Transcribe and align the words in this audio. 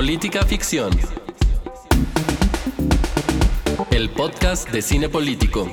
Política 0.00 0.46
Ficción. 0.46 0.90
El 3.90 4.08
podcast 4.08 4.70
de 4.70 4.80
cine 4.80 5.10
político. 5.10 5.68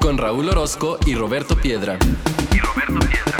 Con 0.00 0.18
Raúl 0.18 0.48
Orozco 0.48 0.98
y 1.06 1.14
Roberto 1.14 1.54
Piedra. 1.54 2.00
Y 2.52 2.58
Roberto 2.58 3.06
Piedra. 3.06 3.38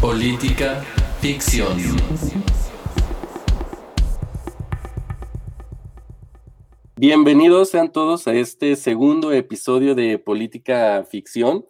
Política 0.00 0.84
Ficción. 1.20 1.76
Bienvenidos 6.94 7.70
sean 7.70 7.90
todos 7.90 8.28
a 8.28 8.34
este 8.34 8.76
segundo 8.76 9.32
episodio 9.32 9.96
de 9.96 10.20
Política 10.20 11.04
Ficción. 11.10 11.66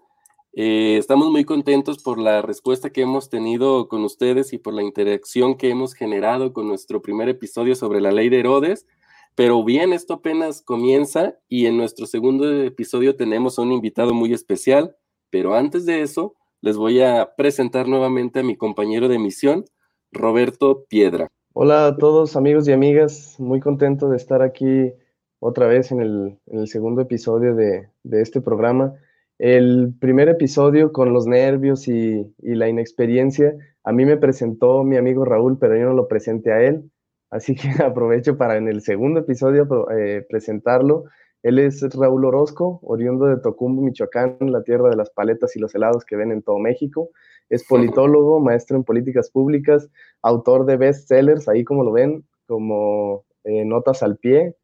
Eh, 0.58 0.96
estamos 0.96 1.30
muy 1.30 1.44
contentos 1.44 2.02
por 2.02 2.18
la 2.18 2.40
respuesta 2.40 2.88
que 2.88 3.02
hemos 3.02 3.28
tenido 3.28 3.88
con 3.88 4.04
ustedes 4.04 4.54
y 4.54 4.58
por 4.58 4.72
la 4.72 4.82
interacción 4.82 5.58
que 5.58 5.68
hemos 5.68 5.92
generado 5.92 6.54
con 6.54 6.66
nuestro 6.66 7.02
primer 7.02 7.28
episodio 7.28 7.74
sobre 7.74 8.00
la 8.00 8.10
ley 8.10 8.30
de 8.30 8.40
Herodes. 8.40 8.86
Pero 9.34 9.62
bien, 9.64 9.92
esto 9.92 10.14
apenas 10.14 10.62
comienza 10.62 11.34
y 11.46 11.66
en 11.66 11.76
nuestro 11.76 12.06
segundo 12.06 12.50
episodio 12.62 13.16
tenemos 13.16 13.58
a 13.58 13.62
un 13.62 13.72
invitado 13.72 14.14
muy 14.14 14.32
especial. 14.32 14.96
Pero 15.28 15.54
antes 15.54 15.84
de 15.84 16.00
eso, 16.00 16.36
les 16.62 16.78
voy 16.78 17.02
a 17.02 17.34
presentar 17.36 17.86
nuevamente 17.86 18.40
a 18.40 18.42
mi 18.42 18.56
compañero 18.56 19.08
de 19.08 19.18
misión, 19.18 19.66
Roberto 20.10 20.86
Piedra. 20.88 21.28
Hola 21.52 21.86
a 21.86 21.96
todos 21.98 22.34
amigos 22.34 22.66
y 22.66 22.72
amigas, 22.72 23.38
muy 23.38 23.60
contento 23.60 24.08
de 24.08 24.16
estar 24.16 24.40
aquí 24.40 24.90
otra 25.38 25.66
vez 25.66 25.92
en 25.92 26.00
el, 26.00 26.66
segundo 26.66 27.02
episodio 27.02 27.54
de, 27.54 27.90
este 28.10 28.40
programa. 28.40 28.94
El 29.38 29.94
primer 30.00 30.28
episodio 30.28 30.92
con 30.92 31.12
los 31.12 31.26
nervios 31.26 31.88
y, 31.88 32.26
la 32.38 32.68
inexperiencia, 32.68 33.54
a 33.84 33.92
mí 33.92 34.06
me 34.06 34.16
presentó 34.16 34.82
mi 34.82 34.96
amigo 34.96 35.24
Raúl, 35.24 35.58
pero 35.58 35.76
yo 35.76 35.84
no 35.84 35.92
lo 35.92 36.08
presenté 36.08 36.52
a 36.52 36.62
él, 36.62 36.90
así 37.30 37.54
que 37.54 37.68
aprovecho 37.84 38.38
para 38.38 38.56
en 38.56 38.68
el 38.68 38.80
segundo 38.80 39.20
episodio 39.20 39.66
eh, 39.90 40.24
presentarlo. 40.28 41.04
Él 41.42 41.58
es 41.58 41.82
Raúl 41.94 42.24
Orozco, 42.24 42.80
oriundo 42.82 43.26
de 43.26 43.36
Tocumbo, 43.36 43.82
Michoacán, 43.82 44.38
la 44.40 44.64
tierra 44.64 44.88
de 44.88 44.96
las 44.96 45.10
paletas 45.10 45.54
y 45.54 45.60
los 45.60 45.74
helados 45.74 46.04
que 46.04 46.16
ven 46.16 46.32
en 46.32 46.42
todo 46.42 46.58
México. 46.58 47.10
Es 47.50 47.64
politólogo, 47.68 48.40
maestro 48.40 48.76
en 48.76 48.84
políticas 48.84 49.30
públicas, 49.30 49.88
autor 50.22 50.64
de 50.64 50.76
bestsellers, 50.76 51.46
ahí 51.48 51.62
como 51.62 51.84
lo 51.84 51.92
ven, 51.92 52.24
como 52.46 53.24
eh, 53.44 53.64
Notas 53.64 54.02
al 54.02 54.16
Pie, 54.16 54.56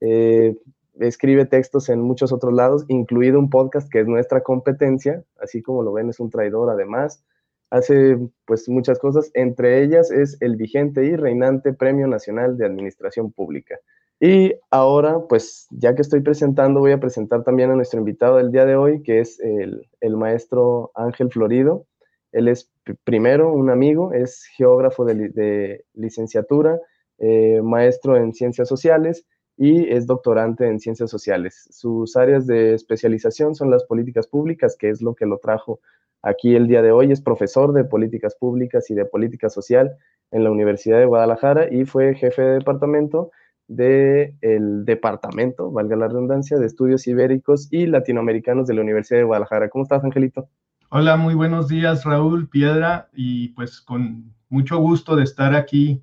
eh, 0.00 0.56
escribe 0.98 1.46
textos 1.46 1.88
en 1.88 2.00
muchos 2.00 2.32
otros 2.32 2.52
lados, 2.52 2.84
incluido 2.88 3.38
un 3.38 3.50
podcast 3.50 3.90
que 3.90 4.00
es 4.00 4.06
nuestra 4.06 4.42
competencia, 4.42 5.22
así 5.40 5.62
como 5.62 5.82
lo 5.82 5.92
ven, 5.92 6.10
es 6.10 6.20
un 6.20 6.30
traidor 6.30 6.70
además. 6.70 7.22
Hace 7.70 8.18
pues 8.46 8.68
muchas 8.68 8.98
cosas, 8.98 9.30
entre 9.34 9.82
ellas 9.82 10.10
es 10.10 10.36
el 10.40 10.56
vigente 10.56 11.04
y 11.04 11.14
reinante 11.14 11.72
Premio 11.72 12.08
Nacional 12.08 12.58
de 12.58 12.66
Administración 12.66 13.30
Pública. 13.30 13.78
Y 14.18 14.52
ahora, 14.70 15.20
pues 15.28 15.66
ya 15.70 15.94
que 15.94 16.02
estoy 16.02 16.20
presentando, 16.20 16.80
voy 16.80 16.92
a 16.92 17.00
presentar 17.00 17.42
también 17.42 17.70
a 17.70 17.76
nuestro 17.76 18.00
invitado 18.00 18.36
del 18.36 18.52
día 18.52 18.66
de 18.66 18.76
hoy, 18.76 19.02
que 19.02 19.20
es 19.20 19.40
el, 19.40 20.16
maestro 20.16 20.90
Ángel 20.94 21.30
Florido. 21.30 21.86
Él 22.32 22.48
es 22.48 22.70
primero 23.04 23.52
un 23.52 23.70
amigo, 23.70 24.12
es 24.12 24.44
geógrafo 24.56 25.06
de, 25.06 25.84
licenciatura, 25.94 26.78
eh, 27.18 27.62
maestro 27.62 28.16
en 28.16 28.34
ciencias 28.34 28.68
sociales 28.68 29.24
y 29.60 29.90
es 29.90 30.06
doctorante 30.06 30.66
en 30.66 30.80
ciencias 30.80 31.10
sociales. 31.10 31.68
Sus 31.70 32.16
áreas 32.16 32.46
de 32.46 32.72
especialización 32.72 33.54
son 33.54 33.70
las 33.70 33.84
políticas 33.84 34.26
públicas, 34.26 34.74
que 34.74 34.88
es 34.88 35.02
lo 35.02 35.14
que 35.14 35.26
lo 35.26 35.36
trajo 35.36 35.80
aquí 36.22 36.56
el 36.56 36.66
día 36.66 36.80
de 36.80 36.92
hoy. 36.92 37.12
Es 37.12 37.20
profesor 37.20 37.74
de 37.74 37.84
políticas 37.84 38.34
públicas 38.36 38.90
y 38.90 38.94
de 38.94 39.04
política 39.04 39.50
social 39.50 39.98
en 40.30 40.44
la 40.44 40.50
Universidad 40.50 40.98
de 40.98 41.04
Guadalajara 41.04 41.70
y 41.70 41.84
fue 41.84 42.14
jefe 42.14 42.40
de 42.40 42.54
departamento 42.54 43.32
del 43.68 44.86
departamento, 44.86 45.70
valga 45.70 45.94
la 45.94 46.08
redundancia, 46.08 46.56
de 46.56 46.64
estudios 46.64 47.06
ibéricos 47.06 47.68
y 47.70 47.84
latinoamericanos 47.86 48.66
de 48.66 48.72
la 48.72 48.80
Universidad 48.80 49.18
de 49.18 49.24
Guadalajara. 49.24 49.68
¿Cómo 49.68 49.84
estás, 49.84 50.02
Angelito? 50.02 50.48
Hola, 50.88 51.18
muy 51.18 51.34
buenos 51.34 51.68
días, 51.68 52.04
Raúl 52.06 52.48
Piedra, 52.48 53.10
y 53.12 53.48
pues 53.48 53.82
con 53.82 54.32
mucho 54.48 54.78
gusto 54.78 55.16
de 55.16 55.24
estar 55.24 55.54
aquí 55.54 56.02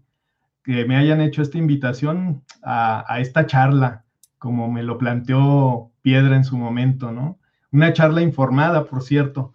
que 0.67 0.83
me 0.83 0.97
hayan 0.97 1.22
hecho 1.22 1.41
esta 1.41 1.57
invitación 1.57 2.44
a, 2.61 3.19
esta 3.22 3.45
charla, 3.45 4.03
como 4.38 4.69
me 4.69 4.83
lo 4.83 4.97
planteó 4.97 5.94
Piedra 6.01 6.35
en 6.35 6.44
su 6.44 6.57
momento, 6.57 7.13
¿no? 7.13 7.39
Una 7.72 7.94
charla 7.94 8.22
informada, 8.22 8.83
por 8.83 9.01
cierto, 9.01 9.53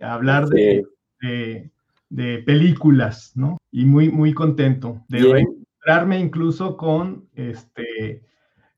hablar 0.00 0.48
de, 0.48 0.86
de, 2.08 2.38
películas, 2.38 3.32
¿no? 3.34 3.58
Y 3.70 3.84
muy, 3.84 4.08
muy 4.10 4.32
contento 4.32 5.04
de 5.08 5.18
reencontrarme 5.30 6.20
incluso 6.20 6.78
con 6.78 7.28
este, 7.34 8.22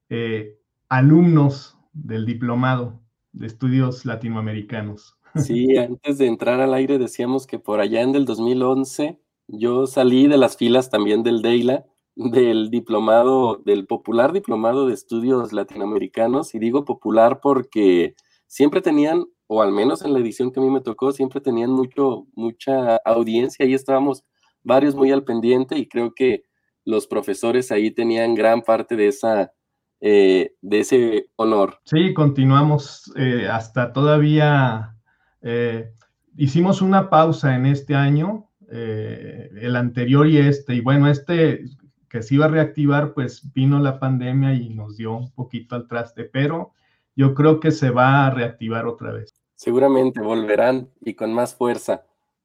eh, 0.09 0.59
alumnos 0.89 1.78
del 1.93 2.27
diplomado 2.27 3.00
de 3.31 3.47
estudios 3.47 4.05
latinoamericanos. 4.05 5.16
Sí, 5.37 5.77
antes 5.77 6.19
de 6.19 6.27
entrar 6.27 6.60
al 6.60 6.75
aire 6.75 6.99
decíamos 6.99 7.47
que 7.47 7.60
por 7.60 7.78
allá 7.78 8.03
en 8.03 8.16
el 8.16 8.25
2011 8.25 9.21
yo 9.48 9.86
salí 9.86 10.28
de 10.28 10.36
las 10.36 10.56
filas 10.56 10.91
también 10.91 11.22
del 11.22 11.42
DEILA, 11.42 11.84
del 12.14 12.70
diplomado, 12.70 13.62
del 13.64 13.86
popular 13.86 14.32
diplomado 14.32 14.86
de 14.86 14.94
estudios 14.94 15.53
latinoamericanos, 15.53 16.54
y 16.54 16.59
digo 16.59 16.84
popular 16.84 17.41
porque 17.41 18.14
siempre 18.47 18.82
tenían, 18.82 19.25
o 19.47 19.62
al 19.62 19.72
menos 19.72 20.03
en 20.03 20.12
la 20.12 20.19
edición 20.19 20.53
que 20.53 20.60
a 20.60 20.62
mí 20.62 20.70
me 20.70 20.81
tocó, 20.81 21.12
siempre 21.12 21.41
tenían 21.41 21.70
mucho, 21.70 22.26
mucha 22.34 22.97
audiencia, 23.04 23.64
ahí 23.64 23.75
estábamos 23.75 24.25
varios 24.62 24.94
muy 24.94 25.12
al 25.12 25.25
pendiente 25.25 25.78
y 25.78 25.88
creo 25.88 26.12
que 26.15 26.42
los 26.84 27.06
profesores 27.06 27.70
ahí 27.70 27.91
tenían 27.91 28.34
gran 28.34 28.62
parte 28.62 28.97
de 28.97 29.09
esa, 29.09 29.53
eh, 30.00 30.54
de 30.60 30.80
ese 30.80 31.30
honor. 31.36 31.78
Sí, 31.84 32.12
continuamos 32.15 33.12
eh, 33.16 33.47
hasta 33.50 33.92
todavía, 33.92 34.97
eh, 35.41 35.92
hicimos 36.36 36.82
una 36.82 37.09
pausa 37.10 37.54
en 37.54 37.66
este 37.66 37.94
año 37.94 38.47
eh, 38.71 39.51
el 39.61 39.77
anterior 39.77 40.27
y 40.27 40.39
este. 40.39 40.75
Y 40.75 40.81
bueno, 40.81 41.09
este 41.09 41.65
que 42.09 42.23
se 42.23 42.34
iba 42.34 42.47
a 42.47 42.49
reactivar, 42.49 43.12
pues 43.12 43.53
vino 43.53 43.79
la 43.79 44.01
pandemia 44.01 44.55
y 44.55 44.71
nos 44.71 44.97
dio 44.97 45.15
un 45.15 45.31
poquito 45.33 45.77
al 45.77 45.87
traste, 45.87 46.25
pero 46.25 46.73
yo 47.15 47.34
creo 47.34 47.61
que 47.61 47.71
se 47.71 47.91
va 47.91 48.27
a 48.27 48.31
reactivar 48.31 48.87
otra 48.87 49.12
vez. 49.12 49.34
Seguramente 49.55 50.21
volverán 50.21 50.89
y 51.01 51.15
con 51.15 51.33
más 51.33 51.55
fuerza. 51.55 52.05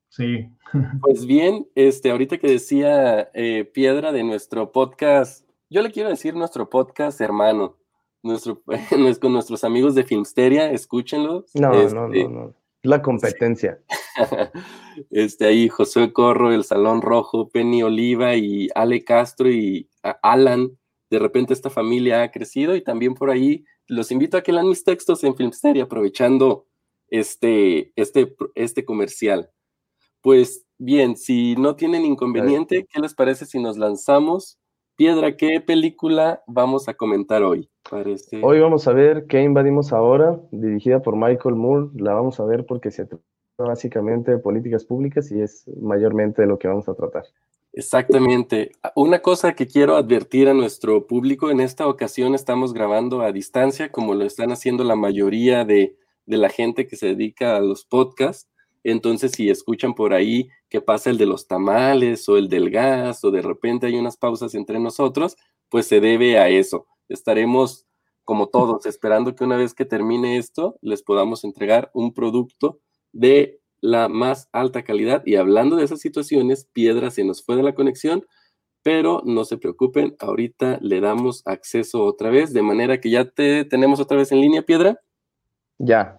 Sí. 0.09 0.49
Pues 1.01 1.27
bien, 1.27 1.67
este, 1.75 2.09
ahorita 2.09 2.39
que 2.39 2.47
decía 2.47 3.29
eh, 3.35 3.63
Piedra 3.63 4.11
de 4.11 4.23
nuestro 4.23 4.71
podcast, 4.71 5.47
yo 5.69 5.83
le 5.83 5.91
quiero 5.91 6.09
decir 6.09 6.33
nuestro 6.33 6.67
podcast 6.67 7.21
hermano, 7.21 7.77
nuestro, 8.23 8.63
con 9.21 9.33
nuestros 9.33 9.63
amigos 9.63 9.93
de 9.93 10.03
Filmsteria, 10.03 10.71
escúchenlo. 10.71 11.45
No, 11.53 11.69
no, 11.69 11.89
no, 11.89 12.05
este, 12.07 12.27
no. 12.27 12.55
La 12.83 13.01
competencia. 13.01 13.79
Este 15.09 15.45
ahí 15.45 15.69
José 15.69 16.13
Corro, 16.13 16.53
el 16.53 16.63
Salón 16.63 17.01
Rojo, 17.01 17.49
Penny 17.49 17.81
Oliva 17.81 18.35
y 18.35 18.69
Ale 18.75 19.03
Castro 19.03 19.49
y 19.49 19.89
Alan. 20.21 20.77
De 21.09 21.17
repente 21.17 21.53
esta 21.53 21.71
familia 21.71 22.21
ha 22.21 22.29
crecido 22.29 22.75
y 22.75 22.83
también 22.83 23.15
por 23.15 23.31
ahí 23.31 23.65
los 23.87 24.11
invito 24.11 24.37
a 24.37 24.43
que 24.43 24.51
lean 24.51 24.69
mis 24.69 24.83
textos 24.83 25.23
en 25.23 25.35
Filmsteria, 25.35 25.85
aprovechando 25.85 26.67
este, 27.07 27.91
este, 27.95 28.35
este 28.53 28.85
comercial. 28.85 29.49
Pues 30.21 30.65
bien, 30.77 31.17
si 31.17 31.55
no 31.55 31.75
tienen 31.75 32.05
inconveniente, 32.05 32.85
¿qué 32.87 32.99
les 32.99 33.15
parece 33.15 33.47
si 33.47 33.59
nos 33.59 33.77
lanzamos 33.77 34.59
Piedra, 35.03 35.35
¿qué 35.35 35.59
película 35.59 36.43
vamos 36.47 36.87
a 36.87 36.93
comentar 36.93 37.43
hoy? 37.43 37.69
Parece... 37.89 38.39
Hoy 38.41 38.61
vamos 38.61 38.87
a 38.87 38.93
ver 38.93 39.25
¿Qué 39.27 39.41
invadimos 39.43 39.91
ahora? 39.91 40.39
Dirigida 40.51 41.01
por 41.01 41.17
Michael 41.17 41.55
Moore. 41.55 41.89
La 41.95 42.13
vamos 42.13 42.39
a 42.39 42.45
ver 42.45 42.65
porque 42.65 42.89
se 42.89 43.05
trata 43.05 43.21
básicamente 43.57 44.31
de 44.31 44.37
políticas 44.37 44.85
públicas 44.85 45.29
y 45.29 45.41
es 45.41 45.65
mayormente 45.81 46.43
de 46.43 46.47
lo 46.47 46.57
que 46.57 46.69
vamos 46.69 46.87
a 46.87 46.93
tratar. 46.93 47.25
Exactamente. 47.73 48.71
Una 48.95 49.19
cosa 49.19 49.55
que 49.55 49.67
quiero 49.67 49.97
advertir 49.97 50.47
a 50.47 50.53
nuestro 50.53 51.05
público, 51.05 51.51
en 51.51 51.59
esta 51.59 51.85
ocasión 51.85 52.33
estamos 52.33 52.73
grabando 52.73 53.23
a 53.23 53.33
distancia, 53.33 53.91
como 53.91 54.15
lo 54.15 54.23
están 54.23 54.53
haciendo 54.53 54.85
la 54.85 54.95
mayoría 54.95 55.65
de, 55.65 55.97
de 56.25 56.37
la 56.37 56.47
gente 56.47 56.87
que 56.87 56.95
se 56.95 57.07
dedica 57.07 57.57
a 57.57 57.59
los 57.59 57.83
podcasts. 57.83 58.49
Entonces, 58.83 59.31
si 59.31 59.49
escuchan 59.49 59.93
por 59.95 60.13
ahí 60.13 60.49
que 60.69 60.81
pasa 60.81 61.09
el 61.09 61.17
de 61.17 61.25
los 61.25 61.47
tamales 61.47 62.27
o 62.27 62.37
el 62.37 62.49
del 62.49 62.69
gas 62.69 63.23
o 63.23 63.31
de 63.31 63.41
repente 63.41 63.87
hay 63.87 63.95
unas 63.95 64.17
pausas 64.17 64.55
entre 64.55 64.79
nosotros, 64.79 65.37
pues 65.69 65.87
se 65.87 65.99
debe 65.99 66.37
a 66.37 66.49
eso. 66.49 66.85
Estaremos, 67.09 67.87
como 68.23 68.47
todos, 68.47 68.85
esperando 68.85 69.35
que 69.35 69.43
una 69.43 69.57
vez 69.57 69.73
que 69.73 69.85
termine 69.85 70.37
esto, 70.37 70.77
les 70.81 71.01
podamos 71.03 71.43
entregar 71.43 71.89
un 71.93 72.13
producto 72.13 72.79
de 73.11 73.61
la 73.81 74.07
más 74.07 74.49
alta 74.51 74.83
calidad. 74.83 75.23
Y 75.25 75.35
hablando 75.35 75.75
de 75.75 75.83
esas 75.83 75.99
situaciones, 75.99 76.69
Piedra 76.73 77.11
se 77.11 77.23
nos 77.23 77.43
fue 77.43 77.55
de 77.55 77.63
la 77.63 77.75
conexión, 77.75 78.25
pero 78.81 79.21
no 79.25 79.45
se 79.45 79.57
preocupen, 79.57 80.15
ahorita 80.19 80.79
le 80.81 80.99
damos 80.99 81.41
acceso 81.45 82.03
otra 82.03 82.29
vez, 82.29 82.53
de 82.53 82.61
manera 82.61 82.99
que 82.99 83.09
ya 83.09 83.29
te 83.29 83.65
tenemos 83.65 83.99
otra 83.99 84.17
vez 84.17 84.31
en 84.31 84.41
línea, 84.41 84.61
Piedra. 84.61 84.99
Ya. 85.79 86.17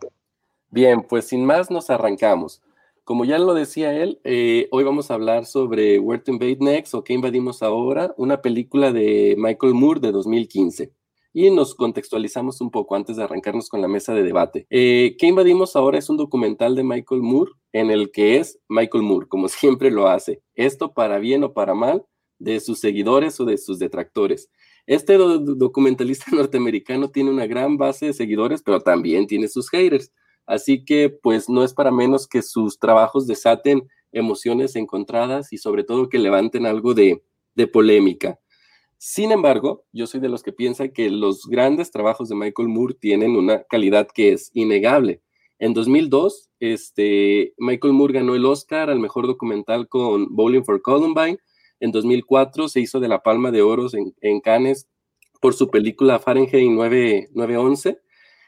Bien, 0.74 1.04
pues 1.08 1.26
sin 1.28 1.44
más 1.46 1.70
nos 1.70 1.88
arrancamos. 1.88 2.60
como 3.04 3.24
ya 3.24 3.38
lo 3.38 3.54
decía 3.54 3.94
él, 3.94 4.20
eh, 4.24 4.66
hoy 4.72 4.82
vamos 4.82 5.08
a 5.08 5.14
hablar 5.14 5.46
sobre 5.46 6.00
Where 6.00 6.20
to 6.20 6.32
Invade 6.32 6.56
Next 6.58 6.94
o 6.94 7.04
¿Qué 7.04 7.12
invadimos 7.12 7.62
ahora? 7.62 8.12
Una 8.16 8.42
película 8.42 8.90
de 8.90 9.36
Michael 9.38 9.72
Moore 9.72 10.00
de 10.00 10.10
2015 10.10 10.92
y 11.32 11.50
nos 11.52 11.76
contextualizamos 11.76 12.60
un 12.60 12.72
poco 12.72 12.96
antes 12.96 13.16
de 13.16 13.22
arrancarnos 13.22 13.68
con 13.68 13.82
la 13.82 13.86
mesa 13.86 14.14
de 14.14 14.24
debate. 14.24 14.66
Eh, 14.68 15.14
¿Qué 15.16 15.28
invadimos 15.28 15.76
ahora? 15.76 15.96
Es 15.98 16.10
un 16.10 16.16
documental 16.16 16.74
de 16.74 16.82
Michael 16.82 17.22
Moore 17.22 17.52
en 17.72 17.92
el 17.92 18.10
que 18.10 18.38
es 18.38 18.58
Michael 18.68 19.04
Moore, 19.04 19.28
como 19.28 19.46
siempre 19.60 19.92
lo 19.92 20.08
hace. 20.08 20.42
Esto 20.56 20.92
para 20.92 21.20
bien 21.20 21.44
o 21.44 21.52
para 21.52 21.74
mal 21.74 22.04
de 22.40 22.58
sus 22.58 22.80
seguidores 22.80 23.38
o 23.38 23.44
de 23.44 23.58
sus 23.58 23.78
detractores. 23.78 24.50
Este 24.86 25.16
documentalista 25.16 26.26
norteamericano 26.34 27.10
tiene 27.10 27.30
una 27.30 27.46
gran 27.46 27.76
base 27.76 28.06
de 28.06 28.12
seguidores, 28.12 28.60
pero 28.60 28.80
también 28.80 29.28
tiene 29.28 29.46
sus 29.46 29.70
haters. 29.70 30.10
Así 30.46 30.84
que 30.84 31.10
pues 31.10 31.48
no 31.48 31.64
es 31.64 31.74
para 31.74 31.90
menos 31.90 32.26
que 32.28 32.42
sus 32.42 32.78
trabajos 32.78 33.26
desaten 33.26 33.88
emociones 34.12 34.76
encontradas 34.76 35.52
y 35.52 35.58
sobre 35.58 35.84
todo 35.84 36.08
que 36.08 36.18
levanten 36.18 36.66
algo 36.66 36.94
de 36.94 37.22
polémica. 37.72 38.38
Sin 39.06 39.32
embargo, 39.32 39.84
yo 39.92 40.06
soy 40.06 40.20
de 40.20 40.30
los 40.30 40.42
que 40.42 40.52
piensan 40.52 40.88
que 40.88 41.10
los 41.10 41.46
grandes 41.46 41.90
trabajos 41.90 42.30
de 42.30 42.36
Michael 42.36 42.68
Moore 42.68 42.94
tienen 42.94 43.36
una 43.36 43.62
calidad 43.64 44.08
que 44.08 44.32
es 44.32 44.50
innegable. 44.54 45.20
En 45.58 45.74
2002, 45.74 46.50
este, 46.58 47.52
Michael 47.58 47.92
Moore 47.92 48.14
ganó 48.14 48.34
el 48.34 48.46
Oscar 48.46 48.88
al 48.88 49.00
mejor 49.00 49.26
documental 49.26 49.88
con 49.88 50.34
Bowling 50.34 50.64
for 50.64 50.80
Columbine. 50.80 51.38
En 51.80 51.92
2004 51.92 52.68
se 52.68 52.80
hizo 52.80 52.98
de 52.98 53.08
la 53.08 53.22
Palma 53.22 53.50
de 53.50 53.60
Oro 53.60 53.88
en, 53.92 54.40
Cannes 54.40 54.88
por 55.40 55.52
su 55.52 55.70
película 55.70 56.18
Fahrenheit 56.18 56.70
9, 56.70 57.28
911. 57.34 57.98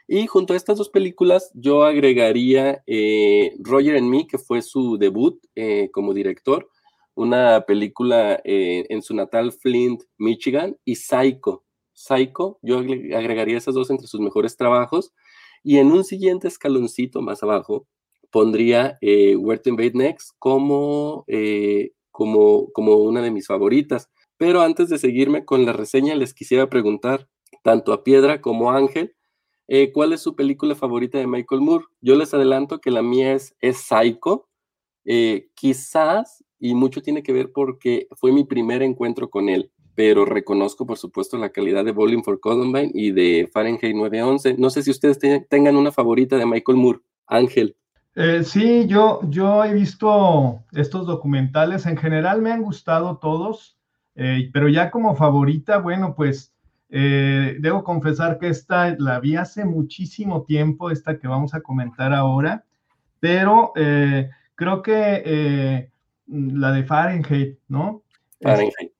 Y 0.07 0.25
junto 0.27 0.53
a 0.53 0.55
estas 0.55 0.77
dos 0.77 0.89
películas, 0.89 1.51
yo 1.53 1.83
agregaría 1.83 2.81
eh, 2.87 3.53
Roger 3.59 3.97
and 3.97 4.09
Me, 4.09 4.25
que 4.25 4.37
fue 4.37 4.61
su 4.61 4.97
debut 4.97 5.37
eh, 5.53 5.89
como 5.91 6.13
director, 6.13 6.69
una 7.13 7.65
película 7.67 8.39
eh, 8.45 8.85
en 8.87 9.01
su 9.01 9.13
natal 9.13 9.51
Flint, 9.51 10.03
Michigan, 10.17 10.77
y 10.85 10.95
Psycho. 10.95 11.65
Psycho, 11.91 12.57
yo 12.61 12.77
agregaría 12.77 13.57
esas 13.57 13.75
dos 13.75 13.89
entre 13.89 14.07
sus 14.07 14.21
mejores 14.21 14.55
trabajos. 14.55 15.11
Y 15.61 15.77
en 15.79 15.91
un 15.91 16.05
siguiente 16.05 16.47
escaloncito 16.47 17.21
más 17.21 17.43
abajo, 17.43 17.87
pondría 18.31 18.97
eh, 19.01 19.35
Where 19.35 19.61
Next 19.93 20.31
como, 20.39 21.25
como, 22.11 22.71
como 22.71 22.95
una 22.95 23.21
de 23.21 23.31
mis 23.31 23.47
favoritas. 23.47 24.09
Pero 24.37 24.61
antes 24.61 24.87
de 24.87 24.99
seguirme 24.99 25.43
con 25.43 25.65
la 25.65 25.73
reseña, 25.73 26.15
les 26.15 26.33
quisiera 26.33 26.69
preguntar, 26.69 27.27
tanto 27.63 27.91
a 27.91 28.03
Piedra 28.03 28.39
como 28.39 28.71
a 28.71 28.77
Ángel, 28.77 29.16
eh, 29.67 29.91
¿cuál 29.91 30.13
es 30.13 30.21
su 30.21 30.35
película 30.35 30.75
favorita 30.75 31.17
de 31.17 31.27
Michael 31.27 31.61
Moore? 31.61 31.85
Yo 32.01 32.15
les 32.15 32.33
adelanto 32.33 32.79
que 32.79 32.91
la 32.91 33.01
mía 33.01 33.33
es, 33.33 33.55
es 33.59 33.77
Psycho. 33.77 34.47
quizás 35.55 36.43
y 36.59 36.73
mucho 36.73 37.01
tiene 37.01 37.23
que 37.23 37.33
ver 37.33 37.51
porque 37.53 38.07
fue 38.15 38.31
mi 38.31 38.43
primer 38.43 38.81
encuentro 38.81 39.29
con 39.29 39.47
él, 39.47 39.71
pero 39.95 40.25
reconozco 40.25 40.85
por 40.85 40.97
supuesto 40.97 41.37
la 41.37 41.49
calidad 41.49 41.85
de 41.85 41.91
Bowling 41.91 42.23
for 42.23 42.39
Columbine 42.39 42.91
y 42.93 43.11
de 43.11 43.49
Fahrenheit 43.53 43.95
911. 43.95 44.55
No 44.57 44.69
sé 44.69 44.81
si 44.83 44.91
ustedes 44.91 45.19
tengan 45.49 45.75
una 45.75 45.91
favorita 45.91 46.37
de 46.37 46.45
Michael 46.45 46.77
Moore. 46.77 46.99
Ángel. 47.27 47.75
Eh, 48.15 48.43
sí, 48.43 48.87
yo, 48.87 49.19
yo 49.29 49.63
he 49.63 49.73
visto 49.73 50.63
estos 50.71 51.05
documentales, 51.05 51.85
en 51.85 51.97
general 51.97 52.41
me 52.41 52.51
han 52.51 52.63
gustado 52.63 53.17
todos, 53.17 53.77
eh, 54.15 54.49
pero 54.51 54.69
ya 54.69 54.89
como 54.89 55.15
favorita, 55.15 55.77
bueno, 55.77 56.15
pues 56.15 56.51
eh, 56.89 57.57
debo 57.59 57.83
confesar 57.83 58.39
que 58.39 58.49
esta 58.49 58.95
la 58.97 59.19
vi 59.19 59.35
hace 59.35 59.65
muchísimo 59.65 60.43
tiempo, 60.43 60.91
esta 60.91 61.17
que 61.19 61.27
vamos 61.27 61.53
a 61.53 61.61
comentar 61.61 62.13
ahora, 62.13 62.63
pero 63.19 63.73
creo 64.55 64.81
que 64.81 65.89
Mm, 66.27 66.59
la 66.59 66.71
de 66.73 66.83
Fahrenheit, 66.83 67.57
¿no? 67.67 68.03
Fahrenheit. 68.41 68.91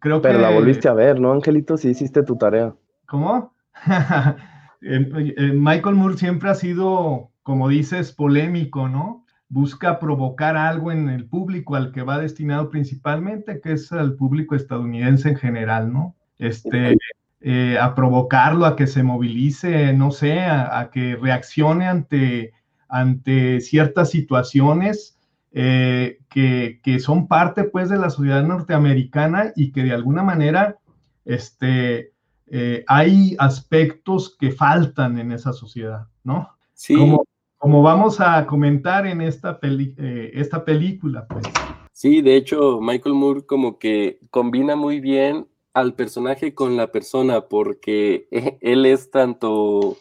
Creo 0.00 0.20
Pero 0.20 0.38
la 0.38 0.50
volviste 0.50 0.88
a 0.88 0.94
ver, 0.94 1.20
¿no, 1.20 1.32
Angelito? 1.32 1.76
Sí 1.76 1.90
hiciste 1.90 2.22
tu 2.22 2.36
tarea. 2.36 2.74
¿Cómo? 3.06 3.54
Michael 4.80 5.94
Moore 5.94 6.16
siempre 6.16 6.50
ha 6.50 6.54
sido, 6.54 7.30
como 7.42 7.68
dices, 7.68 8.12
polémico, 8.12 8.88
¿no? 8.88 9.24
Busca 9.48 9.98
provocar 9.98 10.56
algo 10.56 10.90
en 10.90 11.08
el 11.08 11.26
público 11.26 11.76
al 11.76 11.92
que 11.92 12.02
va 12.02 12.18
destinado 12.18 12.68
principalmente, 12.68 13.60
que 13.60 13.72
es 13.72 13.92
al 13.92 14.16
público 14.16 14.54
estadounidense 14.54 15.30
en 15.30 15.36
general, 15.36 15.92
¿no? 15.92 16.16
Este, 16.42 16.96
eh, 17.40 17.78
a 17.80 17.94
provocarlo, 17.94 18.66
a 18.66 18.76
que 18.76 18.86
se 18.86 19.02
movilice, 19.02 19.92
no 19.92 20.10
sé, 20.10 20.40
a, 20.40 20.78
a 20.78 20.90
que 20.90 21.16
reaccione 21.16 21.86
ante, 21.86 22.52
ante 22.88 23.60
ciertas 23.60 24.10
situaciones 24.10 25.18
eh, 25.54 26.18
que, 26.30 26.98
son 27.00 27.28
parte 27.28 27.64
pues 27.64 27.90
de 27.90 27.98
la 27.98 28.08
sociedad 28.08 28.42
norteamericana 28.42 29.52
y 29.54 29.70
que 29.70 29.82
de 29.82 29.92
alguna 29.92 30.22
manera 30.22 30.78
este, 31.26 32.12
eh, 32.46 32.84
hay 32.86 33.36
aspectos 33.38 34.34
que 34.38 34.50
faltan 34.50 35.18
en 35.18 35.32
esa 35.32 35.52
sociedad, 35.52 36.06
¿no? 36.24 36.48
Sí. 36.72 36.96
Como, 36.96 37.24
como 37.58 37.82
vamos 37.82 38.18
a 38.20 38.46
comentar 38.46 39.06
en 39.06 39.20
esta, 39.20 39.58
eh, 39.62 40.30
esta 40.34 40.64
película, 40.64 41.26
pues. 41.26 41.44
Sí, 41.92 42.22
de 42.22 42.36
hecho, 42.36 42.80
Michael 42.80 43.14
Moore 43.14 43.44
como 43.44 43.78
que 43.78 44.20
combina 44.30 44.74
muy 44.74 45.00
bien 45.00 45.46
al 45.74 45.94
personaje 45.94 46.54
con 46.54 46.76
la 46.76 46.92
persona 46.92 47.48
porque 47.48 48.28
él 48.60 48.86
es 48.86 49.10
tanto 49.10 49.96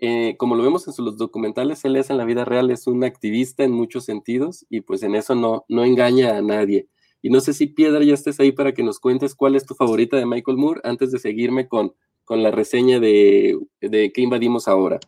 eh, 0.00 0.36
como 0.36 0.54
lo 0.54 0.62
vemos 0.62 0.86
en 0.86 1.04
los 1.04 1.16
documentales, 1.16 1.84
él 1.84 1.96
es 1.96 2.08
en 2.10 2.18
la 2.18 2.24
vida 2.24 2.44
real, 2.44 2.70
es 2.70 2.86
un 2.86 3.02
activista 3.02 3.64
en 3.64 3.72
muchos 3.72 4.04
sentidos 4.04 4.64
y 4.70 4.82
pues 4.82 5.02
en 5.02 5.16
eso 5.16 5.34
no, 5.34 5.64
no 5.68 5.84
engaña 5.84 6.36
a 6.36 6.42
nadie. 6.42 6.88
Y 7.20 7.30
no 7.30 7.40
sé 7.40 7.52
si 7.52 7.66
Piedra 7.66 8.04
ya 8.04 8.14
estés 8.14 8.38
ahí 8.38 8.52
para 8.52 8.72
que 8.72 8.84
nos 8.84 9.00
cuentes 9.00 9.34
cuál 9.34 9.56
es 9.56 9.66
tu 9.66 9.74
favorita 9.74 10.16
de 10.16 10.24
Michael 10.24 10.56
Moore 10.56 10.80
antes 10.84 11.10
de 11.10 11.18
seguirme 11.18 11.66
con, 11.66 11.94
con 12.24 12.44
la 12.44 12.52
reseña 12.52 13.00
de, 13.00 13.58
de 13.80 14.12
qué 14.12 14.20
invadimos 14.20 14.68
ahora. 14.68 15.00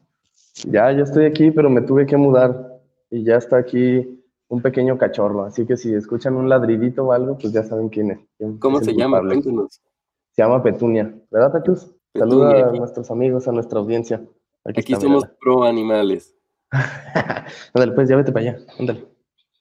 Ya, 0.64 0.90
ya 0.90 1.04
estoy 1.04 1.26
aquí, 1.26 1.52
pero 1.52 1.70
me 1.70 1.82
tuve 1.82 2.06
que 2.06 2.16
mudar 2.16 2.80
y 3.10 3.22
ya 3.22 3.36
está 3.36 3.58
aquí 3.58 4.20
un 4.48 4.60
pequeño 4.60 4.98
cachorro, 4.98 5.44
así 5.44 5.64
que 5.64 5.76
si 5.76 5.94
escuchan 5.94 6.34
un 6.34 6.48
ladridito 6.48 7.04
o 7.04 7.12
algo, 7.12 7.38
pues 7.38 7.52
ya 7.52 7.62
saben 7.62 7.88
quién 7.88 8.10
es. 8.10 8.18
¿Cómo 8.58 8.80
se 8.80 8.94
llama? 8.94 9.20
Cuéntanos. 9.20 9.80
Se 10.40 10.46
llama 10.46 10.62
Petunia, 10.62 11.14
¿verdad, 11.30 11.52
Petus? 11.52 11.94
Saluda 12.14 12.70
a 12.70 12.72
nuestros 12.72 13.10
amigos, 13.10 13.46
a 13.46 13.52
nuestra 13.52 13.78
audiencia. 13.78 14.24
Aquí, 14.64 14.94
somos 14.94 15.26
pro 15.38 15.64
animales. 15.64 16.34
ándale, 17.74 17.92
pues 17.92 18.08
ya 18.08 18.16
vete 18.16 18.32
para 18.32 18.52
allá. 18.52 18.58
Ándale. 18.78 19.04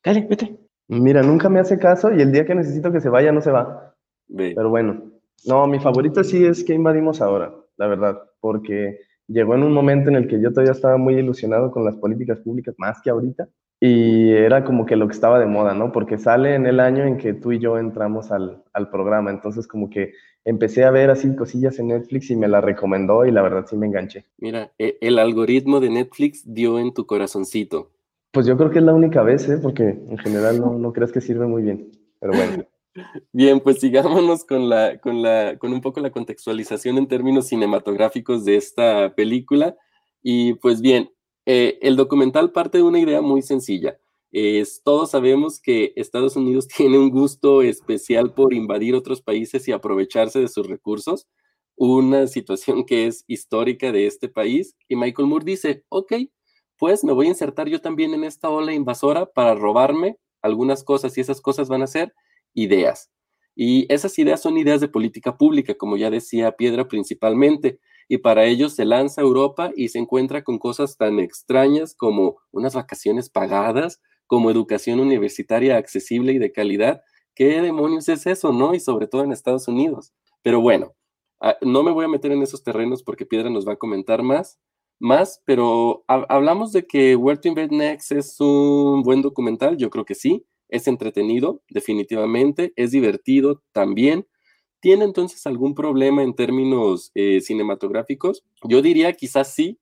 Dale, 0.05 0.25
vete. 0.29 0.57
Mira, 0.87 1.21
nunca 1.21 1.49
me 1.49 1.59
hace 1.59 1.77
caso 1.77 2.13
y 2.13 2.21
el 2.21 2.31
día 2.31 2.45
que 2.45 2.55
necesito 2.55 2.93
que 2.93 3.01
se 3.01 3.09
vaya, 3.09 3.33
no 3.33 3.41
se 3.41 3.51
va. 3.51 3.93
Pero 4.33 4.69
bueno, 4.69 5.03
no, 5.45 5.67
mi 5.67 5.81
favorito 5.81 6.23
sí 6.23 6.45
es 6.45 6.63
que 6.63 6.75
invadimos 6.75 7.19
ahora, 7.19 7.53
la 7.75 7.87
verdad, 7.87 8.17
porque 8.39 9.01
llegó 9.27 9.55
en 9.55 9.63
un 9.63 9.73
momento 9.73 10.09
en 10.09 10.15
el 10.15 10.29
que 10.29 10.41
yo 10.41 10.51
todavía 10.51 10.71
estaba 10.71 10.95
muy 10.95 11.15
ilusionado 11.15 11.71
con 11.71 11.83
las 11.83 11.97
políticas 11.97 12.39
públicas, 12.39 12.73
más 12.77 13.01
que 13.01 13.09
ahorita, 13.09 13.49
y 13.79 14.31
era 14.31 14.65
como 14.65 14.85
que 14.85 14.95
lo 14.95 15.07
que 15.07 15.13
estaba 15.13 15.39
de 15.39 15.45
moda, 15.45 15.73
¿no? 15.73 15.91
Porque 15.91 16.17
sale 16.17 16.55
en 16.55 16.65
el 16.65 16.79
año 16.79 17.03
en 17.05 17.17
que 17.17 17.33
tú 17.33 17.51
y 17.51 17.59
yo 17.59 17.77
entramos 17.77 18.31
al, 18.31 18.63
al 18.73 18.89
programa, 18.89 19.31
entonces 19.31 19.67
como 19.67 19.89
que 19.89 20.13
empecé 20.43 20.83
a 20.83 20.91
ver 20.91 21.09
así 21.09 21.33
cosillas 21.35 21.79
en 21.79 21.89
Netflix 21.89 22.29
y 22.29 22.35
me 22.35 22.47
la 22.47 22.59
recomendó 22.59 23.25
y 23.25 23.31
la 23.31 23.41
verdad 23.41 23.65
sí 23.69 23.77
me 23.77 23.87
enganché. 23.87 24.25
Mira, 24.37 24.71
e, 24.77 24.97
el 25.01 25.19
algoritmo 25.19 25.79
de 25.79 25.89
Netflix 25.89 26.43
dio 26.45 26.79
en 26.79 26.93
tu 26.93 27.05
corazoncito. 27.05 27.91
Pues 28.31 28.45
yo 28.45 28.57
creo 28.57 28.69
que 28.69 28.79
es 28.79 28.85
la 28.85 28.93
única 28.93 29.23
vez, 29.23 29.47
¿eh? 29.49 29.57
porque 29.61 29.83
en 29.83 30.17
general 30.17 30.59
no, 30.59 30.77
no 30.77 30.93
crees 30.93 31.11
que 31.11 31.21
sirve 31.21 31.47
muy 31.47 31.63
bien, 31.63 31.91
pero 32.19 32.33
bueno. 32.33 32.65
Bien, 33.31 33.59
pues 33.61 33.79
sigámonos 33.79 34.43
con, 34.43 34.67
la, 34.67 34.97
con, 34.97 35.21
la, 35.21 35.57
con 35.57 35.71
un 35.71 35.79
poco 35.79 36.01
la 36.01 36.09
contextualización 36.09 36.97
en 36.97 37.07
términos 37.07 37.47
cinematográficos 37.47 38.43
de 38.43 38.57
esta 38.57 39.13
película. 39.15 39.77
Y 40.21 40.55
pues 40.55 40.81
bien, 40.81 41.09
eh, 41.51 41.79
el 41.81 41.95
documental 41.95 42.51
parte 42.51 42.77
de 42.77 42.83
una 42.83 42.99
idea 42.99 43.21
muy 43.21 43.41
sencilla. 43.41 43.99
Es, 44.31 44.83
todos 44.83 45.09
sabemos 45.09 45.59
que 45.59 45.93
Estados 45.95 46.35
Unidos 46.35 46.67
tiene 46.77 46.99
un 46.99 47.09
gusto 47.09 47.63
especial 47.63 48.35
por 48.35 48.53
invadir 48.53 48.93
otros 48.93 49.19
países 49.19 49.67
y 49.67 49.71
aprovecharse 49.71 50.39
de 50.39 50.47
sus 50.47 50.67
recursos, 50.67 51.27
una 51.75 52.27
situación 52.27 52.85
que 52.85 53.07
es 53.07 53.23
histórica 53.25 53.91
de 53.91 54.05
este 54.05 54.29
país. 54.29 54.75
Y 54.87 54.95
Michael 54.95 55.27
Moore 55.27 55.43
dice, 55.43 55.85
ok, 55.89 56.13
pues 56.77 57.03
me 57.03 57.13
voy 57.13 57.25
a 57.25 57.29
insertar 57.29 57.67
yo 57.67 57.81
también 57.81 58.13
en 58.13 58.25
esta 58.25 58.51
ola 58.51 58.71
invasora 58.71 59.25
para 59.25 59.55
robarme 59.55 60.17
algunas 60.43 60.83
cosas 60.83 61.17
y 61.17 61.21
esas 61.21 61.41
cosas 61.41 61.67
van 61.67 61.81
a 61.81 61.87
ser 61.87 62.13
ideas. 62.53 63.09
Y 63.55 63.91
esas 63.91 64.19
ideas 64.19 64.39
son 64.39 64.55
ideas 64.59 64.81
de 64.81 64.87
política 64.87 65.35
pública, 65.35 65.73
como 65.73 65.97
ya 65.97 66.11
decía 66.11 66.51
Piedra 66.51 66.87
principalmente 66.87 67.79
y 68.09 68.17
para 68.17 68.43
ello 68.45 68.67
se 68.69 68.83
lanza 68.83 69.21
a 69.21 69.23
Europa 69.23 69.71
y 69.75 69.89
se 69.89 69.99
encuentra 69.99 70.43
con 70.43 70.57
cosas 70.57 70.97
tan 70.97 71.19
extrañas 71.19 71.95
como 71.95 72.37
unas 72.51 72.73
vacaciones 72.73 73.29
pagadas, 73.29 74.01
como 74.25 74.49
educación 74.49 74.99
universitaria 74.99 75.77
accesible 75.77 76.33
y 76.33 76.39
de 76.39 76.51
calidad. 76.51 77.03
¿Qué 77.35 77.61
demonios 77.61 78.09
es 78.09 78.25
eso, 78.25 78.51
no? 78.51 78.73
Y 78.73 78.79
sobre 78.79 79.07
todo 79.07 79.23
en 79.23 79.31
Estados 79.31 79.67
Unidos. 79.67 80.11
Pero 80.41 80.59
bueno, 80.59 80.95
ah, 81.39 81.55
no 81.61 81.83
me 81.83 81.91
voy 81.91 82.05
a 82.05 82.09
meter 82.09 82.31
en 82.31 82.41
esos 82.41 82.63
terrenos 82.63 83.03
porque 83.03 83.27
Piedra 83.27 83.51
nos 83.51 83.67
va 83.67 83.73
a 83.73 83.77
comentar 83.77 84.23
más, 84.23 84.59
más, 84.99 85.41
pero 85.45 86.03
hablamos 86.07 86.73
de 86.73 86.85
que 86.85 87.15
Where 87.15 87.39
to 87.39 87.47
Invest 87.47 87.71
Next 87.71 88.11
es 88.11 88.41
un 88.41 89.03
buen 89.03 89.21
documental, 89.21 89.77
yo 89.77 89.89
creo 89.89 90.03
que 90.03 90.15
sí, 90.15 90.45
es 90.67 90.87
entretenido, 90.87 91.61
definitivamente, 91.69 92.73
es 92.75 92.91
divertido 92.91 93.63
también. 93.71 94.27
¿Tiene 94.81 95.05
entonces 95.05 95.45
algún 95.45 95.75
problema 95.75 96.23
en 96.23 96.33
términos 96.33 97.11
eh, 97.15 97.41
cinematográficos? 97.41 98.43
Yo 98.63 98.81
diría 98.81 99.13
quizás 99.13 99.53
sí, 99.53 99.79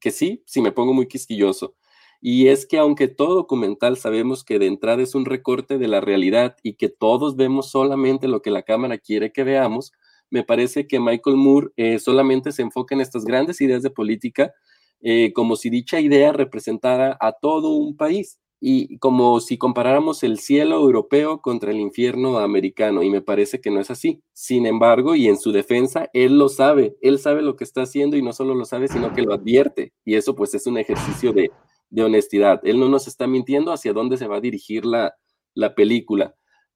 que 0.00 0.10
sí, 0.10 0.42
si 0.46 0.62
me 0.62 0.72
pongo 0.72 0.94
muy 0.94 1.06
quisquilloso. 1.06 1.74
Y 2.20 2.48
es 2.48 2.66
que 2.66 2.78
aunque 2.78 3.08
todo 3.08 3.34
documental 3.34 3.96
sabemos 3.96 4.44
que 4.44 4.58
de 4.58 4.66
entrada 4.66 5.02
es 5.02 5.14
un 5.14 5.24
recorte 5.24 5.78
de 5.78 5.88
la 5.88 6.00
realidad 6.00 6.56
y 6.62 6.74
que 6.74 6.88
todos 6.88 7.36
vemos 7.36 7.70
solamente 7.70 8.26
lo 8.26 8.42
que 8.42 8.50
la 8.50 8.62
cámara 8.62 8.98
quiere 8.98 9.32
que 9.32 9.44
veamos, 9.44 9.92
me 10.30 10.42
parece 10.44 10.86
que 10.86 10.98
Michael 10.98 11.36
Moore 11.36 11.68
eh, 11.76 11.98
solamente 11.98 12.52
se 12.52 12.62
enfoca 12.62 12.94
en 12.94 13.00
estas 13.00 13.24
grandes 13.24 13.60
ideas 13.60 13.82
de 13.82 13.90
política 13.90 14.52
eh, 15.00 15.32
como 15.32 15.54
si 15.56 15.70
dicha 15.70 16.00
idea 16.00 16.32
representara 16.32 17.16
a 17.20 17.32
todo 17.32 17.70
un 17.70 17.96
país 17.96 18.40
y 18.60 18.98
como 18.98 19.40
si 19.40 19.58
comparáramos 19.58 20.22
el 20.22 20.38
cielo 20.38 20.76
europeo 20.76 21.40
contra 21.40 21.70
el 21.70 21.78
infierno 21.78 22.38
americano, 22.38 23.02
y 23.02 23.10
me 23.10 23.22
parece 23.22 23.60
que 23.60 23.70
no 23.70 23.80
es 23.80 23.90
así. 23.90 24.22
Sin 24.32 24.66
embargo, 24.66 25.14
y 25.14 25.28
en 25.28 25.38
su 25.38 25.52
defensa, 25.52 26.08
él 26.12 26.38
lo 26.38 26.48
sabe, 26.48 26.96
él 27.00 27.18
sabe 27.18 27.42
lo 27.42 27.56
que 27.56 27.64
está 27.64 27.82
haciendo 27.82 28.16
y 28.16 28.22
no 28.22 28.32
solo 28.32 28.54
lo 28.54 28.64
sabe, 28.64 28.88
sino 28.88 29.12
que 29.12 29.22
lo 29.22 29.34
advierte, 29.34 29.92
y 30.04 30.14
eso 30.16 30.34
pues 30.34 30.54
es 30.54 30.66
un 30.66 30.78
ejercicio 30.78 31.32
de, 31.32 31.50
de 31.90 32.02
honestidad. 32.02 32.60
Él 32.64 32.80
no 32.80 32.88
nos 32.88 33.06
está 33.08 33.26
mintiendo 33.26 33.72
hacia 33.72 33.92
dónde 33.92 34.16
se 34.16 34.26
va 34.26 34.36
a 34.36 34.40
dirigir 34.40 34.84
la, 34.84 35.14
la 35.54 35.74
película. 35.74 36.34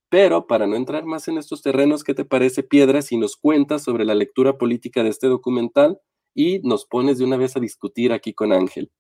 Pero 0.09 0.47
para 0.47 0.67
no 0.67 0.77
entrar 0.77 1.05
más 1.07 1.27
en 1.29 1.39
estos 1.39 1.63
terrenos, 1.63 2.05
¿qué 2.05 2.15
te 2.15 2.25
parece, 2.27 2.63
Piedra, 2.63 3.01
si 3.01 3.17
nos 3.17 3.37
cuentas 3.37 3.83
sobre 3.83 4.05
la 4.05 4.15
lectura 4.15 4.59
política 4.59 5.03
de 5.03 5.09
este 5.09 5.27
documental 5.27 5.99
y 6.35 6.61
nos 6.61 6.85
pones 6.85 7.19
de 7.19 7.25
una 7.25 7.39
vez 7.39 7.57
a 7.57 7.61
discutir 7.61 8.13
aquí 8.13 8.35
con 8.35 8.53
Ángel? 8.53 8.91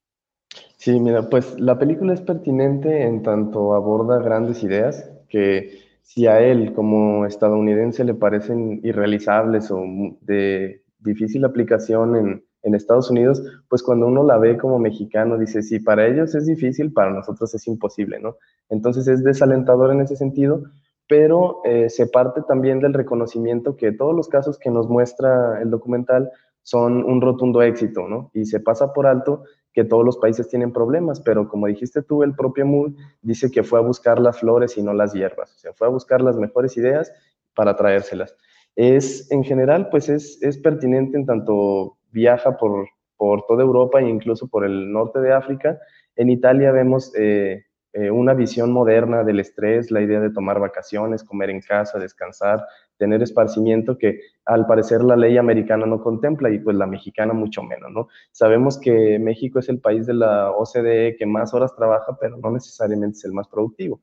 Sí, 0.76 0.98
mira, 0.98 1.28
pues 1.28 1.58
la 1.60 1.78
película 1.78 2.12
es 2.12 2.20
pertinente 2.20 3.04
en 3.04 3.22
tanto 3.22 3.74
aborda 3.74 4.18
grandes 4.18 4.62
ideas 4.62 5.08
que 5.28 5.78
si 6.02 6.26
a 6.26 6.40
él 6.40 6.74
como 6.74 7.24
estadounidense 7.24 8.04
le 8.04 8.14
parecen 8.14 8.80
irrealizables 8.82 9.70
o 9.70 9.82
de 10.20 10.82
difícil 10.98 11.44
aplicación 11.44 12.16
en, 12.16 12.44
en 12.62 12.74
Estados 12.74 13.10
Unidos, 13.10 13.42
pues 13.68 13.82
cuando 13.82 14.06
uno 14.06 14.24
la 14.24 14.38
ve 14.38 14.56
como 14.56 14.78
mexicano 14.78 15.38
dice, 15.38 15.62
sí, 15.62 15.80
para 15.80 16.06
ellos 16.06 16.34
es 16.34 16.46
difícil, 16.46 16.92
para 16.92 17.10
nosotros 17.10 17.54
es 17.54 17.66
imposible, 17.66 18.20
¿no? 18.20 18.36
Entonces 18.68 19.08
es 19.08 19.24
desalentador 19.24 19.92
en 19.92 20.00
ese 20.00 20.16
sentido, 20.16 20.62
pero 21.08 21.60
eh, 21.64 21.90
se 21.90 22.06
parte 22.06 22.42
también 22.46 22.80
del 22.80 22.94
reconocimiento 22.94 23.76
que 23.76 23.92
todos 23.92 24.14
los 24.14 24.28
casos 24.28 24.58
que 24.58 24.70
nos 24.70 24.88
muestra 24.88 25.60
el 25.60 25.70
documental 25.70 26.30
son 26.62 27.04
un 27.04 27.20
rotundo 27.20 27.62
éxito, 27.62 28.08
¿no? 28.08 28.30
Y 28.32 28.46
se 28.46 28.60
pasa 28.60 28.92
por 28.92 29.06
alto 29.06 29.44
que 29.72 29.84
todos 29.84 30.04
los 30.04 30.18
países 30.18 30.48
tienen 30.48 30.72
problemas, 30.72 31.20
pero 31.20 31.48
como 31.48 31.66
dijiste 31.66 32.02
tú, 32.02 32.22
el 32.22 32.34
propio 32.34 32.66
Moore 32.66 32.94
dice 33.22 33.50
que 33.50 33.62
fue 33.62 33.78
a 33.78 33.82
buscar 33.82 34.20
las 34.20 34.40
flores 34.40 34.76
y 34.76 34.82
no 34.82 34.92
las 34.92 35.12
hierbas, 35.12 35.54
o 35.54 35.58
sea, 35.58 35.72
fue 35.72 35.86
a 35.86 35.90
buscar 35.90 36.20
las 36.20 36.36
mejores 36.36 36.76
ideas 36.76 37.12
para 37.54 37.76
traérselas. 37.76 38.36
Es, 38.76 39.30
en 39.30 39.44
general, 39.44 39.88
pues 39.90 40.08
es, 40.08 40.42
es 40.42 40.58
pertinente 40.58 41.16
en 41.16 41.26
tanto 41.26 41.98
viaja 42.10 42.56
por, 42.56 42.86
por 43.16 43.44
toda 43.46 43.62
Europa 43.62 44.00
e 44.00 44.08
incluso 44.08 44.48
por 44.48 44.64
el 44.64 44.90
norte 44.92 45.20
de 45.20 45.32
África. 45.32 45.78
En 46.16 46.30
Italia 46.30 46.72
vemos 46.72 47.12
eh, 47.16 47.64
eh, 47.92 48.10
una 48.10 48.32
visión 48.32 48.72
moderna 48.72 49.22
del 49.22 49.40
estrés, 49.40 49.90
la 49.90 50.00
idea 50.00 50.20
de 50.20 50.30
tomar 50.30 50.58
vacaciones, 50.58 51.24
comer 51.24 51.50
en 51.50 51.60
casa, 51.60 51.98
descansar, 51.98 52.64
tener 52.96 53.22
esparcimiento 53.22 53.98
que 53.98 54.20
al 54.44 54.66
parecer 54.66 55.02
la 55.02 55.16
ley 55.16 55.36
americana 55.36 55.84
no 55.86 56.00
contempla 56.00 56.50
y 56.50 56.58
pues 56.58 56.76
la 56.76 56.86
mexicana 56.86 57.34
mucho 57.34 57.62
menos, 57.62 57.90
¿no? 57.90 58.08
Sabemos 58.30 58.78
que 58.78 59.18
México 59.18 59.58
es 59.58 59.68
el 59.68 59.80
país 59.80 60.06
de 60.06 60.14
la 60.14 60.52
OCDE 60.52 61.16
que 61.18 61.26
más 61.26 61.52
horas 61.52 61.74
trabaja, 61.76 62.16
pero 62.20 62.38
no 62.38 62.50
necesariamente 62.50 63.18
es 63.18 63.24
el 63.24 63.32
más 63.32 63.48
productivo. 63.48 64.00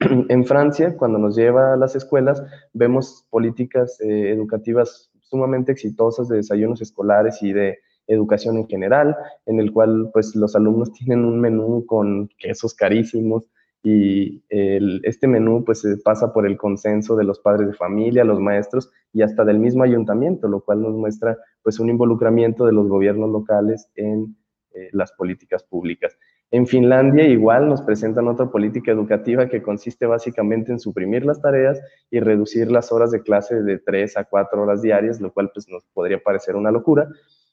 En 0.28 0.44
Francia, 0.44 0.96
cuando 0.96 1.18
nos 1.18 1.36
lleva 1.36 1.74
a 1.74 1.76
las 1.76 1.96
escuelas, 1.96 2.42
vemos 2.72 3.26
políticas 3.30 4.00
eh, 4.00 4.30
educativas 4.30 5.10
sumamente 5.20 5.72
exitosas 5.72 6.28
de 6.28 6.36
desayunos 6.36 6.80
escolares 6.80 7.42
y 7.42 7.52
de 7.52 7.78
educación 8.06 8.56
en 8.56 8.68
general, 8.68 9.16
en 9.46 9.60
el 9.60 9.72
cual 9.72 10.10
pues 10.12 10.34
los 10.36 10.54
alumnos 10.56 10.92
tienen 10.98 11.24
un 11.24 11.40
menú 11.40 11.84
con 11.86 12.28
quesos 12.38 12.74
carísimos 12.74 13.50
y 13.82 14.42
este 14.48 15.28
menú 15.28 15.64
pues 15.64 15.86
pasa 16.02 16.32
por 16.32 16.44
el 16.44 16.56
consenso 16.56 17.14
de 17.14 17.22
los 17.22 17.38
padres 17.38 17.68
de 17.68 17.74
familia, 17.74 18.24
los 18.24 18.40
maestros 18.40 18.90
y 19.12 19.22
hasta 19.22 19.44
del 19.44 19.60
mismo 19.60 19.84
ayuntamiento, 19.84 20.48
lo 20.48 20.60
cual 20.60 20.82
nos 20.82 20.94
muestra 20.94 21.38
pues 21.62 21.78
un 21.78 21.88
involucramiento 21.88 22.66
de 22.66 22.72
los 22.72 22.88
gobiernos 22.88 23.30
locales 23.30 23.88
en 23.94 24.36
eh, 24.72 24.88
las 24.92 25.12
políticas 25.12 25.62
públicas. 25.62 26.18
En 26.50 26.66
Finlandia 26.66 27.24
igual 27.24 27.68
nos 27.68 27.82
presentan 27.82 28.28
otra 28.28 28.50
política 28.50 28.92
educativa 28.92 29.48
que 29.48 29.62
consiste 29.62 30.06
básicamente 30.06 30.70
en 30.70 30.78
suprimir 30.78 31.24
las 31.24 31.40
tareas 31.40 31.80
y 32.10 32.20
reducir 32.20 32.70
las 32.70 32.92
horas 32.92 33.10
de 33.10 33.22
clase 33.22 33.62
de 33.62 33.78
3 33.78 34.16
a 34.16 34.24
4 34.24 34.62
horas 34.62 34.82
diarias, 34.82 35.20
lo 35.20 35.32
cual 35.32 35.50
pues 35.52 35.68
nos 35.68 35.84
podría 35.94 36.22
parecer 36.22 36.56
una 36.56 36.70
locura, 36.70 37.08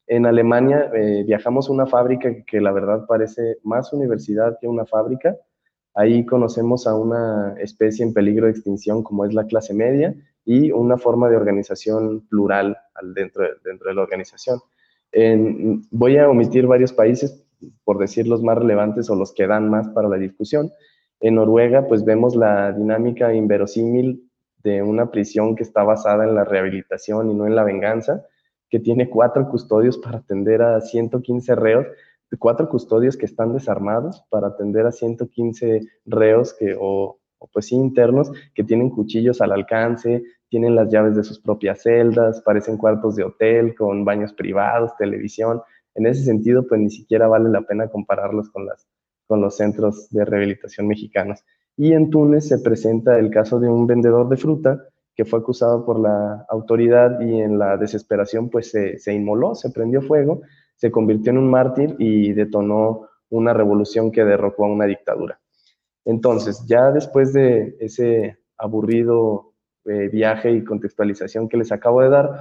en 0.08 0.26
Alemania 0.26 0.92
eh, 0.94 1.24
viajamos 1.26 1.70
a 1.70 1.74
una 1.74 1.86
fábrica 1.86 2.44
que 2.46 2.60
la 2.60 2.72
verdad 2.72 3.06
parece 3.08 3.58
más 3.64 3.94
universidad 3.94 4.58
que 4.60 4.68
una 4.68 4.86
fábrica. 4.86 5.36
Ahí 5.96 6.26
conocemos 6.26 6.88
a 6.88 6.96
una 6.96 7.56
especie 7.60 8.04
en 8.04 8.14
peligro 8.14 8.46
de 8.46 8.52
extinción 8.52 9.04
como 9.04 9.26
es 9.26 9.34
la 9.34 9.46
clase 9.46 9.74
media 9.74 10.14
y 10.44 10.72
una 10.72 10.98
forma 10.98 11.30
de 11.30 11.38
organización 11.38 12.28
plural 12.28 12.78
dentro, 13.16 13.44
de, 13.44 13.50
dentro 13.64 13.90
de 13.90 13.96
la 13.96 14.02
organización. 14.02 14.60
voy 15.92 16.18
a 16.18 16.30
omitir 16.30 16.68
varios 16.68 16.92
países 16.92 17.46
por 17.86 17.98
decir 17.98 18.28
los 18.28 18.44
más 18.44 18.58
relevantes 18.58 19.10
o 19.10 19.16
los 19.16 19.34
que 19.34 19.48
dan 19.48 19.70
más 19.70 19.88
para 19.90 20.10
la 20.10 20.18
discusión. 20.18 20.72
En 21.22 21.36
Noruega 21.36 21.88
pues 21.88 22.04
vemos 22.04 22.36
la 22.36 22.74
dinámica 22.74 23.34
inverosímil 23.34 24.30
de 24.64 24.82
una 24.82 25.12
prisión 25.12 25.56
que 25.56 25.64
está 25.64 25.84
basada 25.84 26.26
en 26.26 26.36
la 26.36 26.44
rehabilitación 26.44 27.32
y 27.32 27.34
no 27.34 27.48
en 27.48 27.56
la 27.56 27.64
venganza 27.64 28.26
que 28.74 28.80
tiene 28.80 29.08
cuatro 29.08 29.48
custodios 29.50 30.00
para 30.00 30.18
atender 30.18 30.64
a 30.64 30.82
115 30.82 31.54
reos, 31.54 31.86
cuatro 32.40 32.68
custodios 32.68 33.16
que 33.16 33.28
están 33.28 33.54
desarmados 33.54 34.26
para 34.32 34.48
atender 34.48 34.88
a 34.88 34.92
115 34.92 35.82
reos 36.08 36.56
que, 36.58 36.76
o, 36.80 37.20
pues 37.52 37.72
internos 37.72 38.32
que 38.56 38.64
tienen 38.64 38.90
cuchillos 38.90 39.42
al 39.42 39.52
alcance, 39.52 40.24
tienen 40.50 40.74
las 40.74 40.90
llaves 40.90 41.16
de 41.16 41.24
sus 41.24 41.40
propias 41.40 41.84
celdas, 41.84 42.42
parecen 42.42 42.78
cuartos 42.78 43.16
de 43.16 43.26
hotel 43.26 43.76
con 43.76 44.06
baños 44.06 44.34
privados, 44.34 44.98
televisión. 44.98 45.62
En 45.94 46.08
ese 46.08 46.24
sentido, 46.24 46.66
pues 46.66 46.82
ni 46.82 46.90
siquiera 46.90 47.28
vale 47.28 47.50
la 47.50 47.62
pena 47.62 47.90
compararlos 47.90 48.50
con, 48.50 48.66
las, 48.66 48.88
con 49.28 49.40
los 49.40 49.56
centros 49.56 50.10
de 50.10 50.26
rehabilitación 50.26 50.88
mexicanos. 50.88 51.46
Y 51.78 51.94
en 51.94 52.10
Túnez 52.10 52.48
se 52.48 52.58
presenta 52.58 53.20
el 53.20 53.30
caso 53.30 53.60
de 53.60 53.70
un 53.70 53.86
vendedor 53.86 54.30
de 54.30 54.38
fruta 54.38 54.84
que 55.16 55.26
fue 55.26 55.40
acusado 55.40 55.86
por 55.86 56.00
la 56.00 56.46
autoridad 56.50 57.20
y 57.22 57.42
en 57.42 57.60
la 57.60 57.78
desesperación 57.78 58.50
pues 58.50 58.72
se, 58.72 59.14
inmoló, 59.14 59.56
se 59.56 59.70
prendió 59.70 60.02
fuego, 60.02 60.42
se 60.76 60.92
convirtió 60.92 61.32
en 61.32 61.38
un 61.38 61.50
mártir 61.50 61.96
y 62.00 62.34
detonó 62.34 63.08
una 63.30 63.54
revolución 63.54 64.12
que 64.12 64.24
derrocó 64.24 64.66
a 64.66 64.72
una 64.72 64.86
dictadura. 64.86 65.40
Entonces, 66.06 66.66
ya 66.68 66.92
después 66.92 67.32
de 67.34 67.78
ese 67.80 68.40
aburrido 68.58 69.54
eh, 69.86 70.10
viaje 70.10 70.52
y 70.52 70.64
contextualización 70.64 71.48
que 71.48 71.58
les 71.58 71.72
acabo 71.72 72.02
de 72.02 72.10
dar, 72.10 72.40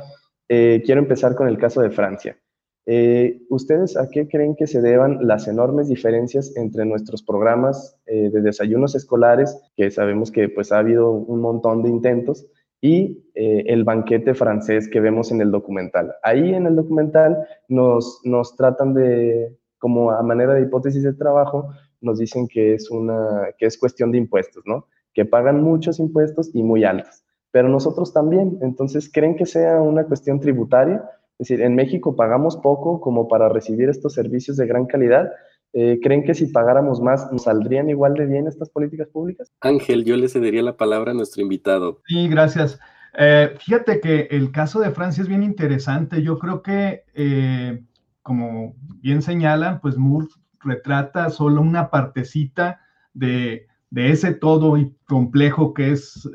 eh, 0.49 0.83
quiero 0.85 1.01
empezar 1.01 1.35
con 1.35 1.49
el 1.49 1.59
caso 1.59 1.81
de 1.81 1.91
Francia. 1.91 2.37
Eh, 2.85 3.43
¿Ustedes 3.49 3.97
a 3.97 4.09
qué 4.11 4.27
creen 4.27 4.57
que 4.57 4.67
se 4.67 4.81
deban 4.81 5.27
las 5.27 5.47
enormes 5.47 5.89
diferencias 5.89 6.57
entre 6.57 6.85
nuestros 6.85 7.23
programas 7.23 7.97
de 8.07 8.43
desayunos 8.43 8.97
escolares, 8.97 9.57
que 9.77 9.91
sabemos 9.91 10.33
que 10.33 10.49
pues 10.49 10.73
ha 10.73 10.79
habido 10.79 11.11
un 11.13 11.41
montón 11.41 11.83
de 11.83 11.89
intentos, 11.89 12.47
y 12.83 13.31
eh, 13.35 13.63
el 13.69 13.85
banquete 13.85 14.35
francés 14.35 14.89
que 14.89 15.01
vemos 15.01 15.31
en 15.31 15.41
el 15.41 15.53
documental. 15.53 16.15
Ahí 16.23 16.53
en 16.53 16.67
el 16.67 16.75
documental 16.75 17.39
nos, 17.69 18.21
nos 18.25 18.57
tratan 18.57 18.93
de, 18.93 19.57
como 19.79 20.11
a 20.11 20.21
manera 20.23 20.53
de 20.55 20.63
hipótesis 20.63 21.05
de 21.05 21.15
trabajo, 21.15 21.71
nos 22.01 22.19
dicen 22.19 22.49
que 22.49 22.75
es, 22.75 22.91
una, 22.91 23.47
que 23.57 23.67
es 23.67 23.79
cuestión 23.79 24.11
de 24.11 24.19
impuestos, 24.19 24.65
¿no? 24.67 24.89
Que 25.15 25.25
pagan 25.25 25.63
muchos 25.63 26.01
impuestos 26.01 26.51
y 26.53 26.65
muy 26.65 26.83
altos. 26.83 27.25
Pero 27.53 27.69
nosotros 27.69 28.13
también, 28.13 28.59
entonces, 28.63 29.09
¿creen 29.13 29.37
que 29.37 29.47
sea 29.47 29.81
una 29.81 30.05
cuestión 30.05 30.41
tributaria? 30.41 31.09
Es 31.39 31.49
decir, 31.49 31.63
en 31.63 31.77
México 31.77 32.17
pagamos 32.17 32.57
poco 32.57 33.01
como 33.01 33.29
para 33.29 33.49
recibir 33.49 33.89
estos 33.91 34.15
servicios 34.15 34.57
de 34.57 34.67
gran 34.67 34.87
calidad, 34.87 35.31
eh, 35.73 35.99
¿Creen 36.03 36.25
que 36.25 36.35
si 36.35 36.47
pagáramos 36.47 37.01
más 37.01 37.31
nos 37.33 37.45
saldrían 37.45 37.89
igual 37.89 38.15
de 38.15 38.27
bien 38.27 38.47
estas 38.47 38.69
políticas 38.69 39.09
públicas? 39.09 39.51
Ángel, 39.61 40.05
yo 40.05 40.17
le 40.17 40.29
cedería 40.29 40.63
la 40.63 40.77
palabra 40.77 41.13
a 41.13 41.15
nuestro 41.15 41.43
invitado. 41.43 42.03
Sí, 42.07 42.29
gracias. 42.29 42.79
Eh, 43.19 43.55
fíjate 43.59 44.01
que 44.01 44.29
el 44.31 44.53
caso 44.53 44.81
de 44.81 44.91
Francia 44.91 45.23
es 45.23 45.29
bien 45.29 45.43
interesante. 45.43 46.23
Yo 46.23 46.39
creo 46.39 46.63
que, 46.63 47.05
eh, 47.15 47.83
como 48.23 48.75
bien 49.01 49.23
señalan, 49.23 49.81
pues 49.81 49.97
Moore 49.97 50.29
retrata 50.61 51.31
solo 51.31 51.61
una 51.63 51.91
partecita 51.91 52.81
de, 53.15 53.67
ese 53.95 54.33
todo 54.33 54.77
y 54.77 54.95
complejo 55.07 55.75
que 55.75 55.93
es 55.93 56.29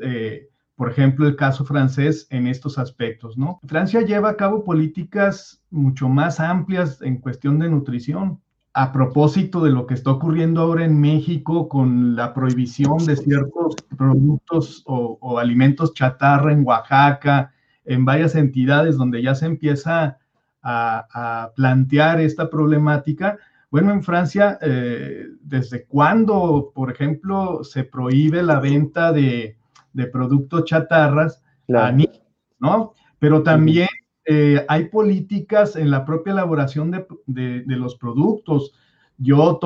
por 0.78 0.92
ejemplo, 0.92 1.26
el 1.26 1.34
caso 1.34 1.64
francés 1.64 2.28
en 2.30 2.46
estos 2.46 2.78
aspectos, 2.78 3.36
¿no? 3.36 3.58
Francia 3.66 4.00
lleva 4.02 4.30
a 4.30 4.36
cabo 4.36 4.62
políticas 4.62 5.60
mucho 5.70 6.08
más 6.08 6.38
amplias 6.38 7.02
en 7.02 7.16
cuestión 7.16 7.58
de 7.58 7.68
nutrición. 7.68 8.40
A 8.80 8.92
propósito 8.92 9.64
de 9.64 9.70
lo 9.70 9.86
que 9.86 9.94
está 9.94 10.12
ocurriendo 10.12 10.60
ahora 10.60 10.84
en 10.84 11.00
México 11.00 11.68
con 11.68 12.14
la 12.14 12.32
prohibición 12.32 12.98
de 13.04 13.16
ciertos 13.16 13.74
productos 13.96 14.82
o, 14.86 15.38
alimentos 15.38 15.94
chatarra 15.94 16.52
en 16.52 16.64
Oaxaca, 16.64 17.52
en 17.84 18.04
varias 18.04 18.34
entidades 18.34 18.96
donde 18.96 19.22
ya 19.22 19.34
se 19.34 19.46
empieza 19.46 20.18
a 20.62 21.50
plantear 21.56 22.20
esta 22.20 22.50
problemática, 22.50 23.38
bueno, 23.70 23.92
en 23.92 24.02
Francia, 24.02 24.58
eh, 24.62 25.26
¿desde 25.42 25.84
cuándo, 25.84 26.72
por 26.74 26.90
ejemplo, 26.90 27.62
se 27.64 27.84
prohíbe 27.84 28.42
la 28.42 28.60
venta 28.60 29.12
de, 29.12 29.56
productos 30.12 30.64
chatarras 30.64 31.42
a 31.74 31.90
niños, 31.90 32.22
¿no? 32.60 32.94
Pero 33.18 33.42
también 33.42 33.88
eh, 34.30 34.62
hay 34.68 34.84
políticas 34.84 35.74
en 35.74 35.90
la 35.90 36.04
propia 36.04 36.34
elaboración 36.34 36.90
de, 36.90 37.64
los 37.66 37.96
productos. 37.96 38.74
Yo 39.16 39.58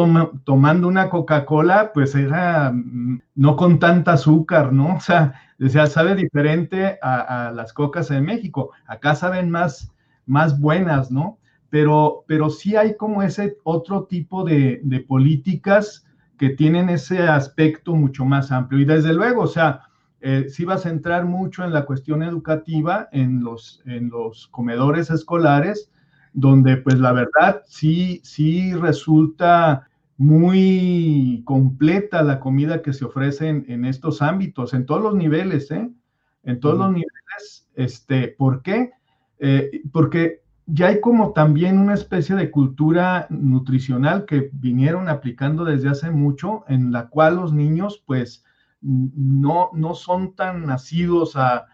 tomando 0.45 0.87
una 0.87 1.11
Coca-Cola, 1.11 1.91
pues 1.93 2.15
era 2.15 2.71
mm, 2.73 3.21
no 3.35 3.57
con 3.57 3.81
tanta 3.81 4.13
azúcar, 4.13 4.73
¿no? 4.73 4.99
O 5.65 5.69
sea, 5.69 5.87
sabe 5.87 6.17
diferente 6.17 6.99
a, 7.03 7.53
las 7.55 7.73
cocas 7.73 8.11
en 8.11 8.25
México. 8.25 8.71
Acá 8.87 9.15
saben 9.15 9.49
más, 9.49 9.93
más 10.27 10.59
buenas, 10.59 11.11
¿no? 11.13 11.39
pero, 11.73 12.25
pero 12.27 12.51
sí 12.51 12.77
hay 12.77 12.99
como 12.99 13.23
ese 13.23 13.57
otro 13.65 14.05
tipo 14.05 14.45
de, 14.45 15.05
políticas 15.09 16.07
que 16.37 16.51
tienen 16.51 16.91
ese 16.91 17.23
aspecto 17.23 17.95
mucho 17.95 18.27
más 18.27 18.53
amplio. 18.53 18.81
Y 18.81 18.85
desde 18.85 19.15
luego, 19.15 19.43
o 19.43 19.47
sea, 19.47 19.81
eh, 20.23 20.47
sí 20.49 20.65
va 20.65 20.75
a 20.75 20.79
centrar 20.79 21.25
mucho 21.25 21.65
en 21.65 21.73
la 21.73 21.85
cuestión 21.85 22.23
educativa, 22.23 23.09
en 23.13 23.43
los, 23.43 23.83
en 23.87 24.09
los 24.09 24.47
comedores 24.49 25.11
escolares, 25.11 25.91
donde 26.33 26.77
pues 26.77 26.99
la 26.99 27.13
verdad 27.13 27.63
sí, 27.67 28.21
sí 28.23 28.73
resulta 28.75 29.89
muy 30.17 31.43
completa 31.45 32.23
la 32.23 32.39
comida 32.39 32.83
que 32.83 32.93
se 32.93 33.05
ofrece 33.05 33.49
en, 33.49 33.85
estos 33.85 34.23
ámbitos, 34.23 34.73
en 34.73 34.87
todos 34.87 35.03
los 35.03 35.15
niveles, 35.17 35.71
¿eh? 35.73 35.91
En 36.45 36.61
todos 36.61 36.79
los 36.79 36.89
niveles, 36.89 37.69
este, 37.75 38.29
¿por 38.29 38.63
qué? 38.63 38.93
Eh, 39.41 39.83
porque 39.93 40.43
ya 40.67 40.89
hay 40.89 41.01
como 41.01 41.33
también 41.33 41.79
una 41.79 41.95
especie 41.95 42.37
de 42.37 42.51
cultura 42.51 43.27
nutricional 43.31 44.25
que 44.25 44.51
vinieron 44.53 45.09
aplicando 45.09 45.65
desde 45.65 45.89
hace 45.89 46.11
mucho, 46.11 46.65
en 46.69 46.93
la 46.93 47.09
cual 47.09 47.37
los 47.37 47.53
niños 47.53 48.03
pues 48.07 48.45
no, 48.83 49.71
no 49.73 49.95
son 49.95 50.35
tan 50.35 50.67
nacidos 50.67 51.35
a, 51.37 51.67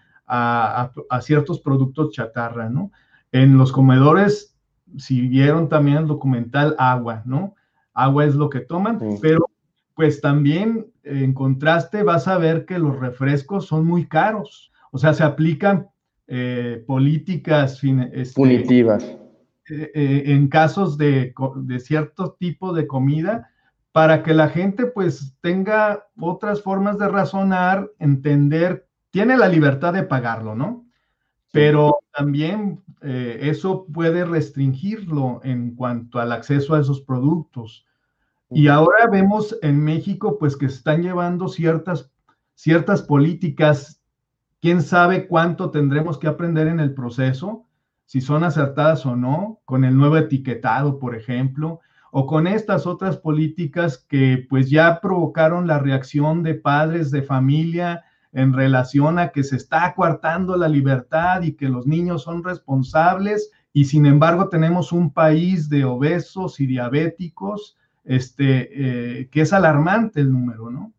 ciertos 1.23 1.61
productos 1.61 2.13
chatarra, 2.13 2.69
¿no? 2.69 2.93
En 3.33 3.57
los 3.57 3.73
comedores, 3.73 4.55
si 4.99 5.27
vieron 5.27 5.69
también 5.69 5.99
el 5.99 6.07
documental 6.07 6.77
Agua, 6.79 7.23
¿no? 7.25 7.55
Agua 7.95 8.27
es 8.27 8.35
lo 8.35 8.51
que 8.51 8.61
toman, 8.61 9.01
pero 9.23 9.49
pues 9.95 10.21
también 10.21 10.87
en 11.03 11.33
contraste 11.33 12.03
vas 12.03 12.29
a 12.29 12.39
ver 12.39 12.67
que 12.67 12.79
los 12.79 12.99
refrescos 13.01 13.67
son 13.67 13.87
muy 13.87 14.07
caros, 14.07 14.71
o 14.93 14.99
sea, 14.99 15.15
se 15.15 15.25
aplican 15.25 15.89
eh, 16.27 16.85
políticas 16.87 17.83
este, 18.13 18.35
punitivas 18.35 19.03
eh, 19.71 19.91
eh, 19.95 20.23
en 20.27 20.49
casos 20.49 20.99
de, 20.99 21.33
cierto 21.79 22.37
tipo 22.39 22.75
de 22.75 22.87
comida 22.87 23.51
para 23.99 24.23
que 24.23 24.33
la 24.33 24.49
gente 24.49 24.87
pues 24.87 25.35
tenga 25.41 26.07
otras 26.21 26.63
formas 26.63 27.01
de 27.01 27.09
razonar, 27.09 27.91
entender, 27.99 28.87
tiene 29.11 29.37
la 29.37 29.49
libertad 29.49 29.93
de 29.93 30.05
pagarlo, 30.05 30.55
¿no? 30.55 30.87
Pero 31.51 31.99
también 32.17 32.81
eso 33.01 33.87
puede 33.93 34.25
restringirlo 34.25 35.41
en 35.43 35.75
cuanto 35.75 36.21
al 36.21 36.31
acceso 36.31 36.77
a 36.77 36.81
esos 36.81 37.01
productos. 37.01 37.87
Y 38.51 38.69
ahora 38.69 39.09
vemos 39.11 39.59
en 39.63 39.83
México 39.83 40.39
pues 40.39 40.57
que 40.57 40.67
están 40.67 41.03
llevando 41.03 41.49
ciertas, 41.49 42.09
ciertas 42.55 43.03
políticas. 43.03 44.01
Quién 44.61 44.81
sabe 44.81 45.27
cuánto 45.27 45.73
tendremos 45.73 46.19
que 46.19 46.29
aprender 46.29 46.69
en 46.69 46.79
el 46.79 46.95
proceso, 46.95 47.65
si 48.07 48.21
son 48.21 48.45
acertadas 48.45 49.05
o 49.07 49.17
no, 49.17 49.59
con 49.65 49.85
el 49.85 49.97
nuevo 49.97 50.19
etiquetado, 50.19 51.01
por 51.01 51.17
ejemplo, 51.17 51.81
o 52.11 52.27
con 52.27 52.47
estas 52.47 52.87
otras 52.87 53.17
políticas 53.17 53.99
que 53.99 54.47
pues 54.49 54.71
ya 54.71 55.01
provocaron 55.01 55.67
la 55.67 55.79
reacción 55.79 56.43
de 56.43 56.55
padres 56.55 57.11
de 57.11 57.23
familia 57.23 58.05
en 58.33 58.53
relación 58.53 59.19
a 59.19 59.29
que 59.29 59.43
se 59.43 59.57
está 59.57 59.95
coartando 59.95 60.57
la 60.57 60.69
libertad 60.69 61.43
y 61.43 61.53
que 61.53 61.69
los 61.69 61.87
niños 61.87 62.23
son 62.23 62.45
responsables 62.45 63.51
y 63.73 63.85
sin 63.85 64.07
embargo 64.07 64.49
tenemos 64.49 64.93
un 64.93 65.13
país 65.13 65.69
de 65.69 65.85
obesos 65.85 66.61
y 66.61 66.67
diabéticos, 66.67 67.77
este, 68.05 69.21
eh, 69.21 69.29
que 69.29 69.43
es 69.43 69.53
alarmante 69.53 70.21
el 70.21 70.33
número, 70.33 70.71
¿no? 70.71 70.93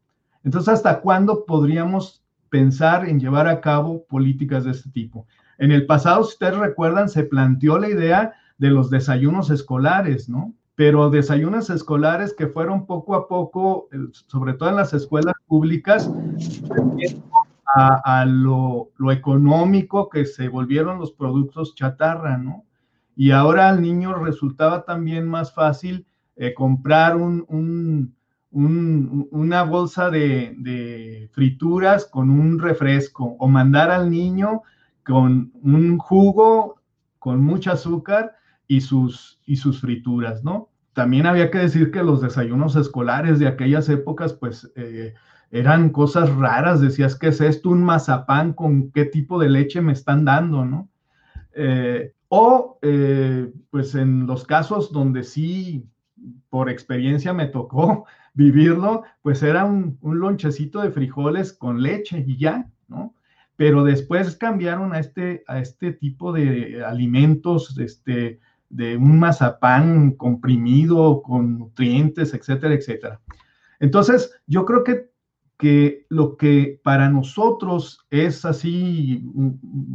Entonces, 0.43 0.76
¿hasta 0.76 1.02
cuándo 1.02 1.45
podríamos 1.45 2.24
pensar 2.50 3.08
en 3.08 3.19
llevar 3.19 3.48
a 3.48 3.62
cabo 3.62 4.06
políticas 4.06 4.65
de 4.65 4.72
este 4.72 4.89
tipo. 4.89 5.28
En 5.58 5.72
el 5.72 5.86
pasado, 5.86 6.24
si 6.24 6.34
ustedes 6.34 6.58
recuerdan, 6.58 7.10
se 7.10 7.24
planteó 7.24 7.78
la 7.80 7.89
idea 7.89 8.34
de 8.58 8.69
los 8.69 8.89
desayunos 8.89 9.50
escolares, 9.50 10.30
¿no? 10.30 10.54
Pero 10.80 11.10
desayunos 11.10 11.70
escolares 11.70 12.34
que 12.34 12.48
fueron 12.48 12.86
poco 12.86 13.13
a 13.13 13.28
poco, 13.28 13.89
eh, 13.92 13.98
sobre 14.28 14.54
todo 14.54 14.70
en 14.70 14.78
las 14.78 14.94
escuelas 14.94 15.36
públicas, 15.46 16.10
a, 17.76 18.22
a 18.22 18.26
lo, 18.26 18.89
económico 19.12 20.08
que 20.08 20.24
se 20.24 20.48
volvieron 20.48 20.98
los 20.98 21.12
productos 21.12 21.76
chatarra, 21.76 22.38
¿no? 22.38 22.63
Y 23.13 23.32
ahora 23.32 23.68
al 23.68 23.82
niño 23.82 24.13
resultaba 24.24 24.86
también 24.86 25.28
más 25.28 25.54
fácil 25.54 26.06
eh, 26.38 26.54
comprar 26.54 27.18
un, 27.18 27.46
un 27.50 28.15
una 28.52 29.63
bolsa 29.63 30.10
de, 30.10 31.30
frituras 31.34 32.06
con 32.06 32.30
un 32.30 32.58
refresco 32.58 33.36
o 33.38 33.50
mandar 33.50 33.92
al 33.92 34.10
niño 34.10 34.62
con 35.06 35.52
un 35.62 35.98
jugo 35.98 36.82
con 37.20 37.44
mucho 37.44 37.74
azúcar 37.74 38.38
y 38.70 38.82
sus, 38.82 39.42
y 39.48 39.58
sus 39.58 39.82
frituras, 39.82 40.44
¿no? 40.44 40.70
También 40.94 41.26
había 41.26 41.50
que 41.50 41.58
decir 41.58 41.92
que 41.92 42.04
los 42.04 42.22
desayunos 42.22 42.76
escolares 42.76 43.40
de 43.40 43.48
aquellas 43.48 43.90
épocas, 43.90 44.34
pues, 44.34 44.72
eh, 44.76 45.16
eran 45.50 45.90
cosas 45.90 46.34
raras. 46.36 46.80
Decías, 46.80 47.16
¿qué 47.16 47.30
es 47.30 47.42
esto? 47.42 47.70
Un 47.70 47.84
mazapán 47.84 48.54
con 48.54 48.92
qué 48.92 49.06
tipo 49.06 49.40
de 49.40 49.50
leche 49.50 49.82
me 49.82 49.94
están 49.94 50.24
dando, 50.24 50.66
¿no? 50.66 50.88
Eh, 51.54 52.14
o, 52.28 52.78
eh, 52.84 53.52
pues, 53.72 53.96
en 53.96 54.28
los 54.28 54.46
casos 54.46 54.92
donde 54.92 55.24
sí, 55.24 55.84
por 56.52 56.70
experiencia 56.70 57.34
me 57.34 57.48
tocó 57.48 58.06
vivirlo, 58.36 59.04
pues 59.24 59.42
era 59.42 59.66
un, 59.66 59.98
lonchecito 60.04 60.80
de 60.82 60.92
frijoles 60.92 61.54
con 61.54 61.82
leche 61.82 62.24
y 62.28 62.38
ya, 62.38 62.70
¿no? 62.88 63.16
Pero 63.56 63.84
después 63.84 64.36
cambiaron 64.38 64.94
a 64.94 65.00
este, 65.00 65.44
a 65.48 65.60
este 65.60 65.92
tipo 65.92 66.32
de 66.32 66.84
alimentos, 66.86 67.76
este, 67.80 68.40
de 68.70 68.98
un 68.98 69.20
mazapán 69.20 70.12
comprimido 70.12 71.22
con 71.22 71.58
nutrientes, 71.58 72.34
etcétera, 72.34 72.74
etcétera. 72.74 73.22
Entonces, 73.80 74.32
yo 74.46 74.66
creo 74.66 74.84
que, 74.84 75.10
que 75.58 76.06
lo 76.10 76.38
que 76.38 76.80
para 76.84 77.10
nosotros 77.10 78.06
es 78.10 78.46
así 78.46 79.24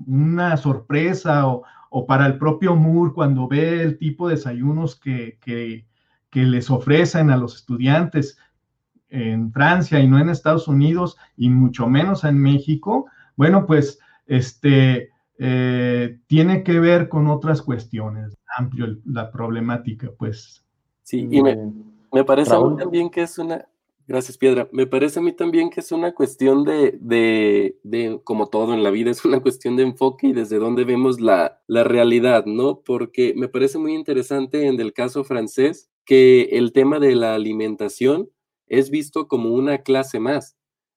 una 0.07 0.57
sorpresa 0.57 1.47
o, 1.47 1.63
para 2.07 2.27
el 2.27 2.39
propio 2.39 2.75
Moore 2.75 3.13
cuando 3.15 3.47
ve 3.47 3.83
el 3.83 3.99
tipo 3.99 4.27
de 4.29 4.35
desayunos 4.35 4.99
que, 4.99 5.39
que, 5.41 5.87
que 6.29 6.43
les 6.43 6.69
ofrecen 6.69 7.31
a 7.31 7.37
los 7.37 7.55
estudiantes 7.55 8.37
en 9.11 9.53
Francia 9.53 10.01
y 10.01 10.09
no 10.09 10.19
en 10.19 10.29
Estados 10.29 10.67
Unidos 10.67 11.17
y 11.37 11.49
mucho 11.51 11.87
menos 11.87 12.25
en 12.25 12.37
México, 12.37 13.07
bueno, 13.37 13.65
pues 13.65 14.01
este 14.27 15.11
eh, 15.39 16.19
tiene 16.27 16.63
que 16.63 16.79
ver 16.79 17.09
con 17.09 17.27
otras 17.27 17.63
cuestiones, 17.63 18.37
amplio 18.57 18.99
la 19.05 19.31
problemática, 19.31 20.11
pues. 20.17 20.65
Sí, 21.03 21.27
y 21.31 21.43
me, 21.43 22.25
parece 22.25 22.51
también 22.51 23.11
que 23.11 23.23
es 23.23 23.39
una, 23.39 23.67
gracias 24.07 24.39
Piedra, 24.39 24.69
me 24.73 24.87
parece 24.87 25.19
a 25.19 25.23
mí 25.23 25.33
también 25.33 25.71
que 25.71 25.81
es 25.81 25.93
una 25.93 26.13
cuestión 26.13 26.65
de, 26.65 26.97
de, 27.01 27.79
de, 27.83 28.21
como 28.25 28.47
todo 28.47 28.73
en 28.73 28.83
la 28.83 28.91
vida, 28.91 29.11
es 29.11 29.25
una 29.25 29.41
cuestión 29.41 29.77
de 29.77 29.83
enfoque 29.83 30.29
y 30.29 30.33
desde 30.33 30.59
dónde 30.59 30.85
vemos 30.85 31.21
la, 31.21 31.61
la 31.67 31.85
realidad, 31.85 32.47
¿no? 32.47 32.81
Porque 32.81 33.35
me 33.37 33.49
parece 33.49 33.79
muy 33.79 33.95
interesante 33.95 34.67
en 34.67 34.81
el 34.81 34.93
caso 34.93 35.25
francés 35.25 35.91
que 36.05 36.43
el 36.53 36.73
tema 36.73 36.99
de 37.01 37.17
la 37.17 37.35
alimentación 37.35 38.31
es 38.67 38.91
visto 38.91 39.29
como 39.29 39.51
una 39.51 39.79
clase 39.79 40.21
más. 40.21 40.57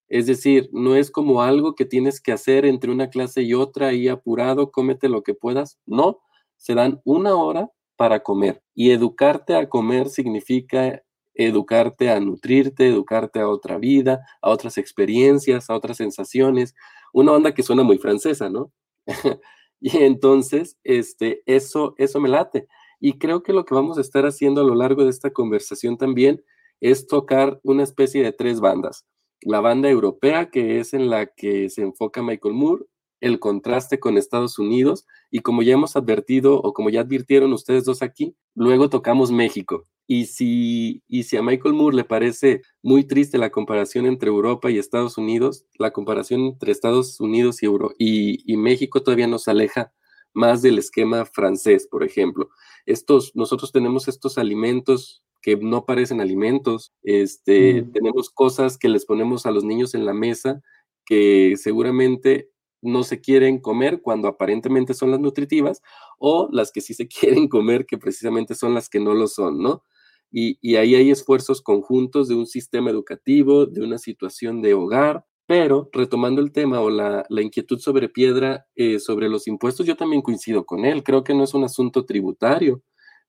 Es 0.10 0.26
decir, 0.26 0.70
no 0.72 0.96
es 0.96 1.12
como 1.12 1.42
algo 1.42 1.76
que 1.76 1.86
tienes 1.86 2.22
que 2.22 2.32
hacer 2.32 2.66
entre 2.66 2.92
una 2.92 3.10
clase 3.10 3.44
y 3.44 3.54
otra 3.54 3.94
y 3.94 4.08
apurado, 4.08 4.72
cómete 4.72 5.10
lo 5.10 5.24
que 5.24 5.34
puedas. 5.34 5.80
No, 5.86 6.20
se 6.56 6.76
dan 6.76 7.02
una 7.04 7.36
hora 7.36 7.70
para 7.98 8.22
comer 8.22 8.62
y 8.74 8.92
educarte 8.92 9.56
a 9.56 9.68
comer 9.68 10.10
significa 10.10 11.04
educarte 11.34 12.10
a 12.10 12.20
nutrirte, 12.20 12.88
educarte 12.88 13.40
a 13.40 13.48
otra 13.48 13.78
vida, 13.78 14.26
a 14.42 14.50
otras 14.50 14.78
experiencias, 14.78 15.70
a 15.70 15.76
otras 15.76 15.98
sensaciones, 15.98 16.74
una 17.14 17.32
onda 17.34 17.54
que 17.54 17.64
suena 17.64 17.84
muy 17.84 17.98
francesa, 18.00 18.50
¿no? 18.50 18.72
y 19.80 19.98
entonces, 19.98 20.78
este, 20.84 21.44
eso, 21.46 21.94
eso 21.98 22.20
me 22.20 22.30
late. 22.30 22.68
Y 23.00 23.20
creo 23.20 23.44
que 23.44 23.54
lo 23.54 23.66
que 23.66 23.76
vamos 23.76 23.98
a 23.98 24.02
estar 24.02 24.26
haciendo 24.26 24.62
a 24.62 24.64
lo 24.64 24.74
largo 24.74 25.04
de 25.04 25.12
esta 25.12 25.32
conversación 25.32 25.98
también 25.98 26.44
es 26.82 27.08
tocar 27.08 27.60
una 27.64 27.84
especie 27.84 28.24
de 28.24 28.32
tres 28.32 28.60
bandas. 28.60 29.06
La 29.42 29.62
banda 29.62 29.90
europea, 29.90 30.50
que 30.50 30.80
es 30.80 30.94
en 30.94 31.10
la 31.10 31.28
que 31.28 31.70
se 31.70 31.82
enfoca 31.82 32.24
Michael 32.24 32.56
Moore, 32.56 32.86
el 33.22 33.40
contraste 33.40 34.00
con 34.00 34.18
Estados 34.18 34.60
Unidos 34.60 35.06
y 35.32 35.40
como 35.40 35.64
ya 35.64 35.74
hemos 35.74 35.96
advertido 35.96 36.60
o 36.62 36.74
como 36.74 36.90
ya 36.90 37.02
advirtieron 37.02 37.54
ustedes 37.54 37.86
dos 37.86 38.02
aquí, 38.02 38.36
luego 38.56 38.90
tocamos 38.90 39.32
México. 39.32 39.88
Y 40.10 40.28
si, 40.28 41.04
y 41.08 41.24
si 41.24 41.36
a 41.36 41.44
Michael 41.44 41.74
Moore 41.74 41.98
le 41.98 42.04
parece 42.06 42.62
muy 42.82 43.04
triste 43.04 43.38
la 43.38 43.50
comparación 43.50 44.06
entre 44.06 44.30
Europa 44.30 44.72
y 44.72 44.78
Estados 44.78 45.18
Unidos, 45.18 45.66
la 45.78 45.92
comparación 45.92 46.42
entre 46.42 46.72
Estados 46.72 47.20
Unidos 47.20 47.62
y, 47.62 47.66
Euro 47.66 47.92
y, 47.98 48.52
y 48.52 48.56
México 48.58 49.04
todavía 49.04 49.28
nos 49.28 49.48
aleja 49.48 49.92
más 50.34 50.62
del 50.62 50.78
esquema 50.78 51.26
francés, 51.26 51.88
por 51.90 52.04
ejemplo. 52.04 52.50
Estos, 52.86 53.36
nosotros 53.36 53.72
tenemos 53.72 54.08
estos 54.08 54.38
alimentos 54.38 55.24
que 55.42 55.56
no 55.58 55.86
parecen 55.86 56.22
alimentos, 56.22 56.94
este, 57.04 57.84
tenemos 57.94 58.30
cosas 58.30 58.78
que 58.78 58.90
les 58.90 59.06
ponemos 59.06 59.46
a 59.46 59.52
los 59.52 59.64
niños 59.64 59.94
en 59.94 60.06
la 60.06 60.14
mesa 60.14 60.62
que 61.06 61.56
seguramente 61.58 62.50
no 62.82 63.04
se 63.04 63.22
quieren 63.22 63.60
comer 63.60 64.02
cuando 64.02 64.28
aparentemente 64.28 64.94
son 64.94 65.12
las 65.12 65.20
nutritivas 65.20 65.82
o 66.20 66.50
las 66.52 66.72
que 66.72 66.82
sí 66.82 66.94
se 66.94 67.08
quieren 67.48 67.48
comer 67.48 67.86
que 67.86 67.98
precisamente 67.98 68.56
son 68.56 68.74
las 68.74 68.90
que 68.90 69.00
no 69.00 69.14
lo 69.14 69.28
son, 69.28 69.62
¿no? 69.62 69.84
Y, 70.30 70.76
ahí 70.76 70.94
hay 70.96 71.10
esfuerzos 71.10 71.62
conjuntos 71.62 72.28
de 72.28 72.36
un 72.36 72.48
sistema 72.48 72.90
educativo, 72.90 73.66
de 73.66 73.82
una 73.82 73.98
situación 73.98 74.62
de 74.62 74.74
hogar, 74.74 75.26
pero 75.46 75.90
retomando 75.94 76.42
el 76.42 76.52
tema 76.52 76.82
o 76.82 76.90
la, 76.90 77.26
inquietud 77.30 77.80
sobre 77.80 78.10
piedra, 78.10 78.68
eh, 78.76 79.00
sobre 79.00 79.30
los 79.30 79.48
impuestos, 79.48 79.86
yo 79.86 79.96
también 79.96 80.22
coincido 80.22 80.66
con 80.66 80.84
él, 80.84 81.02
creo 81.04 81.24
que 81.24 81.34
no 81.34 81.46
es 81.46 81.54
un 81.54 81.64
asunto 81.64 82.06
tributario, 82.06 82.84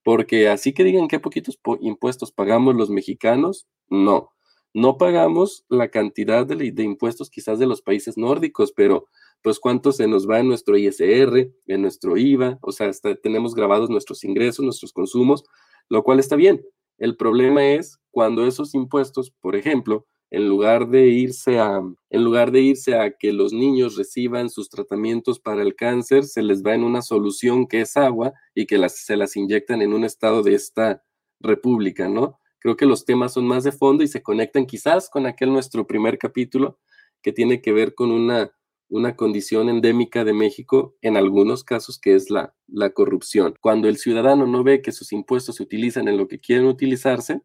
porque 0.09 0.49
así 0.49 0.73
que 0.73 0.85
digan 0.85 1.07
qué 1.07 1.21
poquitos 1.21 1.61
impuestos 1.83 2.33
pagamos 2.33 2.75
los 2.75 2.89
mexicanos, 2.89 3.69
no, 3.91 4.33
no 4.73 4.97
pagamos 4.97 5.67
la 5.69 5.91
cantidad 5.91 6.47
de, 6.47 6.83
impuestos 6.83 7.29
quizás 7.29 7.59
de 7.59 7.67
los 7.67 7.83
países 7.83 8.17
nórdicos, 8.17 8.73
pero 8.73 9.07
pues 9.43 9.61
cuánto 9.61 9.93
se 9.93 10.09
nos 10.09 10.27
va 10.27 10.39
en 10.41 10.49
nuestro 10.49 10.79
ISR, 10.79 11.53
en 11.67 11.83
nuestro 11.83 12.17
IVA, 12.17 12.59
o 12.63 12.73
sea, 12.73 12.91
tenemos 13.23 13.55
grabados 13.55 13.91
nuestros 13.91 14.25
ingresos, 14.25 14.65
nuestros 14.65 14.95
consumos, 14.95 15.45
lo 15.91 16.03
cual 16.03 16.21
está 16.21 16.37
bien. 16.37 16.65
El 16.97 17.15
problema 17.19 17.67
es 17.67 17.99
cuando 18.11 18.47
esos 18.47 18.75
impuestos, 18.75 19.31
por 19.43 19.57
ejemplo, 19.57 20.07
en 20.31 20.49
lugar 20.49 20.89
de 20.89 21.09
irse 21.09 21.59
a 21.59 21.81
en 22.11 22.25
lugar 22.25 22.53
de 22.53 22.61
irse 22.61 22.97
a 22.99 23.17
que 23.17 23.33
los 23.33 23.53
niños 23.53 23.97
reciban 23.97 24.51
sus 24.51 24.69
tratamientos 24.69 25.41
para 25.41 25.63
el 25.63 25.75
cáncer, 25.75 26.25
se 26.25 26.43
les 26.43 26.63
va 26.65 26.75
en 26.75 26.85
una 26.85 27.03
solución 27.03 27.67
que 27.67 27.81
es 27.83 27.97
agua 27.97 28.33
y 28.55 28.67
que 28.67 28.79
las, 28.79 28.97
se 29.05 29.17
las 29.17 29.37
inyectan 29.37 29.83
en 29.83 29.93
un 29.93 30.05
estado 30.05 30.43
de 30.43 30.55
esta 30.55 31.03
república, 31.41 32.09
¿no? 32.09 32.39
Creo 32.61 32.77
que 32.77 32.87
los 32.87 33.05
temas 33.05 33.33
son 33.35 33.47
más 33.47 33.65
de 33.65 33.73
fondo 33.73 34.03
y 34.05 34.09
se 34.09 34.23
conectan 34.23 34.67
quizás 34.67 35.09
con 35.11 35.27
aquel 35.27 35.53
nuestro 35.53 35.87
primer 35.87 36.19
capítulo 36.19 36.79
que 37.23 37.33
tiene 37.33 37.63
que 37.63 37.73
ver 37.73 37.95
con 37.95 38.11
una 38.11 38.53
una 38.89 39.17
condición 39.17 39.69
endémica 39.69 40.25
de 40.25 40.33
México 40.33 40.97
en 41.03 41.17
algunos 41.17 41.63
casos 41.65 41.99
que 41.99 42.15
es 42.15 42.31
la, 42.31 42.55
la 42.67 42.91
corrupción. 42.91 43.55
Cuando 43.61 43.89
el 43.89 43.99
ciudadano 43.99 44.47
no 44.47 44.65
ve 44.65 44.83
que 44.83 44.93
sus 44.93 45.13
impuestos 45.13 45.57
se 45.57 45.63
utilizan 45.63 46.09
en 46.09 46.17
lo 46.17 46.27
que 46.29 46.41
quieren 46.41 46.67
utilizarse, 46.67 47.43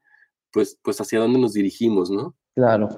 pues, 0.52 0.80
pues 0.84 1.02
hacia 1.02 1.20
dónde 1.20 1.40
nos 1.40 1.54
dirigimos, 1.54 2.10
¿no? 2.12 2.36
Claro. 2.56 2.90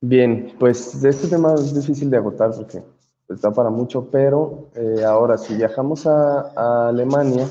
Bien, 0.00 0.52
pues 0.58 1.02
este 1.02 1.28
tema 1.28 1.54
es 1.54 1.74
difícil 1.74 2.10
de 2.10 2.16
agotar 2.16 2.50
porque 2.54 2.82
está 3.28 3.50
para 3.50 3.70
mucho, 3.70 4.08
pero 4.10 4.70
eh, 4.74 5.02
ahora 5.04 5.36
si 5.36 5.54
viajamos 5.54 6.06
a, 6.06 6.88
Alemania, 6.88 7.46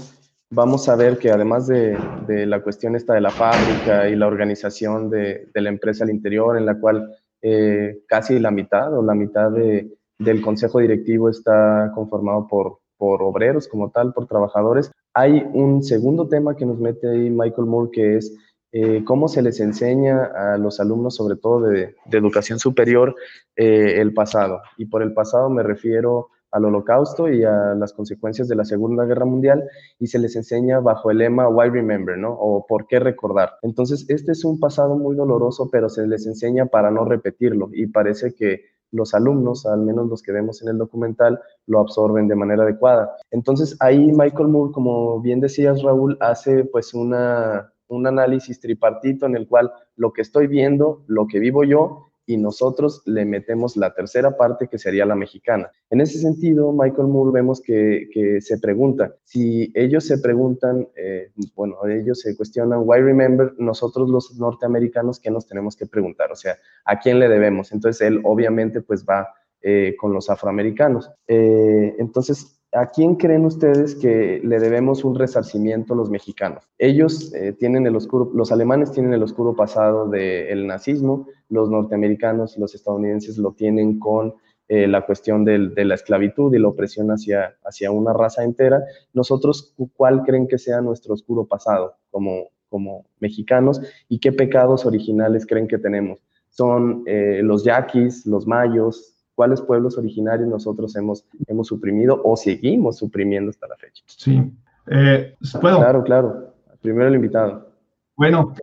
vamos 0.49 0.87
a 0.87 0.95
ver 0.95 1.17
que 1.17 1.31
además 1.31 1.67
de, 1.67 1.97
la 2.27 2.61
cuestión 2.61 2.95
esta 2.95 3.13
de 3.13 3.21
la 3.21 3.31
fábrica 3.31 4.07
y 4.07 4.15
la 4.15 4.27
organización 4.27 5.09
de, 5.09 5.49
la 5.53 5.69
empresa 5.69 6.03
al 6.03 6.11
interior, 6.11 6.57
en 6.57 6.65
la 6.65 6.79
cual 6.79 7.15
eh, 7.41 8.03
casi 8.07 8.39
la 8.39 8.51
mitad 8.51 8.97
o 8.97 9.03
la 9.03 9.15
mitad 9.15 9.51
de, 9.51 9.91
del 10.17 10.41
consejo 10.41 10.79
directivo 10.79 11.29
está 11.29 11.91
conformado 11.93 12.47
por, 12.47 12.79
por 12.97 13.21
obreros 13.21 13.67
como 13.67 13.89
tal, 13.91 14.13
por 14.13 14.27
trabajadores. 14.27 14.91
Hay 15.13 15.45
un 15.53 15.83
segundo 15.83 16.27
tema 16.27 16.55
que 16.55 16.65
nos 16.65 16.79
mete 16.79 17.09
ahí 17.09 17.29
Michael 17.29 17.67
Moore, 17.67 17.91
que 17.91 18.17
es 18.17 18.33
eh, 18.77 19.05
cómo 19.05 19.29
se 19.29 19.41
les 19.41 19.61
enseña 19.61 20.25
a 20.25 20.57
los 20.57 20.81
alumnos, 20.81 21.15
sobre 21.15 21.37
todo 21.37 21.61
de, 21.61 21.95
educación 22.11 22.59
superior, 22.59 23.15
eh, 23.55 24.01
el 24.01 24.13
pasado. 24.13 24.59
Y 24.77 24.87
por 24.87 25.01
el 25.01 25.13
pasado 25.13 25.49
me 25.49 25.63
refiero 25.63 26.27
al 26.51 26.65
holocausto 26.65 27.29
y 27.29 27.45
a 27.45 27.73
las 27.73 27.93
consecuencias 27.93 28.49
de 28.49 28.55
la 28.57 28.65
Segunda 28.65 29.05
Guerra 29.05 29.23
Mundial 29.23 29.63
y 29.97 30.07
se 30.07 30.19
les 30.19 30.35
enseña 30.35 30.81
bajo 30.81 31.09
el 31.09 31.19
lema 31.19 31.47
Why 31.47 31.69
Remember, 31.69 32.17
¿no? 32.17 32.33
O 32.33 32.65
¿por 32.67 32.85
qué 32.87 32.99
recordar? 32.99 33.53
Entonces, 33.61 34.05
este 34.09 34.33
es 34.33 34.43
un 34.43 34.59
pasado 34.59 34.97
muy 34.97 35.15
doloroso, 35.15 35.69
pero 35.71 35.87
se 35.87 36.05
les 36.05 36.27
enseña 36.27 36.65
para 36.65 36.91
no 36.91 37.05
repetirlo 37.05 37.69
y 37.71 37.87
parece 37.87 38.35
que 38.35 38.65
los 38.91 39.13
alumnos, 39.13 39.65
al 39.65 39.83
menos 39.83 40.09
los 40.09 40.21
que 40.21 40.33
vemos 40.33 40.61
en 40.61 40.67
el 40.67 40.77
documental, 40.77 41.39
lo 41.65 41.79
absorben 41.79 42.27
de 42.27 42.35
manera 42.35 42.63
adecuada. 42.63 43.15
Entonces 43.31 43.77
ahí 43.79 44.11
Michael 44.11 44.49
Moore, 44.49 44.73
como 44.73 45.21
bien 45.21 45.39
decías 45.39 45.81
Raúl, 45.81 46.17
hace 46.19 46.65
pues 46.65 46.93
una, 46.93 47.71
un 47.87 48.07
análisis 48.07 48.59
tripartito 48.59 49.25
en 49.25 49.35
el 49.35 49.47
cual 49.47 49.71
lo 49.95 50.13
que 50.13 50.21
estoy 50.21 50.47
viendo, 50.47 51.03
lo 51.07 51.27
que 51.27 51.39
vivo 51.39 51.63
yo 51.63 52.11
y 52.27 52.37
nosotros 52.37 53.03
le 53.05 53.25
metemos 53.25 53.77
la 53.77 53.93
tercera 53.93 54.35
parte 54.35 54.67
que 54.67 54.79
sería 54.79 55.05
la 55.05 55.15
mexicana. 55.15 55.71
En 55.89 56.01
ese 56.01 56.17
sentido, 56.17 56.71
Michael 56.71 57.07
Moore 57.07 57.31
vemos 57.31 57.61
que, 57.61 58.07
se 58.41 58.57
pregunta, 58.57 59.13
si 59.23 59.71
ellos 59.75 60.05
se 60.05 60.17
preguntan, 60.17 60.87
eh, 60.95 61.31
bueno, 61.55 61.77
ellos 61.87 62.21
se 62.21 62.35
cuestionan, 62.35 62.81
why 62.83 62.99
remember, 62.99 63.53
nosotros 63.57 64.09
los 64.09 64.35
norteamericanos, 64.39 65.19
¿qué 65.19 65.29
nos 65.29 65.47
tenemos 65.47 65.75
que 65.75 65.85
preguntar? 65.85 66.31
O 66.31 66.35
sea, 66.35 66.57
¿a 66.85 66.99
quién 66.99 67.19
le 67.19 67.29
debemos? 67.29 67.71
Entonces 67.71 68.01
él 68.01 68.21
obviamente 68.23 68.81
pues 68.81 69.05
va 69.05 69.27
eh, 69.61 69.95
con 69.99 70.13
los 70.13 70.29
afroamericanos. 70.29 71.09
Eh, 71.27 71.95
entonces, 71.97 72.61
¿a 72.75 72.87
quién 72.87 73.15
creen 73.15 73.45
ustedes 73.45 73.95
que 73.95 74.41
le 74.43 74.59
debemos 74.59 75.03
un 75.03 75.15
resarcimiento 75.15 75.95
los 75.95 76.09
mexicanos? 76.09 76.67
Ellos 76.77 77.33
eh, 77.33 77.53
tienen 77.53 77.87
el 77.87 77.95
oscuro, 77.95 78.31
los 78.33 78.51
alemanes 78.51 78.91
tienen 78.91 79.13
el 79.13 79.23
oscuro 79.23 79.55
pasado 79.55 80.07
del 80.07 80.67
nazismo, 80.67 81.27
los 81.49 81.69
norteamericanos, 81.69 82.57
los 82.57 82.75
estadounidenses 82.75 83.37
lo 83.37 83.53
tienen 83.53 83.99
con 83.99 84.35
la 84.67 85.05
cuestión 85.05 85.45
de 85.45 85.85
la 85.85 85.93
esclavitud 85.93 86.51
y 86.51 86.57
la 86.57 86.69
opresión 86.69 87.09
hacia, 87.09 87.55
hacia 87.63 87.91
una 87.91 88.13
raza 88.13 88.43
entera. 88.43 88.83
Nosotros, 89.13 89.75
¿cuál 89.95 90.23
creen 90.23 90.47
que 90.47 90.57
sea 90.57 90.81
nuestro 90.81 91.13
oscuro 91.13 91.45
pasado 91.45 91.97
como, 92.09 92.49
como 92.67 93.05
mexicanos 93.19 93.79
y 94.09 94.17
qué 94.17 94.31
pecados 94.31 94.87
originales 94.87 95.45
creen 95.45 95.67
que 95.67 95.77
tenemos? 95.77 96.17
Son 96.49 97.03
los 97.05 97.63
yaquis, 97.63 98.25
los 98.25 98.47
mayos, 98.47 99.14
cuáles 99.35 99.61
pueblos 99.61 99.97
originarios 99.97 100.47
nosotros 100.47 100.95
hemos, 100.95 101.25
hemos 101.47 101.67
suprimido 101.67 102.21
o 102.23 102.35
seguimos 102.35 102.97
suprimiendo 102.97 103.49
hasta 103.49 103.67
la 103.67 103.75
fecha. 103.75 104.03
Sí. 104.07 104.51
Eh, 104.87 105.35
¿Puedo? 105.61 105.77
Claro, 105.77 106.03
claro. 106.03 106.53
Primero 106.81 107.09
el 107.09 107.15
invitado. 107.15 107.69
Bueno, 108.15 108.53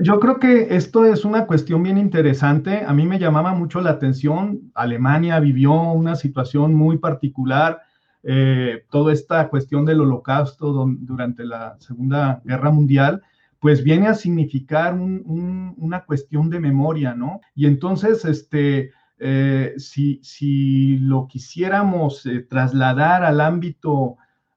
yo, 0.00 0.18
creo 0.18 0.38
que 0.38 0.74
esto 0.74 1.04
es 1.04 1.24
una 1.24 1.46
cuestión 1.46 1.82
bien 1.82 1.98
interesante. 1.98 2.84
A 2.84 2.92
mí 2.92 3.06
me 3.06 3.18
llamaba 3.18 3.54
mucho 3.54 3.80
la 3.80 3.90
atención. 3.90 4.72
Alemania 4.74 5.38
vivió 5.38 5.72
una 5.92 6.16
situación 6.16 6.74
muy 6.74 6.98
particular. 6.98 7.82
Eh, 8.24 8.84
toda 8.90 9.12
esta 9.12 9.48
cuestión 9.48 9.84
del 9.84 10.00
holocausto 10.00 10.86
durante 10.98 11.44
la 11.44 11.76
Segunda 11.80 12.40
Guerra 12.44 12.70
Mundial, 12.70 13.22
pues 13.60 13.84
viene 13.84 14.08
a 14.08 14.14
significar 14.14 14.94
una 14.94 16.04
cuestión 16.04 16.48
de 16.50 16.58
memoria, 16.58 17.14
¿no? 17.14 17.40
Y 17.54 17.66
entonces, 17.66 18.24
este, 18.24 18.92
eh, 19.24 19.74
si, 19.78 20.98
lo 20.98 21.28
quisiéramos 21.28 22.26
eh, 22.26 22.40
trasladar 22.40 23.22
al 23.22 23.40
ámbito 23.40 24.16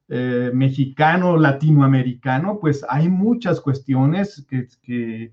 eh, 0.09 0.49
mexicano, 0.55 1.37
latinoamericano, 1.37 2.57
pues 2.59 2.83
hay 2.89 3.07
muchas 3.07 3.61
cuestiones 3.61 4.43
que, 4.49 5.31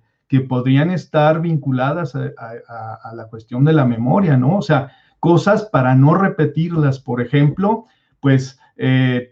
podrían 0.49 0.91
estar 0.91 1.43
vinculadas 1.43 2.15
a, 2.15 3.13
la 3.15 3.27
cuestión 3.29 3.65
de 3.65 3.75
la 3.75 3.85
memoria, 3.85 4.37
¿no? 4.37 4.57
O 4.57 4.63
sea, 4.63 4.91
cosas 5.21 5.65
para 5.65 5.95
no 5.95 6.15
repetirlas, 6.15 6.99
por 6.99 7.21
ejemplo, 7.21 7.85
pues 8.21 8.59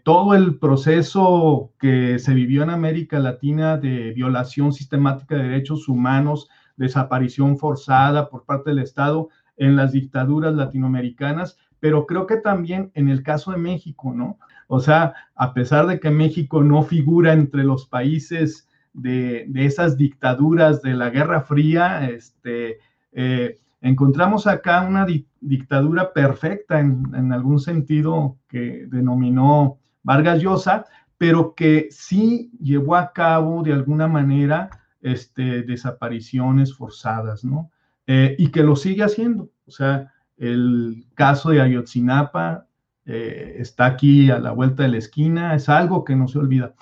todo 0.03 0.35
el 0.35 0.59
proceso 0.59 1.71
que 1.79 2.19
se 2.19 2.35
vivió 2.35 2.61
en 2.61 2.69
América 2.69 3.17
Latina 3.17 3.77
de 3.77 4.13
violación 4.13 4.73
sistemática 4.73 5.35
de 5.35 5.43
derechos 5.43 5.87
humanos, 5.87 6.49
desaparición 6.77 7.57
forzada 7.57 8.29
por 8.29 8.45
parte 8.45 8.69
del 8.69 8.79
Estado, 8.79 9.29
en 9.61 9.75
las 9.75 9.91
dictaduras 9.91 10.55
latinoamericanas, 10.55 11.55
pero 11.79 12.07
creo 12.07 12.25
que 12.25 12.37
también 12.37 12.91
en 12.95 13.09
el 13.09 13.21
caso 13.21 13.51
de 13.51 13.57
México, 13.57 14.11
¿no? 14.11 14.39
O 14.67 14.79
sea, 14.79 15.13
a 15.35 15.53
pesar 15.53 15.85
de 15.85 15.99
que 15.99 16.09
México 16.09 16.63
no 16.63 16.81
figura 16.81 17.33
entre 17.33 17.63
los 17.63 17.85
países 17.85 18.67
de, 18.93 19.47
esas 19.53 19.97
dictaduras 19.97 20.81
de 20.81 20.95
la 20.95 21.11
Guerra 21.11 21.41
Fría, 21.41 22.09
este, 22.09 22.79
eh, 23.11 23.59
encontramos 23.81 24.47
acá 24.47 24.81
una 24.81 25.05
dictadura 25.39 26.11
perfecta 26.11 26.79
en, 26.79 27.31
algún 27.31 27.59
sentido 27.59 28.37
que 28.47 28.87
denominó 28.87 29.77
Vargas 30.01 30.41
Llosa, 30.41 30.85
pero 31.19 31.53
que 31.53 31.89
sí 31.91 32.51
llevó 32.59 32.95
a 32.95 33.13
cabo 33.13 33.61
de 33.61 33.73
alguna 33.73 34.07
manera 34.07 34.71
este, 35.01 35.61
desapariciones 35.61 36.73
forzadas, 36.73 37.43
¿no? 37.43 37.69
Eh, 38.07 38.35
y 38.37 38.47
que 38.47 38.63
lo 38.63 38.75
sigue 38.75 39.03
haciendo. 39.03 39.49
O 39.67 39.71
sea, 39.71 40.11
el 40.37 41.05
caso 41.13 41.49
de 41.51 41.61
Ayotzinapa 41.61 42.67
eh, 43.05 43.55
está 43.59 43.85
aquí 43.85 44.29
a 44.31 44.39
la 44.39 44.51
vuelta 44.51 44.83
de 44.83 44.89
la 44.89 44.97
esquina, 44.97 45.55
es 45.55 45.69
algo 45.69 46.03
que 46.03 46.15
no 46.15 46.27
se 46.27 46.39
olvida. 46.39 46.73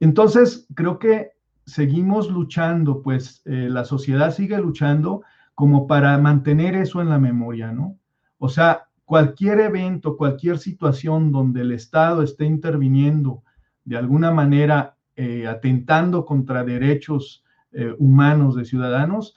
Entonces, 0.00 0.66
creo 0.74 0.98
que 0.98 1.32
seguimos 1.68 2.30
luchando, 2.30 3.02
pues 3.02 3.42
eh, 3.44 3.68
la 3.70 3.84
sociedad 3.84 4.34
sigue 4.34 4.58
luchando 4.58 5.22
como 5.54 5.86
para 5.86 6.16
mantener 6.18 6.74
eso 6.74 7.00
en 7.02 7.10
la 7.10 7.18
memoria, 7.18 7.72
¿no? 7.72 7.98
O 8.38 8.48
sea, 8.48 8.88
cualquier 9.04 9.60
evento, 9.60 10.16
cualquier 10.16 10.58
situación 10.58 11.32
donde 11.32 11.62
el 11.62 11.72
Estado 11.72 12.22
esté 12.22 12.44
interviniendo 12.44 13.42
de 13.84 13.96
alguna 13.96 14.30
manera, 14.30 14.96
eh, 15.16 15.46
atentando 15.46 16.24
contra 16.24 16.62
derechos 16.62 17.44
eh, 17.72 17.94
humanos 17.98 18.54
de 18.54 18.64
ciudadanos, 18.64 19.34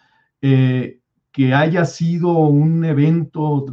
que 1.32 1.54
haya 1.54 1.86
sido 1.86 2.32
un 2.40 2.84
evento 2.84 3.66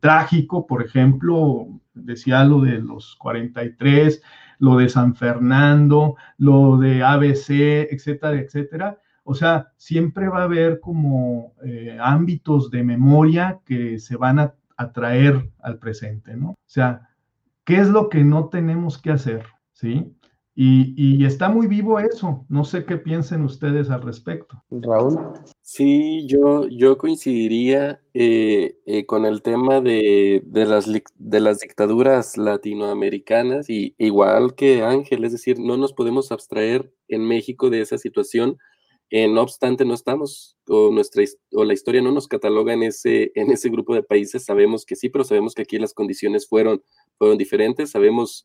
trágico, 0.00 0.66
por 0.66 0.84
ejemplo, 0.84 1.66
decía 1.94 2.44
lo 2.44 2.60
de 2.60 2.78
los 2.80 3.16
43, 3.16 4.22
lo 4.58 4.76
de 4.76 4.88
San 4.88 5.14
Fernando, 5.14 6.16
lo 6.38 6.78
de 6.78 7.02
ABC, 7.02 7.88
etcétera, 7.90 8.38
etcétera. 8.38 8.98
O 9.24 9.34
sea, 9.34 9.72
siempre 9.76 10.28
va 10.28 10.40
a 10.40 10.44
haber 10.44 10.80
como 10.80 11.54
eh, 11.64 11.98
ámbitos 12.00 12.70
de 12.70 12.84
memoria 12.84 13.60
que 13.64 13.98
se 13.98 14.16
van 14.16 14.38
a, 14.38 14.54
a 14.76 14.92
traer 14.92 15.50
al 15.60 15.78
presente, 15.78 16.36
¿no? 16.36 16.50
O 16.50 16.56
sea, 16.64 17.08
¿qué 17.64 17.76
es 17.78 17.88
lo 17.88 18.08
que 18.08 18.22
no 18.22 18.48
tenemos 18.48 18.98
que 18.98 19.10
hacer? 19.10 19.44
¿Sí? 19.72 20.15
Y, 20.58 21.22
está 21.26 21.50
muy 21.50 21.66
vivo 21.66 22.00
eso. 22.00 22.46
No 22.48 22.64
sé 22.64 22.86
qué 22.86 22.96
piensen 22.96 23.44
ustedes 23.44 23.90
al 23.90 24.00
respecto. 24.00 24.64
Raúl. 24.70 25.18
Sí, 25.60 26.26
yo, 26.26 26.66
yo 26.68 26.96
coincidiría 26.96 28.00
eh, 28.14 28.78
eh, 28.86 29.04
con 29.04 29.26
el 29.26 29.42
tema 29.42 29.82
de, 29.82 30.42
las, 30.50 30.86
de 30.86 31.40
las 31.40 31.58
dictaduras 31.58 32.38
latinoamericanas 32.38 33.68
y 33.68 33.94
igual 33.98 34.54
que 34.54 34.82
Ángel, 34.82 35.24
es 35.24 35.32
decir, 35.32 35.58
no 35.60 35.76
nos 35.76 35.92
podemos 35.92 36.32
abstraer 36.32 36.90
en 37.08 37.28
México 37.28 37.68
de 37.68 37.82
esa 37.82 37.98
situación. 37.98 38.56
Eh, 39.10 39.28
no 39.28 39.42
obstante, 39.42 39.84
no 39.84 39.92
estamos, 39.92 40.56
o, 40.68 40.90
nuestra, 40.90 41.22
o 41.52 41.64
la 41.64 41.74
historia 41.74 42.00
no 42.00 42.12
nos 42.12 42.28
cataloga 42.28 42.72
en 42.72 42.82
ese, 42.82 43.30
en 43.34 43.52
ese 43.52 43.68
grupo 43.68 43.94
de 43.94 44.02
países. 44.02 44.46
Sabemos 44.46 44.86
que 44.86 44.96
sí, 44.96 45.10
pero 45.10 45.22
sabemos 45.22 45.54
que 45.54 45.62
aquí 45.62 45.78
las 45.78 45.92
condiciones 45.92 46.48
fueron, 46.48 46.82
fueron 47.18 47.36
diferentes. 47.36 47.90
Sabemos 47.90 48.44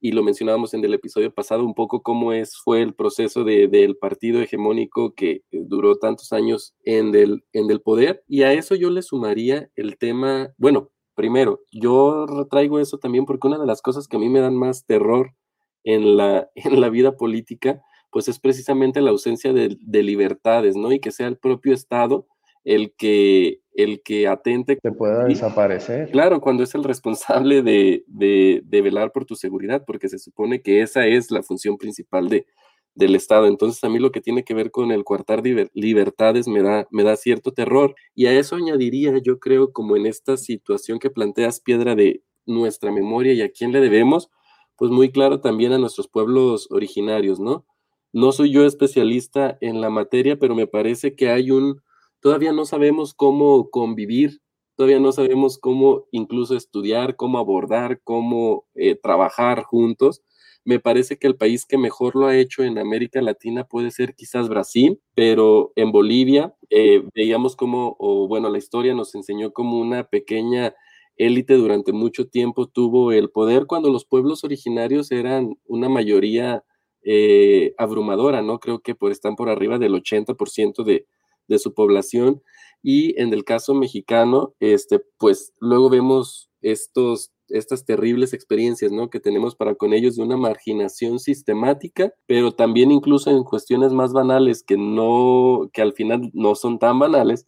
y 0.00 0.12
lo 0.12 0.22
mencionábamos 0.22 0.74
en 0.74 0.84
el 0.84 0.94
episodio 0.94 1.32
pasado, 1.32 1.64
un 1.64 1.74
poco 1.74 2.02
cómo 2.02 2.32
es, 2.32 2.56
fue 2.56 2.82
el 2.82 2.94
proceso 2.94 3.44
de, 3.44 3.68
del 3.68 3.96
partido 3.96 4.40
hegemónico 4.40 5.14
que 5.14 5.42
duró 5.52 5.96
tantos 5.96 6.32
años 6.32 6.74
en 6.84 7.14
el, 7.14 7.44
en 7.52 7.70
el 7.70 7.80
poder. 7.80 8.24
Y 8.26 8.42
a 8.42 8.52
eso 8.52 8.74
yo 8.74 8.90
le 8.90 9.02
sumaría 9.02 9.70
el 9.76 9.98
tema, 9.98 10.52
bueno, 10.56 10.90
primero, 11.14 11.60
yo 11.70 12.26
traigo 12.50 12.80
eso 12.80 12.98
también 12.98 13.26
porque 13.26 13.46
una 13.46 13.58
de 13.58 13.66
las 13.66 13.82
cosas 13.82 14.08
que 14.08 14.16
a 14.16 14.20
mí 14.20 14.28
me 14.28 14.40
dan 14.40 14.56
más 14.56 14.86
terror 14.86 15.34
en 15.84 16.16
la, 16.16 16.50
en 16.54 16.80
la 16.80 16.88
vida 16.88 17.16
política, 17.16 17.82
pues 18.10 18.26
es 18.28 18.40
precisamente 18.40 19.00
la 19.02 19.10
ausencia 19.10 19.52
de, 19.52 19.76
de 19.80 20.02
libertades, 20.02 20.76
¿no? 20.76 20.90
Y 20.92 20.98
que 20.98 21.12
sea 21.12 21.28
el 21.28 21.36
propio 21.36 21.74
Estado 21.74 22.26
el 22.64 22.92
que, 22.96 23.60
el 23.74 24.02
que 24.02 24.28
atente. 24.28 24.76
Te 24.76 24.92
pueda 24.92 25.24
desaparecer. 25.24 26.10
Claro, 26.10 26.40
cuando 26.40 26.62
es 26.62 26.74
el 26.74 26.84
responsable 26.84 27.62
de, 27.62 28.04
de, 28.06 28.62
de, 28.64 28.82
velar 28.82 29.12
por 29.12 29.24
tu 29.24 29.34
seguridad, 29.36 29.84
porque 29.86 30.08
se 30.08 30.18
supone 30.18 30.62
que 30.62 30.82
esa 30.82 31.06
es 31.06 31.30
la 31.30 31.42
función 31.42 31.76
principal 31.76 32.28
de, 32.28 32.46
del 32.94 33.14
Estado. 33.14 33.46
Entonces, 33.46 33.82
a 33.84 33.88
mí 33.88 33.98
lo 33.98 34.12
que 34.12 34.20
tiene 34.20 34.44
que 34.44 34.54
ver 34.54 34.70
con 34.70 34.90
el 34.92 35.04
coartar 35.04 35.42
libertades 35.74 36.48
me 36.48 36.62
da, 36.62 36.86
me 36.90 37.02
da 37.02 37.16
cierto 37.16 37.52
terror. 37.52 37.94
Y 38.14 38.26
a 38.26 38.38
eso 38.38 38.56
añadiría, 38.56 39.16
yo 39.18 39.38
creo, 39.38 39.72
como 39.72 39.96
en 39.96 40.06
esta 40.06 40.36
situación 40.36 40.98
que 40.98 41.10
planteas, 41.10 41.60
Piedra, 41.60 41.94
de 41.94 42.22
nuestra 42.46 42.90
memoria 42.90 43.32
y 43.32 43.42
a 43.42 43.50
quién 43.50 43.72
le 43.72 43.80
debemos, 43.80 44.30
pues 44.76 44.90
muy 44.90 45.10
claro 45.10 45.40
también 45.40 45.72
a 45.72 45.78
nuestros 45.78 46.08
pueblos 46.08 46.68
originarios, 46.70 47.38
¿no? 47.38 47.66
No 48.12 48.32
soy 48.32 48.50
yo 48.50 48.64
especialista 48.64 49.56
en 49.60 49.80
la 49.80 49.90
materia, 49.90 50.38
pero 50.38 50.54
me 50.54 50.66
parece 50.66 51.14
que 51.14 51.28
hay 51.28 51.50
un, 51.52 51.80
todavía 52.20 52.52
no 52.52 52.64
sabemos 52.64 53.14
cómo 53.14 53.70
convivir, 53.70 54.40
todavía 54.76 55.00
no 55.00 55.12
sabemos 55.12 55.58
cómo 55.58 56.06
incluso 56.10 56.56
estudiar, 56.56 57.16
cómo 57.16 57.38
abordar, 57.38 58.00
cómo 58.04 58.66
eh, 58.74 58.94
trabajar 58.94 59.62
juntos. 59.64 60.22
Me 60.64 60.78
parece 60.78 61.18
que 61.18 61.26
el 61.26 61.36
país 61.36 61.66
que 61.66 61.78
mejor 61.78 62.16
lo 62.16 62.26
ha 62.26 62.36
hecho 62.36 62.62
en 62.62 62.78
América 62.78 63.22
Latina 63.22 63.64
puede 63.64 63.90
ser 63.90 64.14
quizás 64.14 64.48
Brasil, 64.48 65.00
pero 65.14 65.72
en 65.76 65.90
Bolivia 65.92 66.54
eh, 66.68 67.02
veíamos 67.14 67.56
como, 67.56 67.96
o 67.98 68.28
bueno, 68.28 68.50
la 68.50 68.58
historia 68.58 68.94
nos 68.94 69.14
enseñó 69.14 69.52
como 69.52 69.80
una 69.80 70.04
pequeña 70.04 70.74
élite 71.16 71.54
durante 71.54 71.92
mucho 71.92 72.28
tiempo 72.28 72.66
tuvo 72.66 73.12
el 73.12 73.30
poder 73.30 73.66
cuando 73.66 73.90
los 73.90 74.06
pueblos 74.06 74.42
originarios 74.42 75.10
eran 75.12 75.54
una 75.66 75.90
mayoría 75.90 76.64
eh, 77.02 77.74
abrumadora, 77.76 78.40
¿no? 78.42 78.58
Creo 78.58 78.80
que 78.80 78.94
por, 78.94 79.12
están 79.12 79.36
por 79.36 79.50
arriba 79.50 79.78
del 79.78 79.94
80% 79.94 80.82
de, 80.82 81.06
de 81.50 81.58
su 81.58 81.74
población. 81.74 82.42
Y 82.82 83.20
en 83.20 83.34
el 83.34 83.44
caso 83.44 83.74
mexicano, 83.74 84.54
este, 84.60 85.00
pues 85.18 85.52
luego 85.60 85.90
vemos 85.90 86.50
estos, 86.62 87.30
estas 87.48 87.84
terribles 87.84 88.32
experiencias, 88.32 88.90
¿no? 88.92 89.10
Que 89.10 89.20
tenemos 89.20 89.54
para 89.54 89.74
con 89.74 89.92
ellos 89.92 90.16
de 90.16 90.22
una 90.22 90.38
marginación 90.38 91.18
sistemática, 91.18 92.14
pero 92.26 92.52
también 92.52 92.90
incluso 92.90 93.30
en 93.30 93.44
cuestiones 93.44 93.92
más 93.92 94.14
banales 94.14 94.62
que 94.62 94.78
no, 94.78 95.68
que 95.74 95.82
al 95.82 95.92
final 95.92 96.30
no 96.32 96.54
son 96.54 96.78
tan 96.78 96.98
banales, 96.98 97.46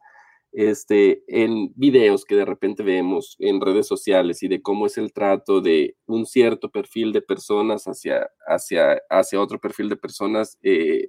este, 0.52 1.22
en 1.28 1.72
videos 1.76 2.26
que 2.26 2.36
de 2.36 2.44
repente 2.44 2.82
vemos 2.82 3.36
en 3.38 3.60
redes 3.62 3.86
sociales 3.86 4.42
y 4.42 4.48
de 4.48 4.60
cómo 4.60 4.84
es 4.84 4.98
el 4.98 5.14
trato 5.14 5.62
de 5.62 5.96
un 6.06 6.26
cierto 6.26 6.70
perfil 6.70 7.12
de 7.12 7.22
personas 7.22 7.84
hacia, 7.84 8.28
hacia, 8.46 9.00
hacia 9.08 9.40
otro 9.40 9.58
perfil 9.58 9.88
de 9.88 9.96
personas 9.96 10.58
eh, 10.62 11.08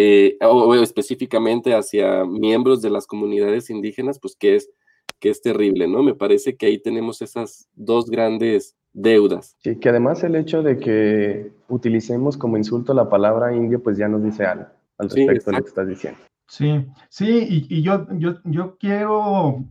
eh, 0.00 0.38
o, 0.42 0.72
específicamente 0.76 1.74
hacia 1.74 2.24
miembros 2.24 2.82
de 2.82 2.88
las 2.88 3.08
comunidades 3.08 3.68
indígenas, 3.68 4.20
pues 4.20 4.36
que 4.36 4.54
es, 4.54 4.70
que 5.18 5.28
es 5.28 5.42
terrible, 5.42 5.88
¿no? 5.88 6.04
Me 6.04 6.14
parece 6.14 6.56
que 6.56 6.66
ahí 6.66 6.80
tenemos 6.80 7.20
esas 7.20 7.68
dos 7.74 8.08
grandes 8.08 8.76
deudas. 8.92 9.56
Sí, 9.58 9.74
que 9.74 9.88
además 9.88 10.22
el 10.22 10.36
hecho 10.36 10.62
de 10.62 10.78
que 10.78 11.50
utilicemos 11.66 12.36
como 12.36 12.56
insulto 12.56 12.94
la 12.94 13.08
palabra 13.08 13.56
indio, 13.56 13.82
pues 13.82 13.98
ya 13.98 14.06
nos 14.06 14.22
dice 14.22 14.44
algo 14.44 14.66
al 14.98 15.10
respecto 15.10 15.50
de 15.50 15.56
lo 15.56 15.64
que 15.64 15.68
estás 15.68 15.88
diciendo. 15.88 16.20
Sí, 16.46 16.86
sí, 17.08 17.66
y, 17.68 17.82
yo, 17.82 18.06
yo, 18.12 18.36
yo 18.44 18.76
quiero 18.78 19.64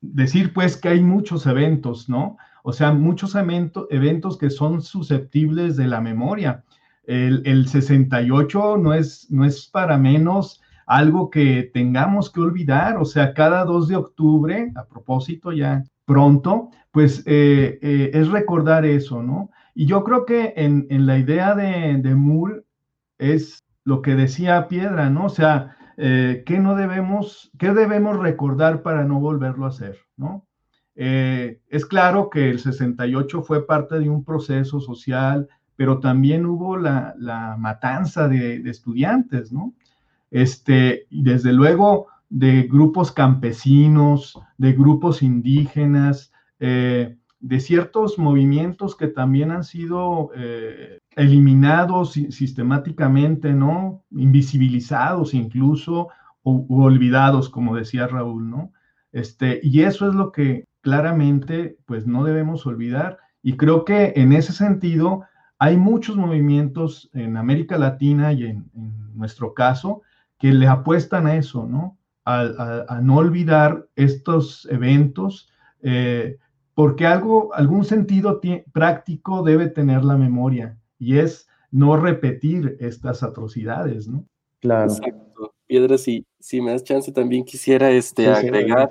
decir 0.00 0.52
pues 0.52 0.76
que 0.76 0.88
hay 0.88 1.00
muchos 1.00 1.46
eventos, 1.46 2.08
¿no? 2.08 2.38
O 2.64 2.72
sea, 2.72 2.90
muchos 2.90 3.36
eventos 3.36 4.36
que 4.36 4.50
son 4.50 4.82
susceptibles 4.82 5.76
de 5.76 5.86
la 5.86 6.00
memoria. 6.00 6.64
El, 7.06 7.68
68 7.68 8.78
no 8.78 8.94
es, 8.94 9.30
no 9.30 9.44
es 9.44 9.66
para 9.66 9.98
menos 9.98 10.62
algo 10.86 11.30
que 11.30 11.70
tengamos 11.72 12.30
que 12.30 12.40
olvidar, 12.40 12.96
o 12.98 13.04
sea, 13.04 13.34
cada 13.34 13.64
2 13.64 13.88
de 13.88 13.96
octubre, 13.96 14.72
a 14.74 14.84
propósito 14.86 15.52
ya 15.52 15.82
pronto, 16.04 16.70
pues 16.90 17.22
eh, 17.26 17.78
eh, 17.82 18.10
es 18.14 18.28
recordar 18.28 18.84
eso, 18.84 19.22
¿no? 19.22 19.50
Y 19.74 19.86
yo 19.86 20.04
creo 20.04 20.24
que 20.24 20.52
en, 20.56 20.86
la 21.06 21.18
idea 21.18 21.54
de, 21.54 21.98
de 21.98 22.14
Moore 22.14 22.62
es 23.18 23.64
lo 23.84 24.02
que 24.02 24.14
decía 24.14 24.68
Piedra, 24.68 25.10
¿no? 25.10 25.26
O 25.26 25.30
sea, 25.30 25.76
eh, 25.96 26.42
¿qué 26.46 26.58
no 26.58 26.76
debemos, 26.76 27.50
qué 27.58 27.72
debemos 27.72 28.18
recordar 28.18 28.82
para 28.82 29.04
no 29.04 29.20
volverlo 29.20 29.66
a 29.66 29.70
hacer, 29.70 29.98
¿no? 30.16 30.46
es 30.96 31.86
claro 31.86 32.30
que 32.30 32.50
el 32.50 32.60
68 32.60 33.42
fue 33.42 33.66
parte 33.66 33.98
de 33.98 34.08
un 34.08 34.22
proceso 34.22 34.78
social, 34.78 35.48
pero 35.76 36.00
también 36.00 36.46
hubo 36.46 36.76
la, 36.76 37.56
matanza 37.58 38.28
de, 38.28 38.56
estudiantes, 38.68 39.52
¿no? 39.52 39.74
Este, 40.30 41.06
desde 41.10 41.52
luego 41.52 42.08
de 42.28 42.62
grupos 42.62 43.12
campesinos, 43.12 44.38
de 44.58 44.72
grupos 44.72 45.22
indígenas, 45.22 46.32
eh, 46.58 47.16
de 47.40 47.60
ciertos 47.60 48.18
movimientos 48.18 48.96
que 48.96 49.06
también 49.06 49.50
han 49.50 49.64
sido 49.64 50.30
eh, 50.34 50.98
eliminados 51.14 52.12
sistemáticamente, 52.12 53.52
¿no? 53.52 54.02
Invisibilizados 54.10 55.34
incluso, 55.34 56.08
o, 56.42 56.66
olvidados, 56.68 57.50
como 57.50 57.76
decía 57.76 58.06
Raúl, 58.06 58.48
¿no? 58.48 58.72
Este, 59.12 59.60
y 59.62 59.82
eso 59.82 60.08
es 60.08 60.14
lo 60.14 60.32
que 60.32 60.64
claramente, 60.80 61.76
pues 61.86 62.06
no 62.06 62.24
debemos 62.24 62.66
olvidar. 62.66 63.18
Y 63.42 63.56
creo 63.56 63.84
que 63.84 64.14
en 64.16 64.32
ese 64.32 64.52
sentido, 64.52 65.24
hay 65.58 65.76
muchos 65.76 66.16
movimientos 66.16 67.10
en 67.12 67.36
América 67.36 67.78
Latina 67.78 68.32
y 68.32 68.44
en, 68.44 68.70
nuestro 69.14 69.54
caso 69.54 70.02
que 70.38 70.52
le 70.52 70.66
apuestan 70.66 71.28
a 71.28 71.36
eso, 71.36 71.66
¿no? 71.66 71.96
a, 72.24 73.00
no 73.02 73.16
olvidar 73.16 73.86
estos 73.96 74.66
eventos, 74.70 75.48
eh, 75.82 76.38
porque 76.74 77.06
algo, 77.06 77.54
algún 77.54 77.84
sentido 77.84 78.40
práctico 78.72 79.42
debe 79.42 79.68
tener 79.68 80.04
la 80.04 80.16
memoria 80.16 80.76
y 80.98 81.18
es 81.18 81.48
no 81.70 81.96
repetir 81.96 82.76
estas 82.80 83.22
atrocidades, 83.22 84.08
¿no? 84.08 84.24
Claro. 84.60 84.90
Exacto. 84.90 85.54
Piedra, 85.66 85.98
si, 85.98 86.26
si 86.38 86.60
me 86.60 86.72
das 86.72 86.84
chance, 86.84 87.12
también 87.12 87.44
quisiera 87.44 87.90
este, 87.90 88.28
agregar 88.28 88.90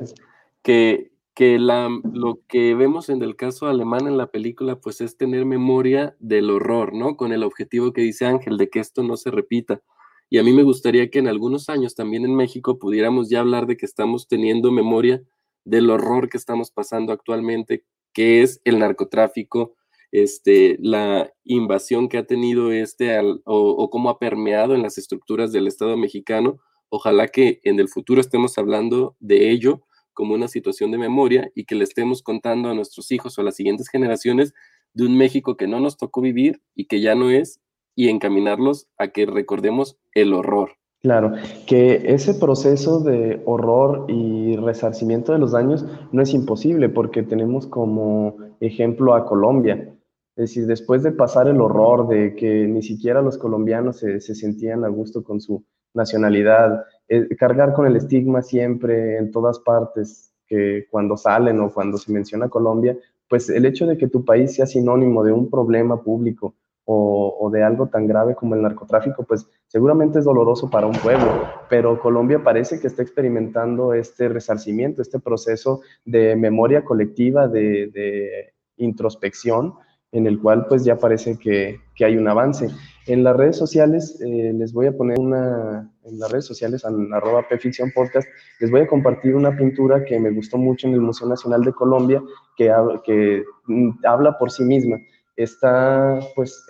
que, 0.62 1.13
que 1.34 1.58
la, 1.58 1.90
lo 2.14 2.42
que 2.48 2.76
vemos 2.76 3.10
en 3.10 3.24
el 3.24 3.36
caso 3.36 3.68
alemán 3.68 4.08
en 4.08 4.18
la 4.18 4.28
película, 4.28 4.80
pues 4.80 5.02
es 5.02 5.18
tener 5.18 5.46
memoria 5.46 6.16
del 6.20 6.52
horror, 6.52 6.94
¿no? 6.94 7.18
Con 7.18 7.34
el 7.34 7.44
objetivo 7.44 7.92
que 7.92 8.02
dice 8.02 8.26
Ángel, 8.26 8.58
de 8.58 8.70
que 8.70 8.80
esto 8.80 9.04
no 9.04 9.18
se 9.18 9.32
repita. 9.32 9.82
Y 10.30 10.38
a 10.38 10.44
mí 10.44 10.54
me 10.54 10.64
gustaría 10.64 11.10
que 11.10 11.20
en 11.20 11.28
algunos 11.28 11.70
años 11.70 11.96
también 11.96 12.26
en 12.26 12.36
México 12.36 12.78
pudiéramos 12.78 13.30
ya 13.30 13.40
hablar 13.40 13.66
de 13.66 13.78
que 13.78 13.86
estamos 13.86 14.28
teniendo 14.28 14.72
memoria 14.72 15.24
del 15.66 15.90
horror 15.90 16.30
que 16.30 16.38
estamos 16.38 16.72
pasando 16.72 17.14
actualmente, 17.14 17.86
que 18.14 18.42
es 18.44 18.62
el 18.64 18.80
narcotráfico, 18.80 19.76
este, 20.12 20.78
la 20.80 21.34
invasión 21.44 22.10
que 22.10 22.20
ha 22.20 22.28
tenido 22.28 22.72
este 22.72 23.20
o, 23.20 23.36
o 23.46 23.90
cómo 23.90 24.10
ha 24.12 24.20
permeado 24.20 24.76
en 24.76 24.84
las 24.84 25.00
estructuras 25.00 25.52
del 25.52 25.68
Estado 25.68 25.98
mexicano. 25.98 26.60
Ojalá 26.90 27.28
que 27.28 27.60
en 27.64 27.80
el 27.80 27.90
futuro 27.90 28.22
estemos 28.22 28.58
hablando 28.60 29.16
de 29.20 29.50
ello 29.50 29.84
como 30.14 30.34
una 30.34 30.48
situación 30.48 30.92
de 30.92 30.98
memoria 30.98 31.52
y 31.56 31.66
que 31.66 31.76
le 31.76 31.84
estemos 31.84 32.22
contando 32.22 32.70
a 32.70 32.74
nuestros 32.74 33.12
hijos 33.12 33.38
o 33.38 33.42
a 33.42 33.44
las 33.44 33.56
siguientes 33.56 33.90
generaciones 33.90 34.54
de 34.94 35.06
un 35.06 35.18
México 35.18 35.58
que 35.58 35.68
no 35.68 35.80
nos 35.80 35.98
tocó 35.98 36.22
vivir 36.22 36.62
y 36.76 36.86
que 36.86 37.02
ya 37.02 37.16
no 37.16 37.30
es 37.30 37.60
y 37.96 38.10
encaminarlos 38.10 38.88
a 38.98 39.10
que 39.10 39.26
recordemos 39.26 39.98
el 40.14 40.34
horror. 40.34 40.72
Claro, 41.04 41.34
que 41.68 42.14
ese 42.14 42.34
proceso 42.34 43.02
de 43.02 43.42
horror 43.46 44.06
y 44.08 44.56
resarcimiento 44.56 45.34
de 45.34 45.40
los 45.40 45.52
daños 45.52 45.86
no 46.14 46.22
es 46.22 46.34
imposible 46.34 46.88
porque 46.88 47.24
tenemos 47.24 47.68
como 47.68 48.38
ejemplo 48.62 49.14
a 49.14 49.26
Colombia. 49.26 49.94
Es 50.38 50.50
decir, 50.50 50.66
después 50.66 51.04
de 51.04 51.12
pasar 51.12 51.50
el 51.50 51.60
horror 51.60 52.08
de 52.08 52.36
que 52.36 52.68
ni 52.68 52.82
siquiera 52.82 53.22
los 53.22 53.38
colombianos 53.38 53.98
se, 53.98 54.20
sentían 54.22 54.86
a 54.86 54.88
gusto 54.88 55.24
con 55.26 55.42
su 55.42 55.66
nacionalidad, 55.94 56.86
eh, 57.08 57.36
cargar 57.36 57.74
con 57.74 57.86
el 57.86 57.96
estigma 57.96 58.42
siempre 58.42 59.18
en 59.18 59.32
todas 59.32 59.60
partes, 59.60 60.34
que 60.48 60.88
cuando 60.90 61.18
salen 61.18 61.60
o 61.60 61.72
cuando 61.72 61.98
se 61.98 62.12
menciona 62.12 62.50
Colombia, 62.50 62.98
pues 63.30 63.50
el 63.50 63.66
hecho 63.66 63.88
de 63.88 63.98
que 63.98 64.08
tu 64.08 64.24
país 64.24 64.56
sea 64.56 64.66
sinónimo 64.66 65.24
de 65.24 65.32
un 65.32 65.50
problema 65.50 66.02
público 66.02 66.56
o, 66.86 67.50
de 67.52 67.64
algo 67.64 67.88
tan 67.88 68.08
grave 68.08 68.36
como 68.36 68.56
el 68.56 68.62
narcotráfico, 68.62 69.24
pues 69.24 69.48
seguramente 69.68 70.20
es 70.20 70.26
doloroso 70.26 70.70
para 70.70 70.88
un 70.88 70.94
pueblo, 70.94 71.48
pero 71.70 72.00
Colombia 72.00 72.44
parece 72.44 72.80
que 72.80 72.88
está 72.88 73.02
experimentando 73.02 73.94
este 73.94 74.28
resarcimiento, 74.28 75.02
este 75.02 75.20
proceso 75.20 75.82
de 76.04 76.36
memoria 76.36 76.84
colectiva, 76.84 77.48
de, 77.48 78.54
introspección, 78.76 79.76
en 80.14 80.26
el 80.26 80.40
cual 80.40 80.66
pues 80.68 80.86
ya 80.86 80.98
parece 80.98 81.38
que, 81.38 81.80
hay 82.04 82.16
un 82.18 82.28
avance. 82.28 82.70
En 83.08 83.24
las 83.24 83.36
redes 83.36 83.58
sociales 83.58 84.22
eh, 84.22 84.54
les 84.54 84.72
voy 84.72 84.88
a 84.88 84.96
poner 84.96 85.20
una, 85.20 85.92
en 86.06 86.20
las 86.20 86.32
redes 86.32 86.46
sociales, 86.46 86.86
en 86.86 87.14
arroba 87.14 87.46
Pficción 87.50 87.92
Podcast, 87.94 88.28
les 88.62 88.72
voy 88.72 88.82
a 88.82 88.88
compartir 88.88 89.36
una 89.36 89.56
pintura 89.56 90.06
que 90.06 90.20
me 90.20 90.32
gustó 90.32 90.58
mucho 90.58 90.88
en 90.88 90.94
el 90.94 91.02
Museo 91.02 91.28
Nacional 91.28 91.64
de 91.64 91.74
Colombia, 91.74 92.22
que, 92.56 92.72
que 93.06 93.44
mm, 93.68 94.06
habla 94.06 94.38
por 94.38 94.52
sí 94.52 94.64
misma 94.64 94.98
está, 95.36 96.20
pues, 96.36 96.66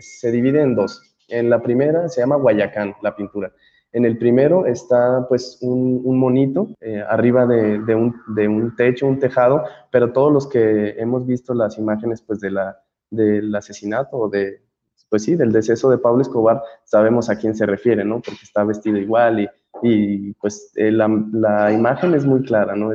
se 0.00 0.32
divide 0.32 0.62
en 0.62 0.74
dos. 0.74 1.02
En 1.28 1.50
la 1.50 1.62
primera 1.62 2.08
se 2.08 2.20
llama 2.20 2.36
Guayacán, 2.36 2.94
la 3.02 3.14
pintura. 3.14 3.52
En 3.92 4.04
el 4.04 4.18
primero 4.18 4.66
está, 4.66 5.26
pues, 5.28 5.58
un, 5.62 6.18
monito 6.18 6.68
eh, 6.80 7.02
arriba 7.08 7.46
de, 7.46 7.94
un, 7.94 8.74
techo, 8.76 9.06
un 9.06 9.18
tejado, 9.18 9.64
pero 9.90 10.12
todos 10.12 10.32
los 10.32 10.46
que 10.46 10.90
hemos 10.90 11.26
visto 11.26 11.54
las 11.54 11.76
imágenes, 11.76 12.22
pues, 12.22 12.40
de 12.40 12.50
la, 12.52 12.80
del 13.10 13.54
asesinato 13.54 14.16
o 14.16 14.28
de, 14.28 14.62
pues 15.08 15.24
sí, 15.24 15.34
del 15.34 15.52
deceso 15.52 15.90
de 15.90 15.98
Pablo 15.98 16.22
Escobar, 16.22 16.62
sabemos 16.84 17.28
a 17.28 17.36
quién 17.36 17.56
se 17.56 17.66
refiere, 17.66 18.04
¿no? 18.04 18.20
Porque 18.20 18.44
está 18.44 18.62
vestido 18.62 18.96
igual 18.96 19.50
y, 19.82 20.32
pues, 20.34 20.70
eh, 20.76 20.92
la, 20.92 21.72
imagen 21.72 22.14
es 22.14 22.24
muy 22.24 22.42
clara, 22.42 22.76
¿no? 22.76 22.92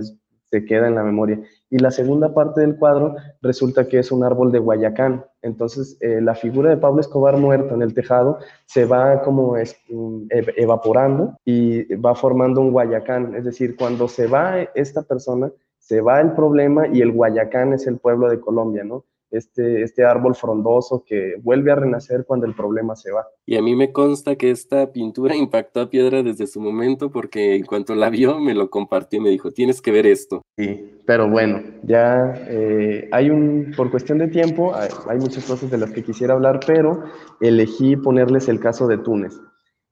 Se 0.56 0.66
queda 0.66 0.88
en 0.88 0.96
la 0.96 1.04
memoria. 1.04 1.42
Y 1.70 1.80
la 1.80 1.92
segunda 1.92 2.34
parte 2.34 2.62
del 2.62 2.78
cuadro 2.78 3.16
resulta 3.42 3.90
que 3.90 4.00
es 4.00 4.10
un 4.10 4.24
árbol 4.24 4.54
de 4.54 4.60
Guayacán. 4.60 5.26
Entonces, 5.42 5.98
eh, 6.00 6.22
la 6.22 6.34
figura 6.34 6.70
de 6.70 6.78
Pablo 6.78 7.02
Escobar 7.02 7.36
muerto 7.38 7.76
en 7.76 7.82
el 7.82 7.94
tejado 7.94 8.40
se 8.66 8.86
va 8.86 9.22
como 9.22 9.56
mm, 9.56 10.28
evaporando 10.56 11.38
y 11.44 11.94
va 11.96 12.16
formando 12.16 12.62
un 12.62 12.72
Guayacán. 12.72 13.36
Es 13.36 13.44
decir, 13.44 13.76
cuando 13.76 14.08
se 14.08 14.28
va 14.28 14.62
esta 14.76 15.02
persona, 15.02 15.52
se 15.78 16.00
va 16.00 16.22
el 16.22 16.32
problema 16.32 16.88
y 16.88 17.02
el 17.02 17.12
Guayacán 17.12 17.74
es 17.74 17.86
el 17.86 17.98
pueblo 17.98 18.30
de 18.30 18.40
Colombia, 18.40 18.86
¿no? 18.86 19.04
Este, 19.38 19.84
este 19.84 20.06
árbol 20.06 20.36
frondoso 20.36 21.04
que 21.06 21.36
vuelve 21.42 21.72
a 21.72 21.76
renacer 21.76 22.26
cuando 22.26 22.46
el 22.46 22.56
problema 22.56 22.96
se 22.96 23.12
va. 23.12 23.28
Y 23.46 23.58
a 23.58 23.62
mí 23.62 23.76
me 23.76 23.92
consta 23.92 24.36
que 24.36 24.52
esta 24.52 24.92
pintura 24.92 25.36
impactó 25.36 25.82
a 25.82 25.90
Piedra 25.90 26.24
desde 26.24 26.48
su 26.48 26.60
momento 26.60 27.12
porque 27.12 27.56
en 27.56 27.66
cuanto 27.66 27.96
la 27.96 28.10
vio 28.10 28.40
me 28.40 28.54
lo 28.54 28.70
compartió 28.70 29.20
y 29.20 29.24
me 29.24 29.30
dijo, 29.30 29.52
tienes 29.52 29.82
que 29.82 29.92
ver 29.92 30.06
esto. 30.06 30.42
Sí, 30.58 31.00
pero 31.06 31.30
bueno, 31.30 31.62
ya 31.84 32.34
eh, 32.48 33.10
hay 33.12 33.30
un, 33.30 33.74
por 33.76 33.92
cuestión 33.92 34.18
de 34.18 34.28
tiempo, 34.28 34.74
hay, 34.74 35.20
muchas 35.20 35.46
cosas 35.46 35.70
de 35.70 35.78
las 35.78 35.92
que 35.92 36.04
quisiera 36.04 36.34
hablar, 36.34 36.60
pero 36.66 37.04
elegí 37.42 37.96
ponerles 37.96 38.48
el 38.48 38.60
caso 38.60 38.88
de 38.88 38.98
Túnez. 38.98 39.40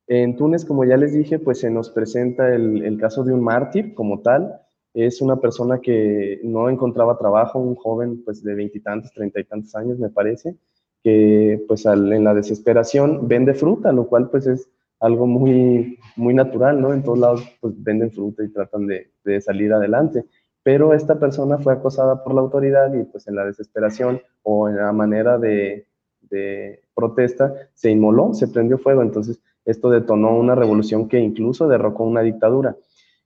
En 0.08 0.36
Túnez, 0.36 0.66
como 0.66 0.84
ya 0.84 0.98
les 0.98 1.14
dije, 1.14 1.40
pues 1.40 1.60
se 1.60 1.70
nos 1.70 1.90
presenta 1.90 2.54
el, 2.54 2.84
el 2.84 2.98
caso 3.00 3.24
de 3.24 3.34
un 3.34 3.44
mártir 3.44 3.94
como 3.94 4.22
tal, 4.22 4.63
es 4.94 5.22
una 5.22 5.38
persona 5.38 5.80
que 5.80 6.40
no 6.44 6.70
encontraba 6.70 7.18
trabajo, 7.18 7.60
un 7.60 7.76
joven 7.76 8.24
pues 8.24 8.44
de 8.44 8.54
veintitantos, 8.54 9.12
treinta 9.12 9.40
y 9.40 9.46
tantos 9.46 9.76
años 9.76 9.98
me 10.00 10.10
parece, 10.10 10.56
que 11.04 11.64
pues 11.68 11.86
en 11.86 12.24
la 12.24 12.34
desesperación 12.34 13.28
vende 13.28 13.54
fruta, 13.54 13.92
lo 13.92 14.08
cual 14.08 14.30
pues 14.30 14.48
es 14.48 14.70
algo 15.00 15.28
muy, 15.28 16.00
muy 16.16 16.34
natural, 16.34 16.80
¿no? 16.80 16.94
En 16.94 17.04
todos 17.04 17.20
lados 17.20 17.44
pues 17.60 17.74
venden 17.84 18.12
fruta 18.12 18.44
y 18.44 18.50
tratan 18.50 18.88
de, 18.88 19.12
de 19.26 19.42
salir 19.42 19.74
adelante. 19.74 20.26
Pero 20.64 20.94
esta 20.94 21.20
persona 21.20 21.58
fue 21.58 21.74
acosada 21.74 22.24
por 22.24 22.34
la 22.34 22.40
autoridad 22.40 22.94
y 22.94 23.04
pues 23.04 23.28
en 23.28 23.36
la 23.36 23.46
desesperación 23.46 24.22
o 24.44 24.70
en 24.70 24.78
la 24.78 24.94
manera 24.94 25.38
de, 25.38 25.88
de 26.22 26.80
protesta 26.96 27.54
se 27.74 27.90
inmoló, 27.92 28.34
se 28.34 28.48
prendió 28.48 28.78
fuego. 28.78 29.02
Entonces 29.02 29.42
esto 29.66 29.90
detonó 29.90 30.38
una 30.38 30.56
revolución 30.56 31.10
que 31.10 31.20
incluso 31.20 31.68
derrocó 31.68 32.06
una 32.06 32.22
dictadura. 32.22 32.78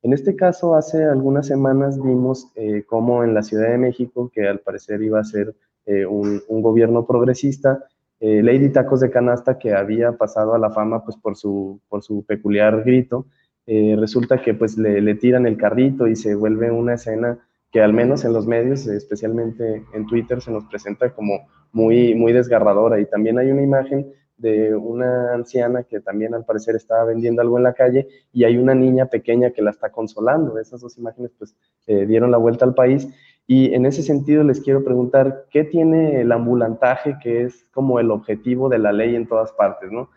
En 0.03 0.13
este 0.13 0.35
caso, 0.35 0.75
hace 0.75 1.03
algunas 1.03 1.47
semanas 1.47 2.01
vimos 2.01 2.51
eh, 2.55 2.83
cómo 2.85 3.23
en 3.23 3.33
la 3.33 3.43
Ciudad 3.43 3.69
de 3.69 3.77
México, 3.77 4.31
que 4.33 4.47
al 4.47 4.59
parecer 4.59 5.01
iba 5.01 5.19
a 5.19 5.23
ser 5.23 5.55
eh, 5.85 6.05
un, 6.05 6.41
gobierno 6.61 7.05
progresista, 7.05 7.85
eh, 8.19 8.41
Lady 8.43 8.69
Tacos 8.69 8.99
de 8.99 9.09
Canasta, 9.09 9.57
que 9.57 9.73
había 9.73 10.13
pasado 10.13 10.53
a 10.53 10.59
la 10.59 10.69
fama 10.69 11.03
pues, 11.03 11.17
por, 11.17 11.35
su, 11.35 11.79
por 11.89 12.03
su 12.03 12.23
peculiar 12.23 12.83
grito, 12.83 13.25
resulta 13.65 14.41
que 14.41 14.53
pues, 14.53 14.77
le, 14.77 15.01
le, 15.01 15.15
tiran 15.15 15.45
el 15.45 15.57
carrito 15.57 16.07
y 16.07 16.15
se 16.15 16.35
vuelve 16.35 16.71
una 16.71 16.93
escena 16.93 17.37
que 17.71 17.81
al 17.81 17.91
menos 17.91 18.23
en 18.23 18.31
los 18.31 18.47
medios, 18.47 18.87
especialmente 18.87 19.83
en 19.93 20.05
Twitter, 20.05 20.41
se 20.41 20.51
nos 20.51 20.63
presenta 20.65 21.13
como 21.13 21.47
muy, 21.73 22.15
muy 22.15 22.31
desgarradora. 22.31 22.99
Y 22.99 23.05
también 23.07 23.37
hay 23.39 23.51
una 23.51 23.61
imagen 23.61 24.13
de 24.37 24.75
una 24.75 25.33
anciana 25.33 25.83
que 25.83 25.99
también 25.99 26.33
al 26.33 26.45
parecer 26.45 26.75
estaba 26.75 27.05
vendiendo 27.05 27.41
algo 27.41 27.57
en 27.57 27.63
la 27.63 27.73
calle 27.73 28.07
y 28.31 28.43
hay 28.43 28.57
una 28.57 28.75
niña 28.75 29.07
pequeña 29.07 29.51
que 29.51 29.61
la 29.61 29.71
está 29.71 29.91
consolando. 29.91 30.59
Esas 30.59 30.81
dos 30.81 30.97
imágenes 30.97 31.31
pues 31.37 31.55
eh, 31.87 32.05
dieron 32.05 32.31
la 32.31 32.37
vuelta 32.37 32.65
al 32.65 32.75
país 32.75 33.07
y 33.47 33.73
en 33.73 33.85
ese 33.85 34.03
sentido 34.03 34.43
les 34.43 34.61
quiero 34.61 34.83
preguntar, 34.83 35.45
¿qué 35.49 35.63
tiene 35.63 36.21
el 36.21 36.31
ambulantaje 36.31 37.17
que 37.21 37.43
es 37.43 37.65
como 37.71 37.99
el 37.99 38.11
objetivo 38.11 38.69
de 38.69 38.77
la 38.77 38.91
ley 38.91 39.15
en 39.15 39.27
todas 39.27 39.51
partes, 39.53 39.91
no? 39.91 40.09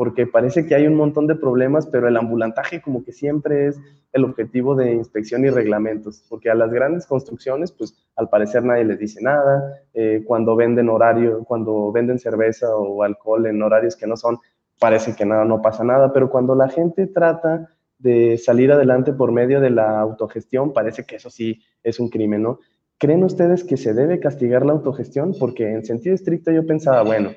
Porque 0.00 0.26
parece 0.26 0.64
que 0.64 0.74
hay 0.74 0.86
un 0.86 0.94
montón 0.94 1.26
de 1.26 1.34
problemas, 1.34 1.86
pero 1.86 2.08
el 2.08 2.16
ambulantaje 2.16 2.80
como 2.80 3.04
que 3.04 3.12
siempre 3.12 3.66
es 3.66 3.78
el 4.14 4.24
objetivo 4.24 4.74
de 4.74 4.94
inspección 4.94 5.44
y 5.44 5.50
reglamentos, 5.50 6.24
porque 6.26 6.48
a 6.48 6.54
las 6.54 6.72
grandes 6.72 7.04
construcciones, 7.04 7.70
pues 7.70 8.08
al 8.16 8.30
parecer 8.30 8.64
nadie 8.64 8.86
les 8.86 8.98
dice 8.98 9.20
nada, 9.22 9.78
eh, 9.92 10.22
cuando 10.26 10.56
venden 10.56 10.88
horario, 10.88 11.44
cuando 11.44 11.92
venden 11.92 12.18
cerveza 12.18 12.74
o 12.74 13.02
alcohol 13.02 13.44
en 13.44 13.60
horarios 13.60 13.94
que 13.94 14.06
no 14.06 14.16
son, 14.16 14.38
parece 14.78 15.14
que 15.14 15.26
nada, 15.26 15.44
no 15.44 15.60
pasa 15.60 15.84
nada, 15.84 16.14
pero 16.14 16.30
cuando 16.30 16.54
la 16.54 16.70
gente 16.70 17.06
trata 17.06 17.68
de 17.98 18.38
salir 18.38 18.72
adelante 18.72 19.12
por 19.12 19.32
medio 19.32 19.60
de 19.60 19.68
la 19.68 20.00
autogestión, 20.00 20.72
parece 20.72 21.04
que 21.04 21.16
eso 21.16 21.28
sí 21.28 21.60
es 21.82 22.00
un 22.00 22.08
crimen, 22.08 22.44
¿no? 22.44 22.58
¿Creen 22.96 23.22
ustedes 23.22 23.64
que 23.64 23.76
se 23.76 23.92
debe 23.92 24.18
castigar 24.18 24.64
la 24.64 24.72
autogestión? 24.72 25.34
Porque 25.38 25.70
en 25.70 25.84
sentido 25.84 26.14
estricto 26.14 26.50
yo 26.52 26.66
pensaba, 26.66 27.02
bueno, 27.02 27.32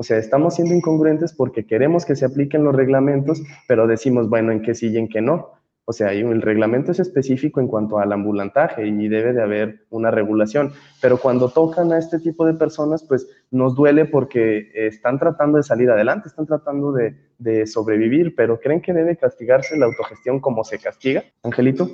o 0.00 0.04
sea, 0.04 0.16
estamos 0.16 0.54
siendo 0.54 0.74
incongruentes 0.74 1.32
porque 1.32 1.66
queremos 1.66 2.04
que 2.04 2.14
se 2.14 2.24
apliquen 2.24 2.62
los 2.62 2.72
reglamentos, 2.72 3.42
pero 3.66 3.88
decimos, 3.88 4.28
bueno, 4.28 4.52
en 4.52 4.62
qué 4.62 4.72
sí 4.72 4.90
y 4.90 4.96
en 4.96 5.08
qué 5.08 5.20
no. 5.20 5.50
O 5.86 5.92
sea, 5.92 6.12
el 6.12 6.40
reglamento 6.40 6.92
es 6.92 7.00
específico 7.00 7.60
en 7.60 7.66
cuanto 7.66 7.98
al 7.98 8.12
ambulantaje 8.12 8.86
y 8.86 9.08
debe 9.08 9.32
de 9.32 9.42
haber 9.42 9.86
una 9.90 10.12
regulación. 10.12 10.70
Pero 11.02 11.18
cuando 11.18 11.48
tocan 11.48 11.90
a 11.92 11.98
este 11.98 12.20
tipo 12.20 12.46
de 12.46 12.54
personas, 12.54 13.02
pues 13.02 13.26
nos 13.50 13.74
duele 13.74 14.04
porque 14.04 14.70
están 14.72 15.18
tratando 15.18 15.56
de 15.56 15.64
salir 15.64 15.90
adelante, 15.90 16.28
están 16.28 16.46
tratando 16.46 16.92
de, 16.92 17.66
sobrevivir, 17.66 18.36
pero 18.36 18.60
¿creen 18.60 18.80
que 18.80 18.92
debe 18.92 19.16
castigarse 19.16 19.76
la 19.76 19.86
autogestión 19.86 20.38
como 20.38 20.62
se 20.62 20.78
castiga, 20.78 21.24
Angelito? 21.42 21.90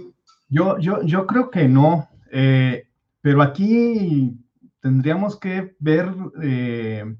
Yo, 0.50 0.78
yo, 0.78 1.00
yo 1.02 1.26
creo 1.26 1.50
que 1.50 1.68
no, 1.68 2.10
eh, 2.30 2.86
pero 3.22 3.40
aquí 3.40 4.36
tendríamos 4.80 5.38
que 5.38 5.74
ver 5.78 6.10
eh, 6.42 7.14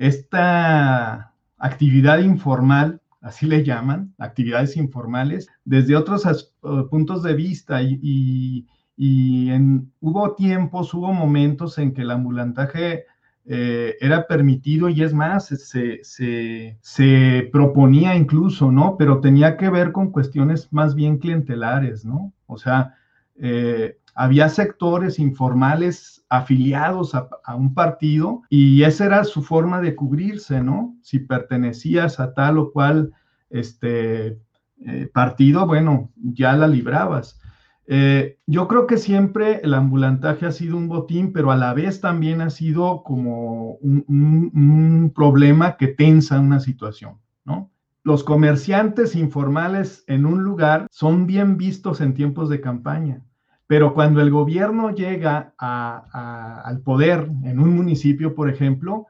esta 0.00 1.32
actividad 1.58 2.18
informal 2.18 3.00
así 3.20 3.46
le 3.46 3.64
llaman, 3.64 4.14
actividades 4.18 4.76
informales, 4.76 5.48
desde 5.64 5.96
otros 5.96 6.26
eh, 6.26 6.68
puntos 6.90 7.22
de 7.22 7.34
vista 7.34 7.82
y, 7.82 8.66
en, 8.96 9.92
hubo 10.00 10.34
tiempos, 10.34 10.92
hubo 10.92 11.12
momentos 11.12 11.78
en 11.78 11.94
que 11.94 12.02
el 12.02 12.10
ambulantaje 12.10 13.04
eh, 13.46 13.96
era 14.00 14.26
permitido 14.26 14.88
y 14.90 15.02
es 15.02 15.14
más, 15.14 15.46
se, 15.46 16.00
se, 16.02 17.48
proponía 17.50 18.14
incluso, 18.14 18.70
¿no? 18.70 18.96
Pero 18.98 19.20
tenía 19.20 19.56
que 19.56 19.70
ver 19.70 19.92
con 19.92 20.10
cuestiones 20.10 20.70
más 20.72 20.94
bien 20.94 21.18
clientelares, 21.18 22.04
¿no? 22.04 22.32
O 22.46 22.58
sea, 22.58 22.94
eh, 23.36 23.98
había 24.14 24.48
sectores 24.48 25.18
informales 25.18 26.24
afiliados 26.28 27.14
a, 27.14 27.28
un 27.56 27.74
partido 27.74 28.42
y 28.48 28.84
esa 28.84 29.06
era 29.06 29.24
su 29.24 29.42
forma 29.42 29.80
de 29.80 29.96
cubrirse, 29.96 30.62
¿no? 30.62 30.96
Si 31.02 31.18
pertenecías 31.18 32.20
a 32.20 32.34
tal 32.34 32.58
o 32.58 32.72
cual 32.72 33.12
este, 33.50 34.38
eh, 34.86 35.10
partido, 35.12 35.66
bueno, 35.66 36.10
ya 36.16 36.52
la 36.54 36.68
librabas. 36.68 37.40
Eh, 37.86 38.38
yo 38.46 38.68
creo 38.68 38.86
que 38.86 38.98
siempre 38.98 39.60
el 39.64 39.74
ambulantaje 39.74 40.46
ha 40.46 40.52
sido 40.52 40.76
un 40.76 40.86
botín, 40.86 41.32
pero 41.32 41.50
a 41.50 41.56
la 41.56 41.74
vez 41.74 42.00
también 42.00 42.40
ha 42.40 42.50
sido 42.50 43.02
como 43.02 43.72
un, 43.76 44.04
un 44.06 45.12
problema 45.12 45.76
que 45.76 45.88
tensa 45.88 46.38
una 46.38 46.60
situación, 46.60 47.18
¿no? 47.44 47.72
Los 48.04 48.22
comerciantes 48.22 49.16
informales 49.16 50.04
en 50.06 50.24
un 50.24 50.44
lugar 50.44 50.86
son 50.90 51.26
bien 51.26 51.56
vistos 51.56 52.00
en 52.00 52.14
tiempos 52.14 52.48
de 52.48 52.60
campaña 52.60 53.22
pero 53.70 53.94
cuando 53.94 54.20
el 54.20 54.30
gobierno 54.32 54.92
llega 54.92 55.54
al 55.56 56.80
poder 56.80 57.28
en 57.44 57.60
un 57.60 57.76
municipio, 57.76 58.34
por 58.34 58.50
ejemplo, 58.50 59.06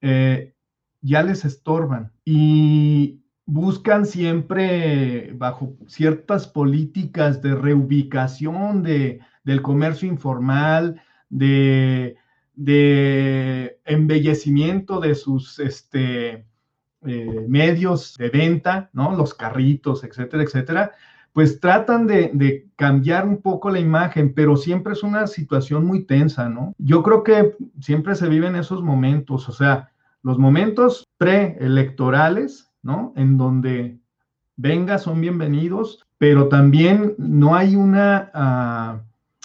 eh, 0.00 0.54
ya 1.00 1.24
les 1.24 1.44
estorban 1.44 2.12
y 2.24 3.24
buscan 3.44 4.06
siempre 4.06 5.32
bajo 5.34 5.76
ciertas 5.88 6.46
políticas 6.46 7.42
de 7.42 7.56
reubicación 7.56 8.84
de, 8.84 9.18
del 9.42 9.62
comercio 9.62 10.06
informal, 10.06 11.02
de, 11.28 12.16
embellecimiento 13.84 15.00
de 15.00 15.16
sus 15.16 15.58
este, 15.58 16.46
eh, 17.04 17.46
medios 17.48 18.14
de 18.16 18.30
venta, 18.30 18.90
¿no? 18.92 19.16
Los 19.16 19.34
carritos, 19.34 20.04
etcétera, 20.04 20.44
etcétera 20.44 20.92
pues 21.34 21.58
tratan 21.58 22.06
de, 22.06 22.68
cambiar 22.76 23.26
un 23.26 23.42
poco 23.42 23.68
la 23.68 23.80
imagen, 23.80 24.32
pero 24.34 24.56
siempre 24.56 24.92
es 24.92 25.02
una 25.02 25.26
situación 25.26 25.84
muy 25.84 26.04
tensa, 26.04 26.48
¿no? 26.48 26.74
Yo 26.78 27.02
creo 27.02 27.24
que 27.24 27.56
siempre 27.80 28.14
se 28.14 28.28
viven 28.28 28.56
esos 28.56 28.82
momentos, 28.82 29.48
o 29.48 29.52
sea, 29.52 29.90
los 30.22 30.38
momentos 30.38 31.04
preelectorales, 31.18 32.70
¿no? 32.82 33.12
En 33.16 33.36
donde 33.36 33.98
venga, 34.56 34.98
son 34.98 35.20
bienvenidos, 35.20 36.06
pero 36.18 36.48
también 36.48 37.14
no 37.18 37.56
hay 37.56 37.74
una 37.74 38.30
ah, 38.32 39.00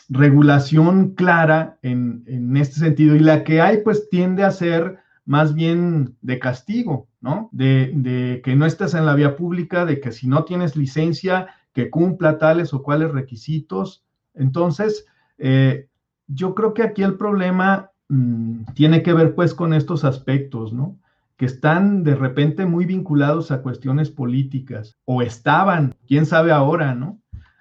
regulación 0.10 1.16
clara 1.16 1.80
en, 1.82 2.24
en, 2.28 2.56
este 2.56 2.76
sentido 2.76 3.16
y 3.16 3.20
la 3.20 3.44
que 3.44 3.62
hay 3.62 3.78
pues 3.78 4.10
tiende 4.10 4.44
a 4.44 4.52
ser 4.52 5.00
más 5.26 5.56
bien 5.56 6.16
de 6.22 6.38
castigo, 6.38 7.08
¿no? 7.20 7.50
De, 7.52 7.92
de 7.96 8.42
que 8.44 8.56
no 8.56 8.68
estés 8.68 8.94
en 8.94 9.08
la 9.08 9.16
vía 9.16 9.36
pública, 9.36 9.86
de 9.86 10.00
que 10.00 10.12
si 10.12 10.28
no 10.28 10.44
tienes 10.44 10.76
licencia, 10.76 11.48
que 11.74 11.90
cumpla 11.90 12.38
tales 12.38 12.74
o 12.74 12.84
cuales 12.84 13.12
requisitos. 13.12 14.04
Entonces, 14.34 15.06
eh, 15.38 15.88
yo 16.28 16.56
creo 16.56 16.74
que 16.74 16.84
aquí 16.84 17.04
el 17.04 17.16
problema 17.16 17.92
mm, 18.10 18.74
tiene 18.74 19.04
que 19.04 19.14
ver 19.14 19.36
pues 19.36 19.54
con 19.54 19.74
estos 19.74 20.04
aspectos, 20.04 20.74
¿no? 20.74 20.98
Que 21.38 21.46
están 21.46 22.04
de 22.04 22.16
repente 22.16 22.66
muy 22.66 22.86
vinculados 22.86 23.52
a 23.52 23.62
cuestiones 23.62 24.10
políticas 24.10 24.98
o 25.06 25.22
estaban, 25.22 25.96
quién 26.08 26.26
sabe 26.26 26.52
ahora, 26.52 26.96
¿no? 26.96 27.20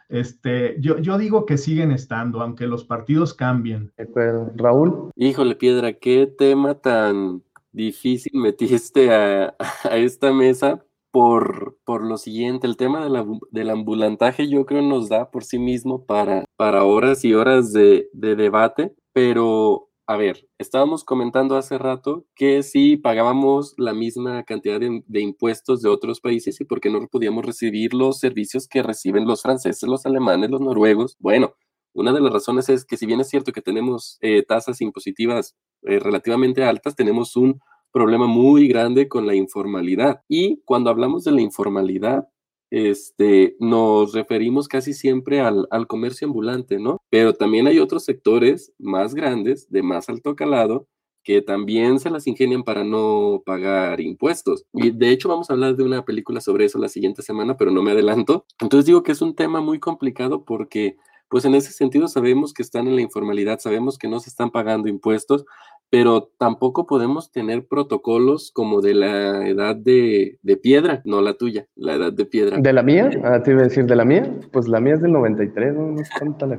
Este, 0.08 0.76
yo, 0.80 0.98
yo 0.98 1.18
digo 1.18 1.44
que 1.44 1.58
siguen 1.58 1.92
estando, 1.92 2.40
aunque 2.40 2.66
los 2.66 2.84
partidos 2.84 3.34
cambien. 3.34 3.92
De 3.96 4.04
acuerdo. 4.04 4.50
Raúl. 4.56 5.10
Híjole, 5.16 5.54
Piedra, 5.54 5.92
qué 5.92 6.26
tema 6.26 6.74
tan 6.74 7.42
difícil 7.72 8.32
metiste 8.34 9.14
a, 9.14 9.54
a 9.84 9.96
esta 9.96 10.32
mesa, 10.32 10.82
por, 11.10 11.78
por 11.84 12.04
lo 12.04 12.18
siguiente, 12.18 12.66
el 12.66 12.76
tema 12.76 13.08
del 13.50 13.70
ambulantaje 13.70 14.48
yo 14.48 14.66
creo 14.66 14.82
nos 14.82 15.08
da 15.08 15.30
por 15.30 15.44
sí 15.44 15.58
mismo 15.58 16.04
para, 16.04 16.44
para 16.56 16.84
horas 16.84 17.24
y 17.24 17.34
horas 17.34 17.72
de, 17.72 18.08
debate, 18.12 18.94
pero 19.12 19.88
a 20.06 20.16
ver, 20.16 20.48
estábamos 20.58 21.04
comentando 21.04 21.56
hace 21.56 21.76
rato 21.76 22.24
que 22.34 22.62
si 22.62 22.96
pagábamos 22.96 23.74
la 23.76 23.92
misma 23.92 24.42
cantidad 24.44 24.80
de, 24.80 25.20
impuestos 25.20 25.82
de 25.82 25.88
otros 25.88 26.20
países 26.20 26.60
y 26.60 26.64
por 26.64 26.80
qué 26.80 26.90
no 26.90 27.06
podíamos 27.08 27.44
recibir 27.44 27.94
los 27.94 28.18
servicios 28.18 28.68
que 28.68 28.82
reciben 28.82 29.26
los 29.26 29.42
franceses, 29.42 29.88
los 29.88 30.06
alemanes, 30.06 30.50
los 30.50 30.60
noruegos. 30.60 31.16
Bueno, 31.18 31.54
una 31.92 32.12
de 32.12 32.20
las 32.20 32.32
razones 32.32 32.68
es 32.68 32.84
que 32.84 32.96
si 32.96 33.06
bien 33.06 33.20
es 33.20 33.28
cierto 33.28 33.52
que 33.52 33.60
tenemos 33.60 34.18
eh, 34.20 34.42
tasas 34.42 34.80
impositivas 34.80 35.56
eh, 35.82 35.98
relativamente 35.98 36.64
altas, 36.64 36.96
tenemos 36.96 37.36
un 37.36 37.60
problema 37.92 38.26
muy 38.26 38.68
grande 38.68 39.08
con 39.08 39.26
la 39.26 39.34
informalidad. 39.34 40.22
Y 40.28 40.60
cuando 40.64 40.90
hablamos 40.90 41.24
de 41.24 41.32
la 41.32 41.40
informalidad, 41.40 42.28
este, 42.70 43.56
nos 43.60 44.12
referimos 44.12 44.68
casi 44.68 44.92
siempre 44.92 45.40
al, 45.40 45.66
comercio 45.86 46.26
ambulante, 46.26 46.78
¿no? 46.78 47.00
Pero 47.10 47.34
también 47.34 47.66
hay 47.66 47.78
otros 47.78 48.04
sectores 48.04 48.72
más 48.78 49.14
grandes, 49.14 49.70
de 49.70 49.82
más 49.82 50.08
alto 50.08 50.36
calado, 50.36 50.86
que 51.24 51.42
también 51.42 51.98
se 51.98 52.10
las 52.10 52.26
ingenian 52.26 52.62
para 52.62 52.84
no 52.84 53.42
pagar 53.44 54.00
impuestos. 54.00 54.64
Y 54.72 54.90
de 54.90 55.10
hecho 55.10 55.28
vamos 55.28 55.50
a 55.50 55.54
hablar 55.54 55.76
de 55.76 55.84
una 55.84 56.04
película 56.04 56.40
sobre 56.40 56.64
eso 56.64 56.78
la 56.78 56.88
siguiente 56.88 57.22
semana, 57.22 57.56
pero 57.56 57.70
no 57.70 57.82
me 57.82 57.92
adelanto. 57.92 58.46
Entonces 58.60 58.86
digo 58.86 59.02
que 59.02 59.12
es 59.12 59.20
un 59.20 59.34
tema 59.34 59.60
muy 59.60 59.78
complicado 59.78 60.44
porque 60.44 60.96
pues 61.28 61.44
en 61.44 61.54
ese 61.54 61.72
sentido 61.72 62.08
sabemos 62.08 62.54
que 62.54 62.62
están 62.62 62.88
en 62.88 62.96
la 62.96 63.02
informalidad, 63.02 63.58
sabemos 63.58 63.98
que 63.98 64.08
no 64.08 64.20
se 64.20 64.30
están 64.30 64.50
pagando 64.50 64.88
impuestos, 64.88 65.44
pero 65.90 66.30
tampoco 66.38 66.86
podemos 66.86 67.32
tener 67.32 67.66
protocolos 67.66 68.50
como 68.52 68.80
de 68.80 68.94
la 68.94 69.48
edad 69.48 69.74
de, 69.74 70.38
piedra, 70.62 71.02
no 71.04 71.22
la 71.22 71.34
tuya, 71.34 71.66
la 71.76 71.94
edad 71.94 72.12
de 72.12 72.26
piedra. 72.26 72.58
¿De 72.58 72.72
la 72.72 72.82
mía? 72.82 73.10
Ah, 73.24 73.42
te 73.42 73.52
iba 73.52 73.60
a 73.60 73.64
decir, 73.64 73.86
¿de 73.86 73.96
la 73.96 74.04
mía? 74.04 74.30
Pues 74.52 74.68
la 74.68 74.80
mía 74.80 74.94
es 74.94 75.02
del 75.02 75.12
93, 75.12 75.74
no, 75.74 75.92
no 75.92 76.00
es 76.00 76.10
tanta 76.10 76.46
la 76.46 76.56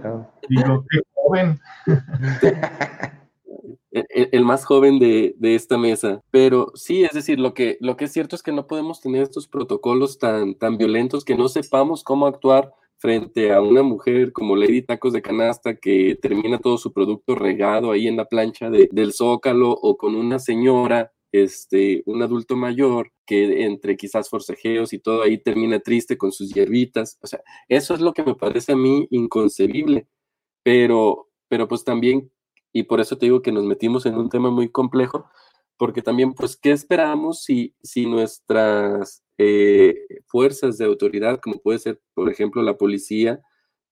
Digo, 0.49 0.86
qué 0.89 1.01
joven. 1.13 1.59
el, 3.91 4.45
más 4.45 4.65
joven 4.65 4.99
de, 4.99 5.36
de, 5.38 5.55
esta 5.55 5.77
mesa. 5.77 6.21
Pero 6.32 6.71
sí, 6.75 7.03
es 7.03 7.11
decir, 7.11 7.39
lo 7.39 7.53
que, 7.53 7.77
lo 7.82 7.97
que 7.97 8.05
es 8.05 8.11
cierto 8.11 8.36
es 8.36 8.43
que 8.43 8.51
no 8.51 8.67
podemos 8.67 9.01
tener 9.01 9.23
estos 9.23 9.47
protocolos 9.47 10.17
tan, 10.17 10.55
tan 10.55 10.77
violentos 10.77 11.23
que 11.23 11.36
no 11.36 11.49
sepamos 11.49 12.03
cómo 12.03 12.27
actuar 12.27 12.73
frente 13.00 13.54
a 13.54 13.62
una 13.62 13.82
mujer 13.82 14.34
como 14.34 14.56
Lady 14.56 14.82
Tacos 14.82 15.14
de 15.14 15.22
Canasta 15.22 15.76
que 15.76 16.18
termina 16.22 16.60
todo 16.60 16.78
su 16.78 16.91
producto 16.91 17.34
regado 17.34 17.91
ahí 17.91 18.08
en 18.08 18.18
la 18.18 18.26
plancha 18.26 18.70
del 18.70 19.14
zócalo 19.14 19.72
o 19.72 19.97
con 19.97 20.16
una 20.16 20.38
señora, 20.38 21.14
este, 21.32 22.04
un 22.06 22.22
adulto 22.22 22.58
mayor 22.58 23.12
que 23.26 23.64
entre 23.64 23.95
quizás 23.95 24.30
forcejeos 24.30 24.91
y 24.91 25.00
todo 25.00 25.24
ahí 25.24 25.38
termina 25.38 25.80
triste 25.80 26.18
con 26.18 26.34
sus 26.34 26.54
hierbitas. 26.54 27.18
O 27.22 27.28
sea, 27.28 27.41
eso 27.70 27.93
es 27.93 28.02
lo 28.02 28.14
que 28.14 28.24
me 28.24 28.36
parece 28.36 28.74
a 28.74 28.76
mí 28.76 29.08
inconcebible. 29.12 30.08
Pero, 30.64 31.30
pero 31.47 31.68
pues 31.70 31.86
también, 31.86 32.32
y 32.74 32.84
por 32.84 33.00
eso 33.00 33.18
te 33.18 33.28
digo 33.28 33.41
que 33.41 33.54
nos 33.54 33.64
metimos 33.66 34.06
en 34.06 34.16
un 34.16 34.30
tema 34.30 34.52
muy 34.52 34.70
complejo, 34.70 35.26
porque 35.78 36.02
también, 36.02 36.34
pues, 36.34 36.58
¿qué 36.58 36.72
esperamos 36.72 37.43
si, 37.43 37.76
si 37.82 38.06
nuestras 38.06 39.24
eh, 39.41 39.95
fuerzas 40.25 40.77
de 40.77 40.83
autoridad, 40.83 41.39
como 41.39 41.59
puede 41.59 41.79
ser, 41.79 42.01
por 42.13 42.29
ejemplo, 42.29 42.61
la 42.61 42.77
policía, 42.77 43.41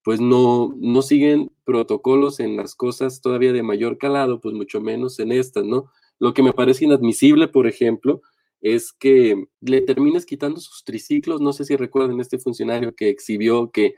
pues 0.03 0.19
no, 0.19 0.75
no 0.77 1.01
siguen 1.01 1.51
protocolos 1.63 2.41
en 2.41 2.57
las 2.57 2.75
cosas 2.75 3.21
todavía 3.21 3.53
de 3.53 3.63
mayor 3.63 3.97
calado, 3.97 4.41
pues 4.41 4.53
mucho 4.53 4.81
menos 4.81 5.19
en 5.19 5.31
estas, 5.31 5.63
¿no? 5.63 5.89
Lo 6.19 6.33
que 6.33 6.43
me 6.43 6.51
parece 6.51 6.83
inadmisible, 6.83 7.47
por 7.47 7.65
ejemplo, 7.65 8.21
es 8.59 8.91
que 8.91 9.45
le 9.61 9.81
termines 9.81 10.25
quitando 10.25 10.59
sus 10.59 10.83
triciclos, 10.83 11.39
no 11.39 11.53
sé 11.53 11.63
si 11.63 11.77
recuerdan 11.77 12.19
este 12.19 12.39
funcionario 12.39 12.93
que 12.93 13.07
exhibió 13.07 13.71
que 13.71 13.95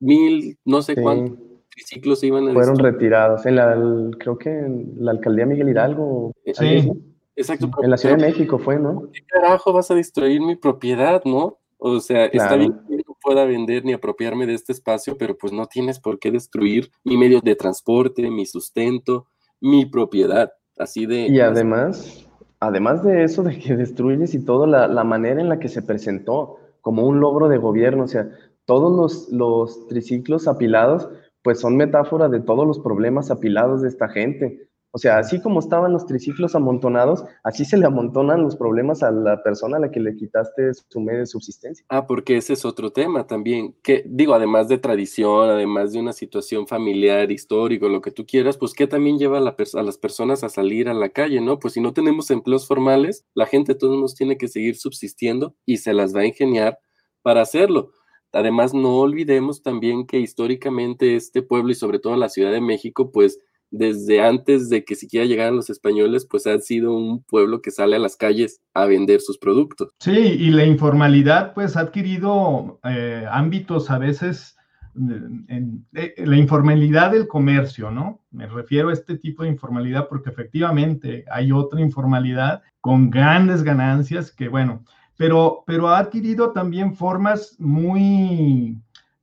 mil, 0.00 0.58
no 0.66 0.82
sé 0.82 0.96
cuántos 0.96 1.38
triciclos 1.70 2.22
iban 2.24 2.46
a... 2.46 2.52
Fueron 2.52 2.78
retirados, 2.78 3.46
en 3.46 3.56
la, 3.56 4.10
creo 4.18 4.36
que 4.36 4.50
en 4.50 4.96
la 4.98 5.12
alcaldía 5.12 5.46
Miguel 5.46 5.70
Hidalgo. 5.70 6.34
Eh, 6.44 6.52
sí. 6.54 6.92
Exacto. 7.36 7.70
En 7.82 7.90
la 7.90 7.96
Ciudad 7.96 8.16
de 8.16 8.26
México 8.26 8.58
fue, 8.58 8.78
¿no? 8.78 9.08
¿Qué 9.12 9.22
carajo 9.26 9.72
vas 9.72 9.90
a 9.90 9.94
destruir 9.94 10.40
mi 10.40 10.56
propiedad, 10.56 11.22
no? 11.24 11.58
O 11.78 12.00
sea, 12.00 12.26
está 12.26 12.56
bien 12.56 12.74
pueda 13.22 13.44
vender 13.44 13.84
ni 13.84 13.92
apropiarme 13.92 14.46
de 14.46 14.54
este 14.54 14.72
espacio, 14.72 15.16
pero 15.18 15.36
pues 15.36 15.52
no 15.52 15.66
tienes 15.66 16.00
por 16.00 16.18
qué 16.18 16.30
destruir 16.30 16.90
mi 17.04 17.16
medio 17.16 17.40
de 17.40 17.54
transporte, 17.54 18.30
mi 18.30 18.46
sustento, 18.46 19.26
mi 19.60 19.86
propiedad. 19.86 20.52
Así 20.78 21.06
de... 21.06 21.28
Y 21.28 21.40
además, 21.40 22.26
además 22.58 23.04
de 23.04 23.24
eso, 23.24 23.42
de 23.42 23.58
que 23.58 23.76
destruyes 23.76 24.34
y 24.34 24.44
todo, 24.44 24.66
la, 24.66 24.88
la 24.88 25.04
manera 25.04 25.40
en 25.40 25.48
la 25.48 25.58
que 25.58 25.68
se 25.68 25.82
presentó 25.82 26.56
como 26.80 27.06
un 27.06 27.20
logro 27.20 27.48
de 27.48 27.58
gobierno, 27.58 28.04
o 28.04 28.08
sea, 28.08 28.30
todos 28.64 28.96
los, 28.96 29.28
los 29.30 29.86
triciclos 29.88 30.48
apilados, 30.48 31.08
pues 31.42 31.60
son 31.60 31.76
metáfora 31.76 32.28
de 32.28 32.40
todos 32.40 32.66
los 32.66 32.78
problemas 32.78 33.30
apilados 33.30 33.82
de 33.82 33.88
esta 33.88 34.08
gente. 34.08 34.68
O 34.92 34.98
sea, 34.98 35.18
así 35.18 35.40
como 35.40 35.60
estaban 35.60 35.92
los 35.92 36.06
triciclos 36.06 36.56
amontonados, 36.56 37.24
así 37.44 37.64
se 37.64 37.76
le 37.76 37.86
amontonan 37.86 38.42
los 38.42 38.56
problemas 38.56 39.04
a 39.04 39.12
la 39.12 39.40
persona 39.42 39.76
a 39.76 39.80
la 39.80 39.90
que 39.90 40.00
le 40.00 40.16
quitaste 40.16 40.72
su 40.74 41.00
medio 41.00 41.20
de 41.20 41.26
subsistencia. 41.26 41.84
Ah, 41.88 42.06
porque 42.06 42.36
ese 42.36 42.54
es 42.54 42.64
otro 42.64 42.90
tema 42.90 43.26
también, 43.26 43.76
que 43.84 44.02
digo, 44.06 44.34
además 44.34 44.66
de 44.66 44.78
tradición, 44.78 45.48
además 45.48 45.92
de 45.92 46.00
una 46.00 46.12
situación 46.12 46.66
familiar, 46.66 47.30
histórico, 47.30 47.88
lo 47.88 48.00
que 48.00 48.10
tú 48.10 48.26
quieras, 48.26 48.58
pues 48.58 48.74
¿qué 48.74 48.88
también 48.88 49.18
lleva 49.18 49.38
a, 49.38 49.42
a 49.42 49.82
las 49.82 49.98
personas 49.98 50.42
a 50.42 50.48
salir 50.48 50.88
a 50.88 50.94
la 50.94 51.10
calle, 51.10 51.40
no? 51.40 51.60
Pues 51.60 51.74
si 51.74 51.80
no 51.80 51.92
tenemos 51.92 52.30
empleos 52.32 52.66
formales, 52.66 53.24
la 53.34 53.46
gente 53.46 53.76
todos 53.76 53.98
nos 53.98 54.16
tiene 54.16 54.38
que 54.38 54.48
seguir 54.48 54.76
subsistiendo 54.76 55.54
y 55.66 55.76
se 55.76 55.92
las 55.92 56.16
va 56.16 56.20
a 56.22 56.26
ingeniar 56.26 56.80
para 57.22 57.42
hacerlo. 57.42 57.92
Además, 58.32 58.74
no 58.74 58.96
olvidemos 58.98 59.62
también 59.62 60.06
que 60.06 60.18
históricamente 60.18 61.16
este 61.16 61.42
pueblo 61.42 61.72
y 61.72 61.74
sobre 61.74 61.98
todo 61.98 62.16
la 62.16 62.28
Ciudad 62.28 62.52
de 62.52 62.60
México, 62.60 63.10
pues 63.10 63.40
desde 63.70 64.20
antes 64.22 64.68
de 64.68 64.84
que 64.84 64.94
siquiera 64.94 65.26
llegaran 65.26 65.56
los 65.56 65.70
españoles, 65.70 66.26
pues 66.28 66.46
ha 66.46 66.58
sido 66.58 66.92
un 66.92 67.22
pueblo 67.22 67.62
que 67.62 67.70
sale 67.70 67.96
a 67.96 68.00
las 68.00 68.16
calles 68.16 68.60
a 68.74 68.86
vender 68.86 69.20
sus 69.20 69.38
productos. 69.38 69.90
Sí, 70.00 70.16
y 70.16 70.50
la 70.50 70.64
informalidad 70.64 71.54
pues 71.54 71.76
ha 71.76 71.80
adquirido 71.80 72.80
eh, 72.84 73.24
ámbitos 73.30 73.90
a 73.90 73.98
veces, 73.98 74.56
en, 74.96 75.86
eh, 75.94 76.14
la 76.18 76.36
informalidad 76.36 77.12
del 77.12 77.28
comercio, 77.28 77.90
¿no? 77.90 78.20
Me 78.32 78.46
refiero 78.46 78.88
a 78.88 78.92
este 78.92 79.16
tipo 79.16 79.44
de 79.44 79.50
informalidad 79.50 80.08
porque 80.08 80.30
efectivamente 80.30 81.24
hay 81.30 81.52
otra 81.52 81.80
informalidad 81.80 82.62
con 82.80 83.10
grandes 83.10 83.62
ganancias 83.62 84.32
que, 84.32 84.48
bueno, 84.48 84.84
pero, 85.16 85.64
pero 85.66 85.88
ha 85.88 85.98
adquirido 85.98 86.52
también 86.52 86.96
formas 86.96 87.54
muy, 87.58 88.78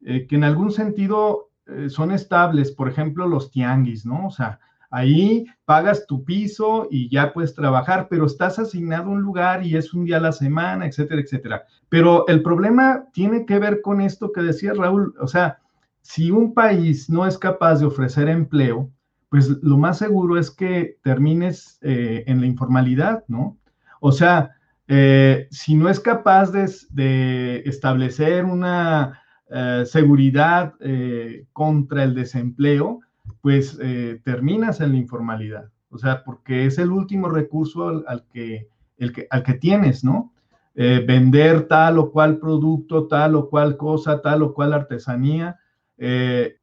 eh, 0.05 0.25
que 0.27 0.35
en 0.35 0.43
algún 0.43 0.71
sentido 0.71 1.46
eh, 1.46 1.46
son 1.89 2.11
estables, 2.11 2.71
por 2.71 2.89
ejemplo, 2.89 3.27
los 3.27 3.51
tianguis, 3.51 4.05
¿no? 4.05 4.27
O 4.27 4.31
sea, 4.31 4.59
ahí 4.89 5.45
pagas 5.65 6.05
tu 6.07 6.23
piso 6.23 6.87
y 6.89 7.09
ya 7.09 7.33
puedes 7.33 7.53
trabajar, 7.53 8.07
pero 8.09 8.25
estás 8.25 8.59
asignado 8.59 9.05
a 9.05 9.13
un 9.13 9.21
lugar 9.21 9.65
y 9.65 9.75
es 9.75 9.93
un 9.93 10.05
día 10.05 10.17
a 10.17 10.21
la 10.21 10.31
semana, 10.31 10.85
etcétera, 10.85 11.21
etcétera. 11.21 11.63
Pero 11.89 12.27
el 12.27 12.41
problema 12.41 13.05
tiene 13.13 13.45
que 13.45 13.59
ver 13.59 13.81
con 13.81 14.01
esto 14.01 14.31
que 14.31 14.41
decía 14.41 14.73
Raúl, 14.73 15.13
o 15.19 15.27
sea, 15.27 15.59
si 16.01 16.31
un 16.31 16.53
país 16.53 17.09
no 17.09 17.25
es 17.25 17.37
capaz 17.37 17.79
de 17.79 17.85
ofrecer 17.85 18.29
empleo, 18.29 18.89
pues 19.29 19.49
lo 19.61 19.77
más 19.77 19.97
seguro 19.97 20.37
es 20.37 20.51
que 20.51 20.97
termines 21.03 21.79
eh, 21.81 22.23
en 22.27 22.39
la 22.39 22.47
informalidad, 22.47 23.25
¿no? 23.27 23.57
O 23.99 24.13
sea, 24.13 24.51
eh, 24.87 25.47
si 25.51 25.75
no 25.75 25.89
es 25.89 25.99
capaz 25.99 26.51
de 26.51 27.61
establecer 27.65 28.45
una 28.45 29.21
eh, 29.49 29.83
seguridad 29.85 30.73
eh, 30.81 31.45
contra 31.53 32.03
el 32.03 32.13
desempleo, 32.13 32.99
pues 33.41 33.77
eh, 33.81 34.19
terminas 34.25 34.81
en 34.81 34.91
la 34.91 34.97
informalidad. 34.97 35.69
O 35.89 35.97
sea, 35.97 36.23
porque 36.25 36.65
es 36.65 36.77
el 36.77 36.91
último 36.91 37.29
recurso 37.29 38.03
al, 38.05 38.25
que, 38.33 38.67
el 38.97 39.13
que, 39.13 39.27
al 39.29 39.43
que 39.43 39.53
tienes, 39.53 40.03
¿no? 40.03 40.33
vender 40.75 41.67
tal 41.67 41.97
o 41.97 42.11
cual 42.11 42.37
producto, 42.37 43.07
tal 43.07 43.33
o 43.33 43.49
cual 43.49 43.77
cosa, 43.77 44.21
tal 44.21 44.43
o 44.43 44.53
cual 44.53 44.73
artesanía. 44.73 45.57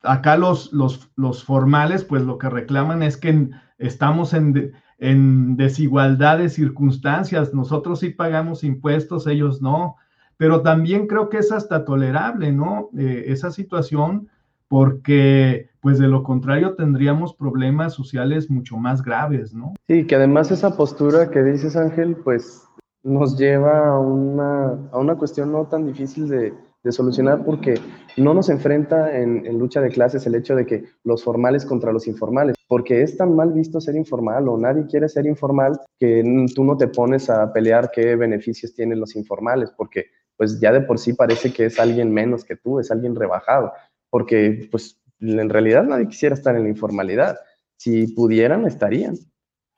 acá 0.05 0.37
los, 0.37 0.73
los, 0.73 1.11
los, 1.17 1.43
formales, 1.43 2.05
pues 2.05 2.23
lo 2.23 2.39
que 2.39 2.49
reclaman 2.49 3.03
es 3.03 3.17
que 3.17 3.49
estamos 3.79 4.33
en, 4.33 4.73
en 4.99 5.57
desigualdad 5.57 6.39
de 6.39 6.49
circunstancias. 6.49 7.53
Nosotros 7.55 7.99
sí 7.99 8.11
pagamos 8.11 8.63
impuestos, 8.63 9.27
ellos 9.27 9.61
no 9.61 9.97
pero 10.37 10.63
también 10.63 11.07
creo 11.07 11.29
que 11.29 11.39
es 11.39 11.53
hasta 11.53 11.85
tolerable, 11.85 12.53
¿no? 12.53 12.91
Eh, 12.97 13.25
esa 13.29 13.51
situación, 13.51 14.29
porque 14.69 15.71
pues 15.81 15.99
de 15.99 16.09
lo 16.09 16.23
contrario 16.23 16.75
tendríamos 16.75 17.35
problemas 17.35 17.93
sociales 17.93 18.51
mucho 18.51 18.77
más 18.77 19.03
graves, 19.03 19.55
¿no? 19.55 19.75
Sí, 19.87 20.07
que 20.07 20.17
además 20.17 20.51
esa 20.51 20.77
postura 20.77 21.31
que 21.31 21.43
dices, 21.43 21.77
Ángel, 21.77 22.17
pues 22.17 22.65
nos 23.03 23.37
lleva 23.39 23.89
a 23.89 23.99
una, 23.99 24.79
a 24.91 24.99
una 24.99 25.15
cuestión 25.17 25.53
no 25.53 25.67
tan 25.67 25.87
difícil 25.87 26.27
de, 26.27 26.55
de 26.83 26.93
solucionar 26.93 27.45
porque 27.45 27.75
no 28.17 28.33
nos 28.33 28.49
enfrenta 28.49 29.17
en, 29.19 29.45
en, 29.47 29.59
lucha 29.59 29.81
de 29.81 29.91
clases 29.91 30.27
el 30.27 30.35
hecho 30.35 30.57
de 30.57 30.65
que 30.65 30.85
los 31.05 31.23
formales 31.23 31.67
contra 31.67 31.93
los 31.93 32.07
informales, 32.07 32.57
porque 32.67 33.03
es 33.03 33.17
tan 33.17 33.37
mal 33.37 33.53
visto 33.53 33.81
ser 33.81 33.97
informal 33.97 34.49
o 34.49 34.57
nadie 34.57 34.87
quiere 34.87 35.09
ser 35.09 35.27
informal 35.27 35.79
que 35.99 36.47
tú 36.55 36.65
no 36.65 36.77
te 36.77 36.89
pones 36.89 37.29
a 37.29 37.53
pelear 37.53 37.91
qué 37.93 38.17
beneficios 38.17 38.75
tienen 38.75 39.01
los 39.01 39.17
informales, 39.17 39.71
porque 39.77 40.07
pues 40.37 40.61
ya 40.61 40.73
de 40.73 40.81
por 40.81 40.99
sí 40.99 41.13
parece 41.13 41.53
que 41.53 41.67
es 41.67 41.79
alguien 41.79 42.13
menos 42.13 42.45
que 42.45 42.57
tú, 42.57 42.81
es 42.81 42.91
alguien 42.91 43.15
rebajado, 43.15 43.73
porque 44.11 44.69
pues 44.71 45.01
en 45.21 45.49
realidad 45.49 45.85
nadie 45.85 46.09
quisiera 46.09 46.35
estar 46.35 46.57
en 46.57 46.65
la 46.65 46.69
informalidad. 46.69 47.37
Si 47.77 48.09
pudieran, 48.09 48.67
estarían. 48.67 49.17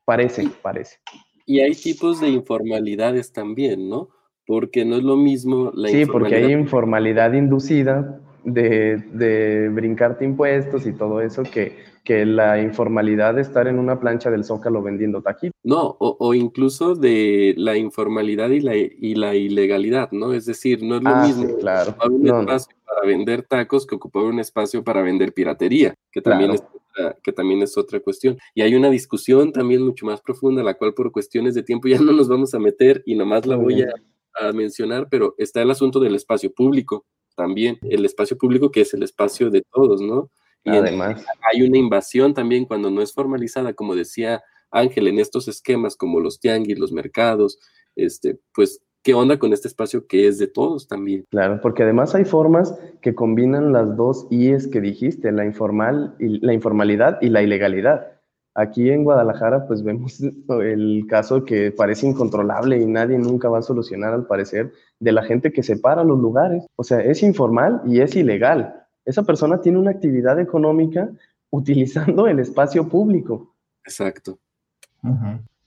Parece, 0.05 0.49
parece. 0.63 0.99
Y 1.47 1.61
hay 1.61 1.75
tipos 1.75 2.21
de 2.21 2.29
informalidades 2.29 3.33
también, 3.33 3.89
¿no? 3.89 4.09
Porque 4.47 4.85
no 4.85 4.97
es 4.97 5.03
lo 5.03 5.17
mismo 5.17 5.73
la 5.75 5.89
Sí, 5.89 6.07
porque 6.07 6.37
hay 6.37 6.53
informalidad 6.53 7.33
inducida 7.33 8.21
de, 8.45 8.97
de 9.13 9.69
brincarte 9.69 10.25
impuestos 10.25 10.87
y 10.87 10.93
todo 10.93 11.21
eso 11.21 11.43
que 11.43 11.77
que 12.07 12.25
la 12.25 12.63
informalidad 12.63 13.35
de 13.35 13.43
estar 13.43 13.67
en 13.67 13.81
una 13.81 13.99
plancha 13.99 14.31
del 14.31 14.45
Zócalo 14.45 14.81
vendiendo 14.81 15.23
taquitos. 15.23 15.59
No, 15.65 15.97
o, 15.99 16.35
incluso 16.35 16.95
de 16.95 17.53
la 17.59 17.77
informalidad 17.77 18.49
y 18.51 18.61
la, 18.61 18.77
y 18.77 19.17
la 19.17 19.35
ilegalidad, 19.35 20.13
¿no? 20.13 20.33
Es 20.33 20.47
decir, 20.47 20.85
no 20.85 20.97
es 20.97 21.03
lo 21.03 21.11
ah, 21.11 21.27
mismo 21.27 21.59
claro. 21.59 21.91
ocupar 21.91 22.11
un 22.13 22.29
espacio 22.29 22.77
para 22.87 23.07
vender 23.07 23.43
tacos 23.43 23.87
que 23.87 23.97
ocupar 23.97 24.23
un 24.23 24.39
espacio 24.39 24.85
para 24.85 25.03
vender 25.03 25.35
piratería, 25.35 25.95
que 26.13 26.23
también, 26.23 26.53
es 26.53 26.63
otra, 26.63 27.19
que 27.21 27.33
también 27.33 27.63
es 27.63 27.77
otra 27.77 27.99
cuestión. 27.99 28.39
Y 28.55 28.63
hay 28.63 28.77
una 28.77 28.89
discusión 28.89 29.51
también 29.51 29.83
mucho 29.83 30.07
más 30.07 30.21
profunda, 30.21 30.63
la 30.63 30.75
cual 30.75 30.95
por 30.95 31.11
cuestiones 31.11 31.57
de 31.57 31.65
tiempo 31.65 31.89
ya 31.89 31.99
no 31.99 32.13
nos 32.13 32.29
vamos 32.29 32.55
a 32.55 32.61
meter 32.61 33.03
y 33.05 33.17
nomás 33.17 33.47
la 33.47 33.57
voy 33.57 33.83
a, 33.83 33.93
a 34.39 34.53
mencionar, 34.53 35.09
pero 35.11 35.35
está 35.39 35.61
el 35.61 35.73
asunto 35.73 35.99
del 35.99 36.15
espacio 36.15 36.53
público 36.55 37.05
también, 37.35 37.79
el 37.83 38.05
espacio 38.05 38.39
público 38.39 38.71
que 38.71 38.83
es 38.83 38.95
el 38.95 39.03
espacio 39.03 39.51
de 39.51 39.63
todos, 39.73 40.01
¿no? 40.01 40.31
Y 40.67 40.77
Además. 40.77 41.25
hay 41.53 41.62
una 41.62 41.79
invasión 41.79 42.35
también 42.35 42.64
cuando 42.64 42.91
no 42.91 43.01
es 43.01 43.12
formalizada, 43.14 43.73
como 43.73 43.95
decía 43.95 44.43
Ángel, 44.73 45.07
en 45.07 45.21
estos 45.21 45.47
esquemas 45.47 45.97
como 45.97 46.19
los 46.19 46.41
tianguis, 46.41 46.79
los 46.79 46.93
mercados, 46.93 47.59
este, 47.95 48.39
pues, 48.53 48.83
¿qué 49.03 49.14
onda 49.14 49.39
con 49.39 49.53
este 49.53 49.69
espacio 49.69 50.07
que 50.09 50.27
es 50.27 50.39
de 50.39 50.49
todos 50.49 50.89
también? 50.89 51.25
Claro, 51.31 51.61
porque 51.62 51.85
además 51.85 52.17
hay 52.17 52.25
formas 52.25 52.77
que 53.01 53.14
combinan 53.14 53.73
las 53.73 53.97
dos 53.97 54.27
IES 54.31 54.67
que 54.67 54.81
dijiste, 54.81 55.31
la, 55.31 55.45
informal 55.45 56.17
y, 56.19 56.45
la 56.45 56.53
informalidad 56.53 57.19
y 57.21 57.29
la 57.29 57.43
ilegalidad. 57.43 58.09
Aquí 58.57 58.91
en 58.91 59.05
Guadalajara, 59.05 59.69
pues 59.69 59.85
vemos 59.85 60.21
el 60.62 61.07
caso 61.09 61.45
que 61.45 61.71
parece 61.71 62.09
incontrolable 62.09 62.81
y 62.81 62.87
nadie 62.87 63.19
nunca 63.19 63.49
va 63.49 63.59
a 63.59 63.62
solucionar, 63.62 64.12
al 64.12 64.27
parecer, 64.27 64.73
de 64.99 65.12
la 65.12 65.23
gente 65.23 65.53
que 65.53 65.62
separa 65.62 66.03
los 66.03 66.19
lugares. 66.19 66.67
O 66.75 66.83
sea, 66.83 67.01
es 67.01 67.23
informal 67.23 67.83
y 67.87 68.01
es 68.01 68.17
ilegal 68.17 68.86
esa 69.07 69.23
persona 69.23 69.61
tiene 69.61 69.79
una 69.79 69.93
actividad 69.93 70.39
económica 70.39 71.09
utilizando 71.51 72.27
el 72.27 72.41
espacio 72.41 72.87
público. 72.89 73.55
Exacto. 73.85 74.39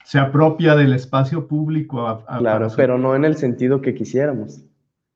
Se 0.04 0.18
apropia 0.18 0.76
del 0.76 0.92
espacio 0.92 1.48
público. 1.48 2.24
claro, 2.38 2.68
pero 2.76 2.98
no 2.98 3.16
en 3.16 3.24
el 3.24 3.36
sentido 3.36 3.80
que 3.80 3.94
quisiéramos. 3.94 4.62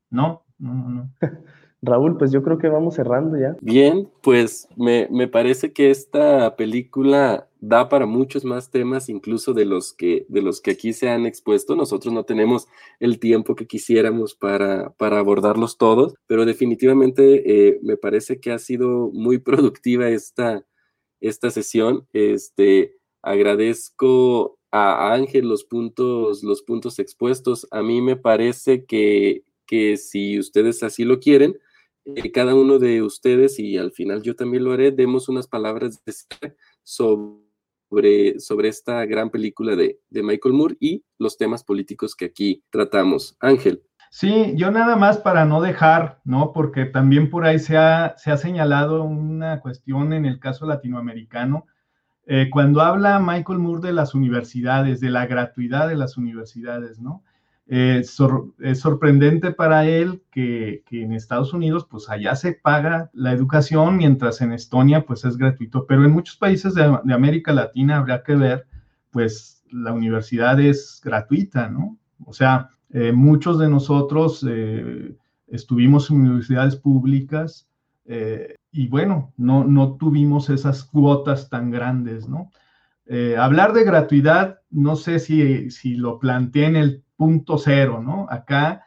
No, 0.09 0.43
no, 0.57 0.73
no. 0.73 0.89
no. 0.89 1.09
Raúl, 1.85 2.17
pues 2.17 2.31
yo 2.31 2.43
creo 2.43 2.57
que 2.57 2.67
vamos 2.67 2.95
cerrando 2.95 3.37
ya. 3.37 3.55
Bien, 3.61 4.09
pues 4.21 4.67
me, 4.75 5.07
parece 5.27 5.71
que 5.71 5.91
esta 5.91 6.55
película 6.55 7.47
da 7.67 7.89
para 7.89 8.05
muchos 8.05 8.45
más 8.45 8.69
temas, 8.69 9.09
incluso 9.09 9.53
de 9.53 9.65
los 9.65 9.93
que, 9.93 10.25
de 10.29 10.41
los 10.41 10.61
que 10.61 10.71
aquí 10.71 10.93
se 10.93 11.09
han 11.09 11.25
expuesto. 11.25 11.75
Nosotros 11.75 12.13
no 12.13 12.23
tenemos 12.23 12.67
el 12.99 13.19
tiempo 13.19 13.55
que 13.55 13.65
quisiéramos 13.65 14.35
para, 14.35 14.91
para 14.93 15.19
abordarlos 15.19 15.77
todos, 15.77 16.13
pero 16.27 16.45
definitivamente 16.45 17.69
eh, 17.69 17.79
me 17.81 17.97
parece 17.97 18.39
que 18.39 18.51
ha 18.51 18.59
sido 18.59 19.09
muy 19.11 19.37
productiva 19.39 20.09
esta, 20.09 20.65
esta 21.19 21.49
sesión. 21.49 22.07
Este, 22.13 22.97
agradezco 23.21 24.59
a 24.71 25.13
Ángel 25.13 25.47
los 25.47 25.63
puntos, 25.63 26.43
los 26.43 26.61
puntos 26.61 26.99
expuestos. 26.99 27.67
A 27.71 27.81
mí 27.81 28.01
me 28.01 28.15
parece 28.15 28.85
que, 28.85 29.43
que 29.65 29.97
si 29.97 30.37
ustedes 30.37 30.83
así 30.83 31.03
lo 31.03 31.19
quieren, 31.19 31.57
eh, 32.05 32.31
cada 32.31 32.53
uno 32.53 32.77
de 32.77 33.01
ustedes, 33.01 33.57
y 33.57 33.77
al 33.77 33.91
final 33.91 34.21
yo 34.21 34.35
también 34.35 34.63
lo 34.63 34.73
haré, 34.73 34.91
demos 34.91 35.27
unas 35.27 35.47
palabras 35.47 36.03
sobre, 36.83 37.44
sobre 37.89 38.67
esta 38.67 39.05
gran 39.05 39.29
película 39.29 39.75
de, 39.75 39.99
de 40.09 40.23
Michael 40.23 40.53
Moore 40.53 40.77
y 40.79 41.03
los 41.17 41.37
temas 41.37 41.63
políticos 41.63 42.15
que 42.15 42.25
aquí 42.25 42.63
tratamos. 42.69 43.37
Ángel. 43.39 43.83
Sí, 44.17 44.53
yo 44.55 44.71
nada 44.71 44.95
más 44.95 45.17
para 45.17 45.43
no 45.43 45.61
dejar, 45.61 46.21
¿no? 46.23 46.53
Porque 46.53 46.85
también 46.85 47.29
por 47.29 47.45
ahí 47.45 47.59
se 47.59 47.75
ha, 47.75 48.15
se 48.17 48.31
ha 48.31 48.37
señalado 48.37 49.03
una 49.03 49.59
cuestión 49.59 50.13
en 50.13 50.25
el 50.25 50.39
caso 50.39 50.65
latinoamericano. 50.65 51.65
Eh, 52.25 52.49
cuando 52.49 52.79
habla 52.81 53.19
Michael 53.19 53.59
Moore 53.59 53.87
de 53.87 53.93
las 53.93 54.15
universidades, 54.15 55.01
de 55.01 55.09
la 55.09 55.25
gratuidad 55.25 55.89
de 55.89 55.95
las 55.95 56.15
universidades, 56.15 56.97
¿no? 56.99 57.23
Eh, 57.67 58.03
es 58.59 58.79
sorprendente 58.79 59.51
para 59.51 59.87
él 59.87 60.21
que, 60.31 60.83
en 60.91 61.13
Estados 61.13 61.53
Unidos, 61.53 61.87
pues 61.89 62.09
allá 62.09 62.35
se 62.35 62.53
paga 62.53 63.09
la 63.13 63.31
educación, 63.31 63.97
mientras 63.97 64.41
en 64.41 64.51
Estonia, 64.53 65.05
pues 65.05 65.25
es 65.25 65.37
gratuito. 65.37 65.85
Pero 65.87 66.05
en 66.05 66.11
muchos 66.11 66.37
países 66.37 66.75
de, 66.75 66.83
América 66.83 67.53
Latina 67.53 67.97
habría 67.97 68.23
que 68.23 68.35
ver, 68.35 68.67
pues 69.11 69.63
la 69.71 69.93
universidad 69.93 70.59
es 70.59 71.01
gratuita, 71.03 71.69
¿no? 71.69 71.97
O 72.25 72.33
sea, 72.33 72.69
eh, 72.91 73.11
muchos 73.11 73.57
de 73.59 73.67
nosotros 73.67 74.45
eh, 74.47 75.15
estuvimos 75.47 76.09
en 76.09 76.17
universidades 76.17 76.75
públicas 76.75 77.67
y 78.71 78.87
bueno, 78.87 79.33
no, 79.35 79.63
no 79.63 79.95
tuvimos 79.95 80.51
esas 80.51 80.83
cuotas 80.83 81.49
tan 81.49 81.71
grandes, 81.71 82.29
¿no? 82.29 82.51
hablar 83.39 83.73
de 83.73 83.83
gratuidad, 83.83 84.59
no 84.69 84.95
sé 84.95 85.17
si, 85.17 85.71
si 85.71 85.95
lo 85.95 86.19
planteé 86.19 86.65
en 86.65 86.75
el 86.75 87.04
punto 87.15 87.57
cero, 87.57 88.01
¿no? 88.03 88.27
Acá, 88.29 88.85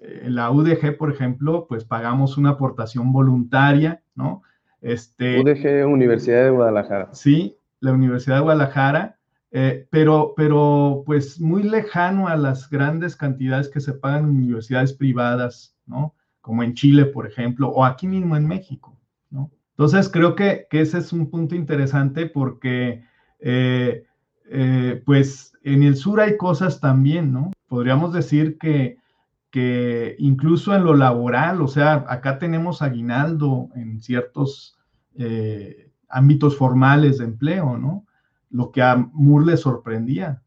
eh, 0.00 0.26
la 0.28 0.50
UDG, 0.50 0.96
por 0.96 1.12
ejemplo, 1.12 1.66
pues 1.68 1.84
pagamos 1.84 2.36
una 2.36 2.50
aportación 2.50 3.12
voluntaria, 3.12 4.02
¿no? 4.14 4.42
Este, 4.80 5.40
UDG, 5.40 5.86
Universidad 5.86 6.44
de 6.44 6.50
Guadalajara. 6.50 7.10
Sí, 7.12 7.58
la 7.80 7.92
Universidad 7.92 8.36
de 8.36 8.42
Guadalajara, 8.42 9.18
eh, 9.50 9.86
pero, 9.90 10.32
pero 10.36 11.02
pues 11.04 11.40
muy 11.40 11.64
lejano 11.64 12.28
a 12.28 12.36
las 12.36 12.70
grandes 12.70 13.16
cantidades 13.16 13.68
que 13.68 13.80
se 13.80 13.92
pagan 13.92 14.24
en 14.24 14.30
universidades 14.30 14.92
privadas, 14.92 15.76
¿no? 15.86 16.14
Como 16.40 16.62
en 16.62 16.74
Chile, 16.74 17.04
por 17.06 17.26
ejemplo, 17.26 17.68
o 17.68 17.84
aquí 17.84 18.06
mismo 18.06 18.36
en 18.36 18.46
México, 18.46 18.96
¿no? 19.28 19.50
Entonces, 19.72 20.08
creo 20.08 20.34
que, 20.34 20.66
que 20.70 20.80
ese 20.80 20.98
es 20.98 21.12
un 21.12 21.30
punto 21.30 21.54
interesante 21.54 22.26
porque, 22.26 23.04
eh, 23.38 24.04
pues, 25.04 25.52
en 25.62 25.82
el 25.82 25.96
sur 25.96 26.20
hay 26.20 26.36
cosas 26.36 26.80
también, 26.80 27.32
¿no? 27.32 27.50
Podríamos 27.70 28.12
decir 28.12 28.58
que, 28.58 28.98
que 29.48 30.16
incluso 30.18 30.74
en 30.74 30.82
lo 30.82 30.92
laboral, 30.92 31.62
o 31.62 31.68
sea, 31.68 32.04
acá 32.08 32.40
tenemos 32.40 32.82
aguinaldo 32.82 33.68
en 33.76 34.00
ciertos 34.00 34.76
eh, 35.14 35.92
ámbitos 36.08 36.56
formales 36.56 37.18
de 37.18 37.26
empleo, 37.26 37.78
¿no? 37.78 38.06
Lo 38.50 38.72
que 38.72 38.82
a 38.82 38.96
Moore 39.12 39.46
le 39.46 39.56
sorprendía, 39.56 40.42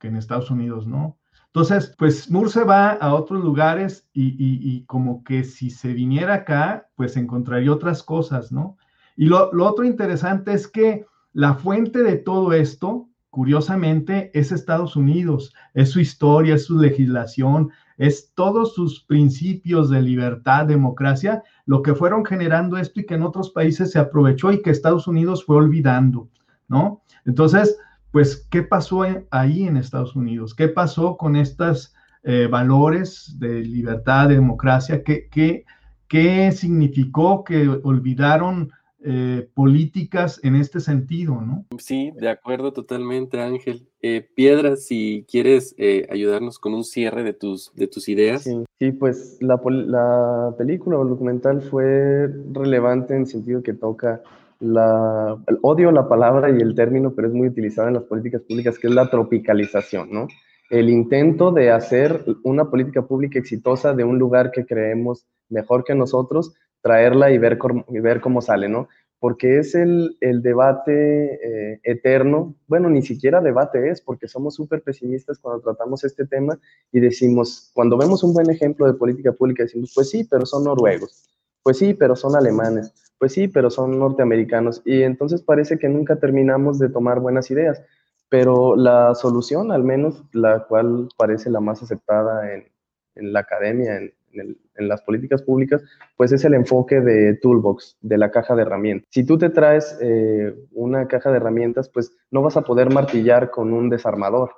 que 0.00 0.08
en 0.08 0.16
Estados 0.16 0.50
Unidos 0.50 0.84
no. 0.88 1.16
Entonces, 1.46 1.94
pues 1.96 2.28
Moore 2.28 2.50
se 2.50 2.64
va 2.64 2.90
a 2.94 3.14
otros 3.14 3.44
lugares 3.44 4.08
y, 4.12 4.84
como 4.86 5.22
que 5.22 5.44
si 5.44 5.70
se 5.70 5.92
viniera 5.92 6.34
acá, 6.34 6.88
pues 6.96 7.16
encontraría 7.16 7.72
otras 7.72 8.02
cosas, 8.02 8.50
¿no? 8.50 8.78
Y 9.16 9.26
lo, 9.26 9.52
lo 9.52 9.64
otro 9.64 9.84
interesante 9.84 10.52
es 10.52 10.66
que 10.66 11.06
la 11.32 11.54
fuente 11.54 12.02
de 12.02 12.16
todo 12.16 12.52
esto 12.52 13.08
curiosamente, 13.34 14.30
es 14.32 14.52
Estados 14.52 14.94
Unidos, 14.94 15.52
es 15.74 15.90
su 15.90 15.98
historia, 15.98 16.54
es 16.54 16.66
su 16.66 16.78
legislación, 16.78 17.72
es 17.98 18.32
todos 18.36 18.74
sus 18.74 19.00
principios 19.00 19.90
de 19.90 20.00
libertad, 20.02 20.66
democracia, 20.66 21.42
lo 21.66 21.82
que 21.82 21.96
fueron 21.96 22.24
generando 22.24 22.76
esto 22.76 23.00
y 23.00 23.06
que 23.06 23.14
en 23.14 23.24
otros 23.24 23.50
países 23.50 23.90
se 23.90 23.98
aprovechó 23.98 24.52
y 24.52 24.62
que 24.62 24.70
Estados 24.70 25.08
Unidos 25.08 25.44
fue 25.44 25.56
olvidando, 25.56 26.28
¿no? 26.68 27.02
Entonces, 27.26 27.76
pues, 28.12 28.46
¿qué 28.52 28.62
pasó 28.62 29.02
ahí 29.32 29.64
en 29.64 29.78
Estados 29.78 30.14
Unidos? 30.14 30.54
¿Qué 30.54 30.68
pasó 30.68 31.16
con 31.16 31.34
estos 31.34 31.92
eh, 32.22 32.46
valores 32.48 33.34
de 33.40 33.62
libertad, 33.64 34.28
de 34.28 34.36
democracia? 34.36 35.02
¿Qué, 35.02 35.28
qué, 35.28 35.64
qué 36.06 36.52
significó 36.52 37.42
que 37.42 37.68
olvidaron 37.82 38.70
eh, 39.06 39.46
políticas 39.52 40.40
en 40.42 40.56
este 40.56 40.80
sentido, 40.80 41.38
¿no? 41.42 41.66
Sí, 41.78 42.10
de 42.16 42.30
acuerdo 42.30 42.72
totalmente, 42.72 43.38
Ángel. 43.38 43.86
Eh, 44.00 44.26
Piedra, 44.34 44.76
si 44.76 45.26
quieres 45.30 45.74
eh, 45.76 46.06
ayudarnos 46.10 46.58
con 46.58 46.72
un 46.72 46.84
cierre 46.84 47.22
de 47.22 47.34
tus, 47.34 47.70
de 47.74 47.86
tus 47.86 48.08
ideas. 48.08 48.44
Sí, 48.78 48.92
pues 48.92 49.36
la, 49.40 49.60
la, 49.66 50.54
película 50.56 50.98
o 50.98 51.02
el 51.02 51.10
documental 51.10 51.60
fue 51.60 52.30
relevante 52.52 53.14
en 53.14 53.20
el 53.20 53.26
sentido 53.26 53.62
que 53.62 53.74
toca 53.74 54.22
la, 54.60 55.36
el 55.48 55.58
odio 55.60 55.92
la 55.92 56.08
palabra 56.08 56.48
y 56.48 56.62
el 56.62 56.74
término, 56.74 57.14
pero 57.14 57.28
es 57.28 57.34
muy 57.34 57.48
utilizado 57.48 57.88
en 57.88 57.94
las 57.94 58.04
políticas 58.04 58.40
públicas, 58.40 58.78
que 58.78 58.86
es 58.86 58.94
la 58.94 59.10
tropicalización, 59.10 60.08
¿no? 60.10 60.28
El 60.70 60.88
intento 60.88 61.52
de 61.52 61.70
hacer 61.70 62.24
una 62.42 62.70
política 62.70 63.02
pública 63.02 63.38
exitosa 63.38 63.92
de 63.92 64.04
un 64.04 64.18
lugar 64.18 64.50
que 64.50 64.64
creemos 64.64 65.26
mejor 65.50 65.84
que 65.84 65.94
nosotros 65.94 66.54
traerla 66.84 67.30
y 67.30 67.38
ver, 67.38 67.58
y 67.88 67.98
ver 67.98 68.20
cómo 68.20 68.42
sale, 68.42 68.68
¿no? 68.68 68.88
Porque 69.18 69.58
es 69.58 69.74
el, 69.74 70.18
el 70.20 70.42
debate 70.42 71.72
eh, 71.72 71.80
eterno, 71.82 72.54
bueno, 72.66 72.90
ni 72.90 73.00
siquiera 73.00 73.40
debate 73.40 73.88
es, 73.88 74.02
porque 74.02 74.28
somos 74.28 74.54
súper 74.54 74.82
pesimistas 74.82 75.38
cuando 75.38 75.62
tratamos 75.62 76.04
este 76.04 76.26
tema 76.26 76.58
y 76.92 77.00
decimos, 77.00 77.70
cuando 77.72 77.96
vemos 77.96 78.22
un 78.22 78.34
buen 78.34 78.50
ejemplo 78.50 78.86
de 78.86 78.92
política 78.92 79.32
pública, 79.32 79.62
decimos, 79.62 79.92
pues 79.94 80.10
sí, 80.10 80.24
pero 80.30 80.44
son 80.44 80.64
noruegos, 80.64 81.24
pues 81.62 81.78
sí, 81.78 81.94
pero 81.94 82.14
son 82.16 82.36
alemanes, 82.36 82.92
pues 83.18 83.32
sí, 83.32 83.48
pero 83.48 83.70
son 83.70 83.98
norteamericanos, 83.98 84.82
y 84.84 85.04
entonces 85.04 85.40
parece 85.40 85.78
que 85.78 85.88
nunca 85.88 86.16
terminamos 86.16 86.78
de 86.78 86.90
tomar 86.90 87.18
buenas 87.18 87.50
ideas, 87.50 87.80
pero 88.28 88.76
la 88.76 89.14
solución, 89.14 89.72
al 89.72 89.84
menos 89.84 90.22
la 90.32 90.66
cual 90.66 91.08
parece 91.16 91.48
la 91.48 91.60
más 91.60 91.82
aceptada 91.82 92.52
en, 92.52 92.68
en 93.14 93.32
la 93.32 93.40
academia, 93.40 93.96
en, 93.96 94.12
en, 94.40 94.88
las 94.88 95.02
políticas 95.02 95.42
públicas, 95.42 95.82
pues 96.16 96.32
es 96.32 96.44
el 96.44 96.54
enfoque 96.54 97.00
de 97.00 97.34
Toolbox, 97.34 97.96
de 98.00 98.18
la 98.18 98.30
caja 98.30 98.54
de 98.54 98.62
herramientas. 98.62 99.08
Si 99.10 99.24
tú 99.24 99.38
te 99.38 99.50
traes 99.50 99.96
eh, 100.00 100.54
una 100.72 101.06
caja 101.06 101.30
de 101.30 101.36
herramientas, 101.36 101.88
pues 101.88 102.16
no 102.30 102.42
vas 102.42 102.56
a 102.56 102.62
poder 102.62 102.92
martillar 102.92 103.50
con 103.50 103.72
un 103.72 103.88
desarmador. 103.88 104.50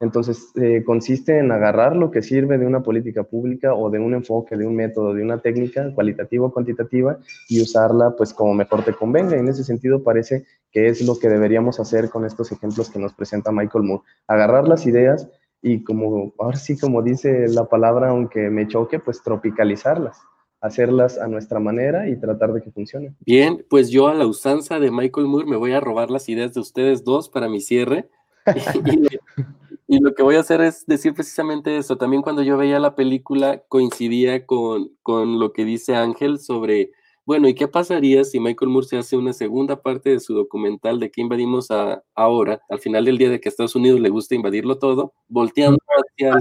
Entonces, 0.00 0.50
eh, 0.56 0.82
consiste 0.84 1.38
en 1.38 1.52
agarrar 1.52 1.96
lo 1.96 2.10
que 2.10 2.20
sirve 2.20 2.58
de 2.58 2.66
una 2.66 2.82
política 2.82 3.22
pública 3.22 3.74
o 3.74 3.90
de 3.90 4.00
un 4.00 4.12
enfoque, 4.12 4.56
de 4.56 4.66
un 4.66 4.74
método, 4.74 5.14
de 5.14 5.22
una 5.22 5.38
técnica 5.38 5.94
cualitativa 5.94 6.46
o 6.46 6.52
cuantitativa 6.52 7.18
y 7.48 7.62
usarla 7.62 8.14
pues 8.16 8.34
como 8.34 8.54
mejor 8.54 8.84
te 8.84 8.92
convenga. 8.92 9.36
En 9.36 9.48
ese 9.48 9.64
sentido, 9.64 10.02
parece 10.02 10.44
que 10.72 10.88
es 10.88 11.00
lo 11.06 11.18
que 11.18 11.28
deberíamos 11.28 11.78
hacer 11.78 12.10
con 12.10 12.26
estos 12.26 12.50
ejemplos 12.52 12.90
que 12.90 12.98
nos 12.98 13.14
presenta 13.14 13.52
Michael 13.52 13.84
Moore. 13.84 14.02
Agarrar 14.26 14.68
las 14.68 14.84
ideas 14.86 15.28
y 15.66 15.82
como, 15.82 16.34
ahora 16.38 16.58
sí, 16.58 16.78
como 16.78 17.00
dice 17.00 17.48
la 17.48 17.64
palabra, 17.64 18.10
aunque 18.10 18.50
me 18.50 18.68
choque, 18.68 18.98
pues 18.98 19.22
tropicalizarlas, 19.22 20.20
hacerlas 20.60 21.18
a 21.18 21.26
nuestra 21.26 21.58
manera 21.58 22.06
y 22.06 22.20
tratar 22.20 22.52
de 22.52 22.60
que 22.60 22.70
funcionen. 22.70 23.16
Bien, 23.24 23.64
pues 23.70 23.88
yo 23.88 24.08
a 24.08 24.14
la 24.14 24.26
usanza 24.26 24.78
de 24.78 24.90
Michael 24.90 25.26
Moore 25.26 25.46
me 25.46 25.56
voy 25.56 25.72
a 25.72 25.80
robar 25.80 26.10
las 26.10 26.28
ideas 26.28 26.52
de 26.52 26.60
ustedes 26.60 27.02
dos 27.02 27.30
para 27.30 27.48
mi 27.48 27.62
cierre. 27.62 28.10
y, 29.88 30.00
lo 30.00 30.14
que 30.14 30.22
voy 30.22 30.36
a 30.36 30.40
hacer 30.40 30.60
es 30.60 30.84
decir 30.84 31.14
precisamente 31.14 31.78
eso. 31.78 31.96
También 31.96 32.20
cuando 32.20 32.42
yo 32.42 32.58
veía 32.58 32.78
la 32.78 32.94
película 32.94 33.62
coincidía 33.66 34.44
con, 34.44 34.90
con 35.02 35.38
lo 35.38 35.54
que 35.54 35.64
dice 35.64 35.96
Ángel 35.96 36.40
sobre 36.40 36.92
bueno, 37.26 37.48
¿y 37.48 37.54
qué 37.54 37.68
pasaría 37.68 38.24
si 38.24 38.38
Michael 38.38 38.70
Moore 38.70 38.86
se 38.86 38.98
hace 38.98 39.16
una 39.16 39.32
segunda 39.32 39.80
parte 39.80 40.10
de 40.10 40.20
su 40.20 40.34
documental 40.34 41.00
de 41.00 41.10
qué 41.10 41.22
invadimos 41.22 41.68
ahora, 42.14 42.60
al 42.68 42.78
final 42.80 43.04
del 43.04 43.18
día 43.18 43.30
de 43.30 43.40
que 43.40 43.48
a 43.48 43.50
Estados 43.50 43.74
Unidos 43.74 44.00
le 44.00 44.10
gusta 44.10 44.34
invadirlo 44.34 44.78
todo, 44.78 45.14
volteando 45.28 45.78
hacia... 45.88 46.36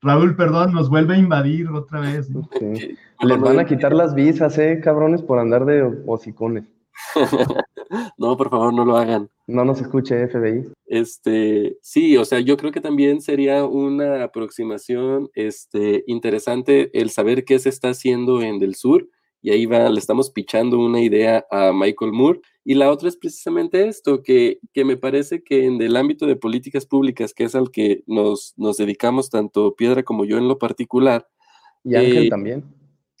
Raúl, 0.00 0.36
perdón, 0.36 0.74
nos 0.74 0.88
vuelve 0.88 1.14
a 1.14 1.18
invadir 1.18 1.68
otra 1.70 2.00
vez. 2.00 2.28
Les 3.20 3.40
van 3.40 3.58
a 3.58 3.66
quitar 3.66 3.92
las 3.92 4.14
visas, 4.14 4.56
eh, 4.58 4.80
cabrones, 4.82 5.22
por 5.22 5.40
andar 5.40 5.64
de 5.64 5.82
hocicones. 6.06 6.64
no, 8.18 8.36
por 8.36 8.50
favor, 8.50 8.72
no 8.72 8.84
lo 8.84 8.96
hagan. 8.96 9.28
No 9.46 9.64
nos 9.64 9.80
escuche 9.80 10.28
FBI. 10.28 10.70
Este, 10.86 11.78
sí, 11.82 12.16
o 12.16 12.24
sea, 12.24 12.38
yo 12.40 12.56
creo 12.56 12.70
que 12.70 12.80
también 12.80 13.20
sería 13.20 13.64
una 13.64 14.22
aproximación 14.22 15.30
este, 15.34 16.04
interesante 16.06 16.90
el 16.92 17.10
saber 17.10 17.44
qué 17.44 17.58
se 17.58 17.70
está 17.70 17.90
haciendo 17.90 18.42
en 18.42 18.62
el 18.62 18.74
sur 18.76 19.08
y 19.40 19.50
ahí 19.50 19.66
va, 19.66 19.88
le 19.88 19.98
estamos 19.98 20.30
pichando 20.30 20.78
una 20.78 21.00
idea 21.00 21.46
a 21.50 21.72
Michael 21.72 22.12
Moore. 22.12 22.40
Y 22.64 22.74
la 22.74 22.90
otra 22.90 23.08
es 23.08 23.16
precisamente 23.16 23.88
esto, 23.88 24.22
que, 24.22 24.58
que 24.72 24.84
me 24.84 24.96
parece 24.96 25.42
que 25.42 25.64
en 25.64 25.80
el 25.80 25.96
ámbito 25.96 26.26
de 26.26 26.36
políticas 26.36 26.86
públicas, 26.86 27.32
que 27.32 27.44
es 27.44 27.54
al 27.54 27.70
que 27.70 28.02
nos, 28.06 28.54
nos 28.56 28.76
dedicamos 28.76 29.30
tanto 29.30 29.74
Piedra 29.74 30.02
como 30.02 30.24
yo 30.24 30.38
en 30.38 30.48
lo 30.48 30.58
particular. 30.58 31.26
Y 31.84 31.94
Ángel 31.94 32.26
eh, 32.26 32.28
también. 32.28 32.64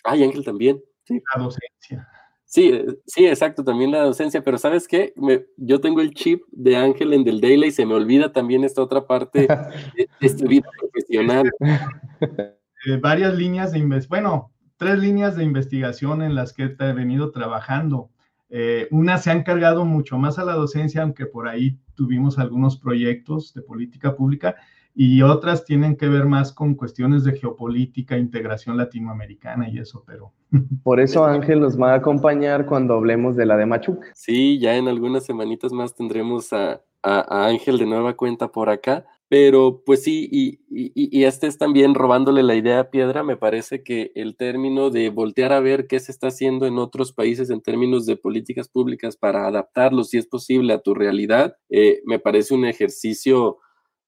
Ah, 0.04 0.16
y 0.16 0.24
Ángel 0.24 0.44
también. 0.44 0.82
Sí. 1.04 1.22
La 1.34 1.42
docencia. 1.42 2.08
Sí, 2.48 2.70
eh, 2.72 2.86
sí, 3.06 3.26
exacto, 3.26 3.62
también 3.62 3.90
la 3.90 4.02
docencia, 4.02 4.42
pero 4.42 4.56
¿sabes 4.56 4.88
qué? 4.88 5.12
yo 5.58 5.80
tengo 5.82 6.00
el 6.00 6.14
chip 6.14 6.42
de 6.50 6.76
Ángel 6.76 7.12
en 7.12 7.22
Del 7.22 7.42
Daily 7.42 7.66
y 7.66 7.72
se 7.72 7.84
me 7.84 7.92
olvida 7.92 8.32
también 8.32 8.64
esta 8.64 8.82
otra 8.82 9.06
parte 9.06 9.46
de, 9.96 10.08
este 10.20 10.46
vida 10.46 10.68
profesional. 10.78 11.50
Eh, 12.86 12.96
varias 12.96 13.34
líneas 13.34 13.72
de 13.72 13.80
investigación, 13.80 14.22
bueno, 14.22 14.52
tres 14.78 14.98
líneas 14.98 15.36
de 15.36 15.44
investigación 15.44 16.22
en 16.22 16.34
las 16.34 16.54
que 16.54 16.74
he 16.78 16.92
venido 16.92 17.30
trabajando. 17.30 18.10
Eh, 18.48 18.88
una 18.90 19.18
se 19.18 19.30
ha 19.30 19.34
encargado 19.34 19.84
mucho 19.84 20.16
más 20.16 20.38
a 20.38 20.44
la 20.44 20.54
docencia, 20.54 21.02
aunque 21.02 21.26
por 21.26 21.48
ahí 21.48 21.78
tuvimos 21.94 22.38
algunos 22.38 22.78
proyectos 22.78 23.52
de 23.52 23.60
política 23.60 24.16
pública, 24.16 24.56
y 25.00 25.22
otras 25.22 25.64
tienen 25.64 25.96
que 25.96 26.08
ver 26.08 26.24
más 26.24 26.52
con 26.52 26.74
cuestiones 26.74 27.22
de 27.22 27.36
geopolítica, 27.36 28.18
integración 28.18 28.76
latinoamericana 28.76 29.68
y 29.68 29.78
eso, 29.78 30.02
pero... 30.04 30.32
Por 30.82 30.98
eso 30.98 31.24
Ángel 31.24 31.60
nos 31.60 31.80
va 31.80 31.92
a 31.92 31.96
acompañar 31.96 32.66
cuando 32.66 32.94
hablemos 32.94 33.36
de 33.36 33.46
la 33.46 33.56
de 33.56 33.66
Machuca. 33.66 34.08
Sí, 34.14 34.58
ya 34.58 34.74
en 34.76 34.88
algunas 34.88 35.24
semanitas 35.24 35.72
más 35.72 35.94
tendremos 35.94 36.52
a, 36.52 36.80
a, 37.02 37.46
Ángel 37.46 37.78
de 37.78 37.86
nueva 37.86 38.14
cuenta 38.14 38.48
por 38.48 38.70
acá. 38.70 39.04
Pero 39.28 39.82
pues 39.84 40.02
sí, 40.04 40.26
y, 40.30 41.24
este 41.24 41.46
es 41.48 41.58
también 41.58 41.94
robándole 41.94 42.42
la 42.42 42.54
idea 42.54 42.80
a 42.80 42.90
Piedra, 42.90 43.22
me 43.22 43.36
parece 43.36 43.82
que 43.82 44.10
el 44.14 44.36
término 44.36 44.88
de 44.88 45.10
voltear 45.10 45.52
a 45.52 45.60
ver 45.60 45.86
qué 45.86 46.00
se 46.00 46.12
está 46.12 46.28
haciendo 46.28 46.66
en 46.66 46.78
otros 46.78 47.12
países 47.12 47.50
en 47.50 47.60
términos 47.60 48.06
de 48.06 48.16
políticas 48.16 48.68
públicas 48.68 49.16
para 49.18 49.46
adaptarlo, 49.46 50.04
si 50.04 50.16
es 50.16 50.26
posible, 50.26 50.72
a 50.72 50.80
tu 50.80 50.94
realidad, 50.94 51.56
eh, 51.68 52.00
me 52.06 52.18
parece 52.18 52.54
un 52.54 52.64
ejercicio 52.64 53.58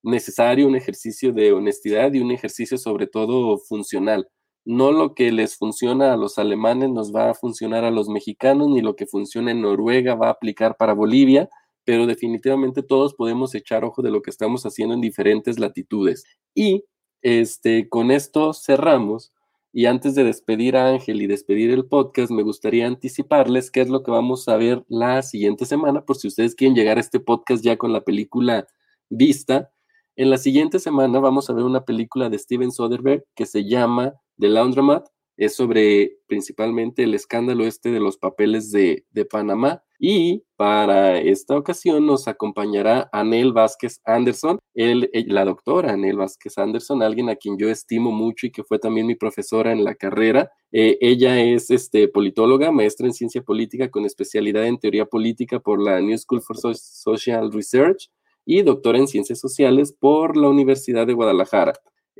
necesario, 0.02 0.66
un 0.66 0.76
ejercicio 0.76 1.32
de 1.32 1.52
honestidad 1.52 2.12
y 2.14 2.20
un 2.20 2.30
ejercicio 2.30 2.78
sobre 2.78 3.06
todo 3.06 3.58
funcional. 3.58 4.28
No 4.64 4.92
lo 4.92 5.14
que 5.14 5.32
les 5.32 5.56
funciona 5.56 6.12
a 6.14 6.16
los 6.16 6.38
alemanes 6.38 6.90
nos 6.90 7.14
va 7.14 7.30
a 7.30 7.34
funcionar 7.34 7.84
a 7.84 7.90
los 7.90 8.08
mexicanos, 8.08 8.68
ni 8.68 8.80
lo 8.80 8.96
que 8.96 9.06
funciona 9.06 9.50
en 9.50 9.62
Noruega 9.62 10.14
va 10.14 10.28
a 10.28 10.32
aplicar 10.32 10.76
para 10.78 10.94
Bolivia, 10.94 11.50
pero 11.84 12.06
definitivamente 12.06 12.82
todos 12.82 13.14
podemos 13.14 13.54
echar 13.54 13.84
ojo 13.84 14.02
de 14.02 14.10
lo 14.10 14.22
que 14.22 14.30
estamos 14.30 14.64
haciendo 14.64 14.94
en 14.94 15.00
diferentes 15.00 15.58
latitudes. 15.58 16.24
Y 16.54 16.84
este, 17.22 17.88
con 17.88 18.10
esto 18.10 18.52
cerramos. 18.52 19.32
Y 19.72 19.86
antes 19.86 20.16
de 20.16 20.24
despedir 20.24 20.76
a 20.76 20.88
Ángel 20.88 21.22
y 21.22 21.26
despedir 21.28 21.70
el 21.70 21.86
podcast, 21.86 22.32
me 22.32 22.42
gustaría 22.42 22.86
anticiparles 22.86 23.70
qué 23.70 23.82
es 23.82 23.88
lo 23.88 24.02
que 24.02 24.10
vamos 24.10 24.48
a 24.48 24.56
ver 24.56 24.84
la 24.88 25.22
siguiente 25.22 25.64
semana, 25.64 26.04
por 26.04 26.16
si 26.16 26.26
ustedes 26.26 26.56
quieren 26.56 26.74
llegar 26.74 26.96
a 26.96 27.00
este 27.00 27.20
podcast 27.20 27.62
ya 27.62 27.76
con 27.76 27.92
la 27.92 28.00
película 28.00 28.66
vista. 29.08 29.70
En 30.16 30.28
la 30.28 30.38
siguiente 30.38 30.80
semana 30.80 31.20
vamos 31.20 31.48
a 31.48 31.52
ver 31.52 31.64
una 31.64 31.84
película 31.84 32.28
de 32.28 32.38
Steven 32.38 32.72
Soderbergh 32.72 33.24
que 33.36 33.46
se 33.46 33.64
llama 33.64 34.14
The 34.38 34.48
Laundromat. 34.48 35.06
Es 35.40 35.56
sobre 35.56 36.18
principalmente 36.26 37.02
el 37.02 37.14
escándalo 37.14 37.64
este 37.64 37.90
de 37.90 37.98
los 37.98 38.18
papeles 38.18 38.70
de, 38.72 39.06
de 39.10 39.24
Panamá. 39.24 39.82
Y 39.98 40.44
para 40.56 41.18
esta 41.18 41.56
ocasión 41.56 42.04
nos 42.06 42.28
acompañará 42.28 43.08
Anel 43.10 43.54
Vázquez 43.54 44.02
Anderson, 44.04 44.58
el, 44.74 45.08
eh, 45.14 45.24
la 45.26 45.46
doctora 45.46 45.94
Anel 45.94 46.18
Vázquez 46.18 46.58
Anderson, 46.58 47.02
alguien 47.02 47.30
a 47.30 47.36
quien 47.36 47.56
yo 47.56 47.70
estimo 47.70 48.12
mucho 48.12 48.46
y 48.46 48.50
que 48.50 48.64
fue 48.64 48.78
también 48.78 49.06
mi 49.06 49.14
profesora 49.14 49.72
en 49.72 49.82
la 49.82 49.94
carrera. 49.94 50.52
Eh, 50.72 50.98
ella 51.00 51.40
es 51.40 51.70
este, 51.70 52.06
politóloga, 52.08 52.70
maestra 52.70 53.06
en 53.06 53.14
ciencia 53.14 53.40
política 53.40 53.90
con 53.90 54.04
especialidad 54.04 54.66
en 54.66 54.78
teoría 54.78 55.06
política 55.06 55.58
por 55.58 55.82
la 55.82 56.02
New 56.02 56.18
School 56.18 56.42
for 56.42 56.58
Social 56.58 57.50
Research 57.50 58.10
y 58.44 58.60
doctora 58.60 58.98
en 58.98 59.08
ciencias 59.08 59.40
sociales 59.40 59.96
por 59.98 60.36
la 60.36 60.50
Universidad 60.50 61.06
de 61.06 61.14
Guadalajara. 61.14 61.72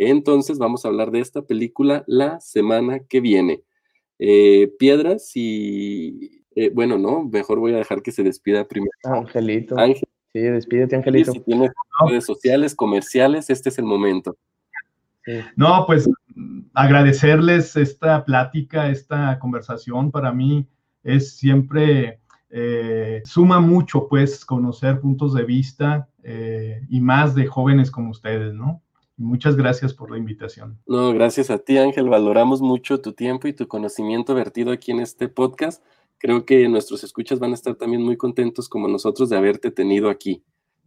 Entonces 0.09 0.59
vamos 0.59 0.85
a 0.85 0.89
hablar 0.89 1.11
de 1.11 1.21
esta 1.21 1.43
película 1.43 2.05
la 2.07 2.41
semana 2.41 3.01
que 3.01 3.21
viene. 3.21 3.63
Eh, 4.19 4.73
Piedras 4.79 5.33
y 5.35 6.43
eh, 6.55 6.71
bueno, 6.75 6.99
no, 6.99 7.25
mejor 7.25 7.59
voy 7.59 7.75
a 7.75 7.79
dejar 7.79 8.03
que 8.03 8.11
se 8.11 8.23
despida 8.23 8.67
primero. 8.67 8.93
Angelito. 9.05 9.79
Ángel. 9.79 10.09
Sí, 10.33 10.41
despídete, 10.41 10.97
Angelito. 10.97 11.33
si 11.33 11.41
tienes 11.41 11.71
redes 12.07 12.25
sociales, 12.25 12.75
comerciales, 12.75 13.51
este 13.51 13.69
es 13.69 13.79
el 13.79 13.85
momento. 13.85 14.37
No, 15.55 15.85
pues 15.87 16.09
agradecerles 16.75 17.77
esta 17.77 18.25
plática, 18.25 18.89
esta 18.89 19.39
conversación. 19.39 20.11
Para 20.11 20.33
mí 20.33 20.67
es 21.03 21.37
siempre, 21.37 22.21
eh, 22.49 23.21
suma 23.25 23.61
mucho, 23.61 24.09
pues, 24.09 24.45
conocer 24.45 25.01
puntos 25.01 25.35
de 25.35 25.45
vista 25.45 26.09
eh, 26.23 26.81
y 26.89 27.01
más 27.01 27.35
de 27.35 27.47
jóvenes 27.47 27.91
como 27.91 28.11
ustedes, 28.11 28.55
¿no? 28.55 28.83
Muchas 29.21 29.57
gracias 29.57 29.95
por 29.95 30.11
la 30.11 30.19
invitación. 30.19 30.79
No, 30.87 31.13
gracias 31.13 31.51
a 31.51 31.59
ti, 31.59 31.79
Ángel. 31.79 32.09
Valoramos 32.09 32.61
mucho 32.61 33.01
tu 33.01 33.13
tiempo 33.13 33.47
y 33.47 33.53
tu 33.53 33.69
conocimiento 33.69 34.35
vertido 34.35 34.73
aquí 34.73 34.91
en 34.91 35.01
este 35.01 35.29
podcast 35.29 35.83
creo 36.21 36.45
que 36.45 36.69
nuestros 36.69 37.03
escuchas 37.03 37.41
van 37.41 37.53
a 37.53 37.55
estar 37.55 37.75
también 37.75 38.03
muy 38.03 38.17
contentos 38.17 38.69
como 38.69 38.87
nosotros 38.87 39.31
de 39.31 39.37
haberte 39.37 39.71
tenido 39.71 40.11
aquí. 40.11 40.45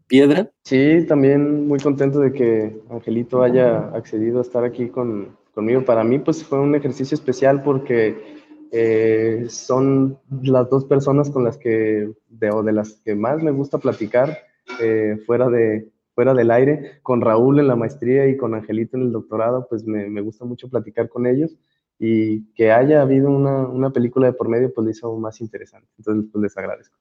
Piedra. 0.07 0.51
Sí, 0.63 1.05
también 1.07 1.67
muy 1.67 1.79
contento 1.79 2.19
de 2.19 2.31
que 2.31 2.79
Angelito 2.89 3.41
haya 3.41 3.89
accedido 3.95 4.39
a 4.39 4.41
estar 4.43 4.63
aquí 4.63 4.89
con, 4.89 5.35
conmigo. 5.55 5.83
Para 5.83 6.03
mí, 6.03 6.19
pues 6.19 6.43
fue 6.43 6.59
un 6.59 6.75
ejercicio 6.75 7.15
especial 7.15 7.63
porque 7.63 8.35
eh, 8.71 9.45
son 9.49 10.19
las 10.43 10.69
dos 10.69 10.85
personas 10.85 11.31
con 11.31 11.43
las 11.43 11.57
que, 11.57 12.11
de, 12.29 12.51
o 12.51 12.61
de 12.61 12.73
las 12.73 12.93
que 13.03 13.15
más 13.15 13.41
me 13.41 13.51
gusta 13.51 13.79
platicar 13.79 14.37
eh, 14.79 15.17
fuera, 15.25 15.49
de, 15.49 15.89
fuera 16.13 16.33
del 16.33 16.51
aire. 16.51 16.99
Con 17.01 17.21
Raúl 17.21 17.59
en 17.59 17.67
la 17.67 17.75
maestría 17.75 18.27
y 18.27 18.37
con 18.37 18.53
Angelito 18.55 18.97
en 18.97 19.03
el 19.03 19.11
doctorado, 19.11 19.67
pues 19.69 19.85
me, 19.85 20.09
me 20.09 20.21
gusta 20.21 20.45
mucho 20.45 20.69
platicar 20.69 21.09
con 21.09 21.27
ellos 21.27 21.55
y 21.99 22.45
que 22.53 22.71
haya 22.71 23.01
habido 23.01 23.29
una, 23.29 23.67
una, 23.67 23.91
película 23.91 24.27
de 24.27 24.33
por 24.33 24.49
medio, 24.49 24.73
pues 24.73 24.83
lo 24.85 24.91
hizo 24.91 25.15
más 25.17 25.39
interesante. 25.41 25.87
Entonces, 25.97 26.29
pues 26.31 26.41
les 26.41 26.57
agradezco. 26.57 26.97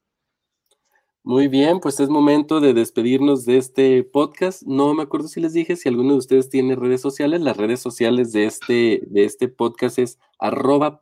Muy 1.24 1.46
bien, 1.46 1.78
pues 1.78 2.00
es 2.00 2.08
momento 2.08 2.60
de 2.60 2.74
despedirnos 2.74 3.44
de 3.44 3.56
este 3.56 4.02
podcast. 4.02 4.64
No 4.64 4.92
me 4.92 5.04
acuerdo 5.04 5.28
si 5.28 5.40
les 5.40 5.52
dije, 5.52 5.76
si 5.76 5.88
alguno 5.88 6.12
de 6.12 6.18
ustedes 6.18 6.48
tiene 6.48 6.74
redes 6.74 7.00
sociales, 7.00 7.40
las 7.40 7.56
redes 7.56 7.78
sociales 7.78 8.32
de 8.32 8.46
este, 8.46 9.02
de 9.06 9.24
este 9.24 9.46
podcast 9.46 10.00
es 10.00 10.18
arroba. 10.40 11.00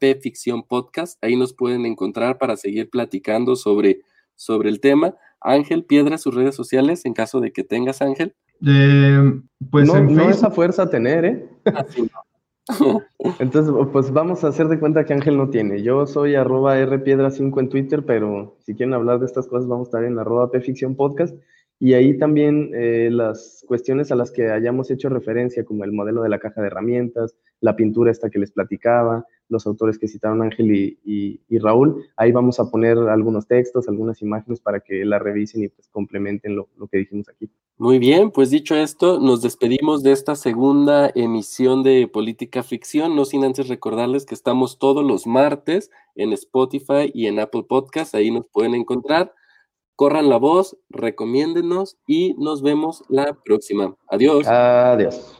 Ahí 1.22 1.36
nos 1.36 1.54
pueden 1.54 1.86
encontrar 1.86 2.36
para 2.36 2.58
seguir 2.58 2.90
platicando 2.90 3.56
sobre, 3.56 4.02
sobre 4.34 4.68
el 4.68 4.80
tema. 4.80 5.14
Ángel, 5.40 5.84
Piedra, 5.84 6.18
sus 6.18 6.34
redes 6.34 6.54
sociales, 6.54 7.04
en 7.04 7.14
caso 7.14 7.40
de 7.40 7.52
que 7.52 7.64
tengas, 7.64 8.02
Ángel. 8.02 8.34
Eh, 8.66 9.40
pues 9.70 9.86
no, 9.86 10.00
no 10.00 10.28
esa 10.28 10.50
fuerza 10.50 10.90
tener, 10.90 11.24
¿eh? 11.24 11.48
Ah, 11.66 11.84
entonces, 13.38 13.74
pues 13.92 14.12
vamos 14.12 14.44
a 14.44 14.48
hacer 14.48 14.68
de 14.68 14.78
cuenta 14.78 15.04
que 15.04 15.14
Ángel 15.14 15.36
no 15.36 15.50
tiene. 15.50 15.82
Yo 15.82 16.06
soy 16.06 16.34
arroba 16.34 16.76
rpiedra5 16.76 17.58
en 17.60 17.68
Twitter, 17.68 18.04
pero 18.04 18.56
si 18.60 18.74
quieren 18.74 18.94
hablar 18.94 19.18
de 19.18 19.26
estas 19.26 19.48
cosas, 19.48 19.68
vamos 19.68 19.88
a 19.88 19.90
estar 19.90 20.04
en 20.04 20.18
arroba 20.18 20.50
pficción 20.50 20.94
podcast. 20.94 21.34
Y 21.78 21.94
ahí 21.94 22.18
también 22.18 22.70
eh, 22.74 23.08
las 23.10 23.64
cuestiones 23.66 24.12
a 24.12 24.14
las 24.14 24.30
que 24.30 24.50
hayamos 24.50 24.90
hecho 24.90 25.08
referencia, 25.08 25.64
como 25.64 25.84
el 25.84 25.92
modelo 25.92 26.22
de 26.22 26.28
la 26.28 26.38
caja 26.38 26.60
de 26.60 26.66
herramientas, 26.66 27.34
la 27.60 27.76
pintura 27.76 28.10
esta 28.10 28.30
que 28.30 28.38
les 28.38 28.52
platicaba, 28.52 29.24
los 29.48 29.66
autores 29.66 29.98
que 29.98 30.08
citaron 30.08 30.42
Ángel 30.42 30.98
y, 31.04 31.58
Raúl, 31.58 32.04
ahí 32.16 32.32
vamos 32.32 32.60
a 32.60 32.70
poner 32.70 32.96
algunos 32.98 33.46
textos, 33.46 33.88
algunas 33.88 34.22
imágenes 34.22 34.60
para 34.60 34.80
que 34.80 35.04
la 35.04 35.18
revisen 35.18 35.64
y 35.64 35.68
pues 35.68 35.88
complementen 35.88 36.56
lo, 36.56 36.68
lo 36.76 36.86
que 36.86 36.98
dijimos 36.98 37.28
aquí. 37.28 37.50
Muy 37.76 37.98
bien, 37.98 38.30
pues 38.30 38.50
dicho 38.50 38.76
esto, 38.76 39.18
nos 39.18 39.42
despedimos 39.42 40.02
de 40.02 40.12
esta 40.12 40.36
segunda 40.36 41.10
emisión 41.14 41.82
de 41.82 42.06
Política 42.08 42.62
Ficción, 42.62 43.16
no 43.16 43.24
sin 43.24 43.42
antes 43.44 43.68
recordarles 43.68 44.26
que 44.26 44.34
estamos 44.34 44.78
todos 44.78 45.04
los 45.04 45.26
martes 45.26 45.90
en 46.14 46.32
Spotify 46.34 47.10
y 47.12 47.26
en 47.26 47.40
Apple 47.40 47.64
Podcast, 47.68 48.14
ahí 48.14 48.30
nos 48.30 48.46
pueden 48.52 48.74
encontrar. 48.74 49.34
Corran 49.96 50.28
la 50.28 50.36
voz, 50.36 50.76
recomiéndenos 50.88 51.98
y 52.06 52.34
nos 52.38 52.62
vemos 52.62 53.02
la 53.08 53.36
próxima. 53.44 53.94
Adiós. 54.08 54.46
Adiós. 54.46 55.39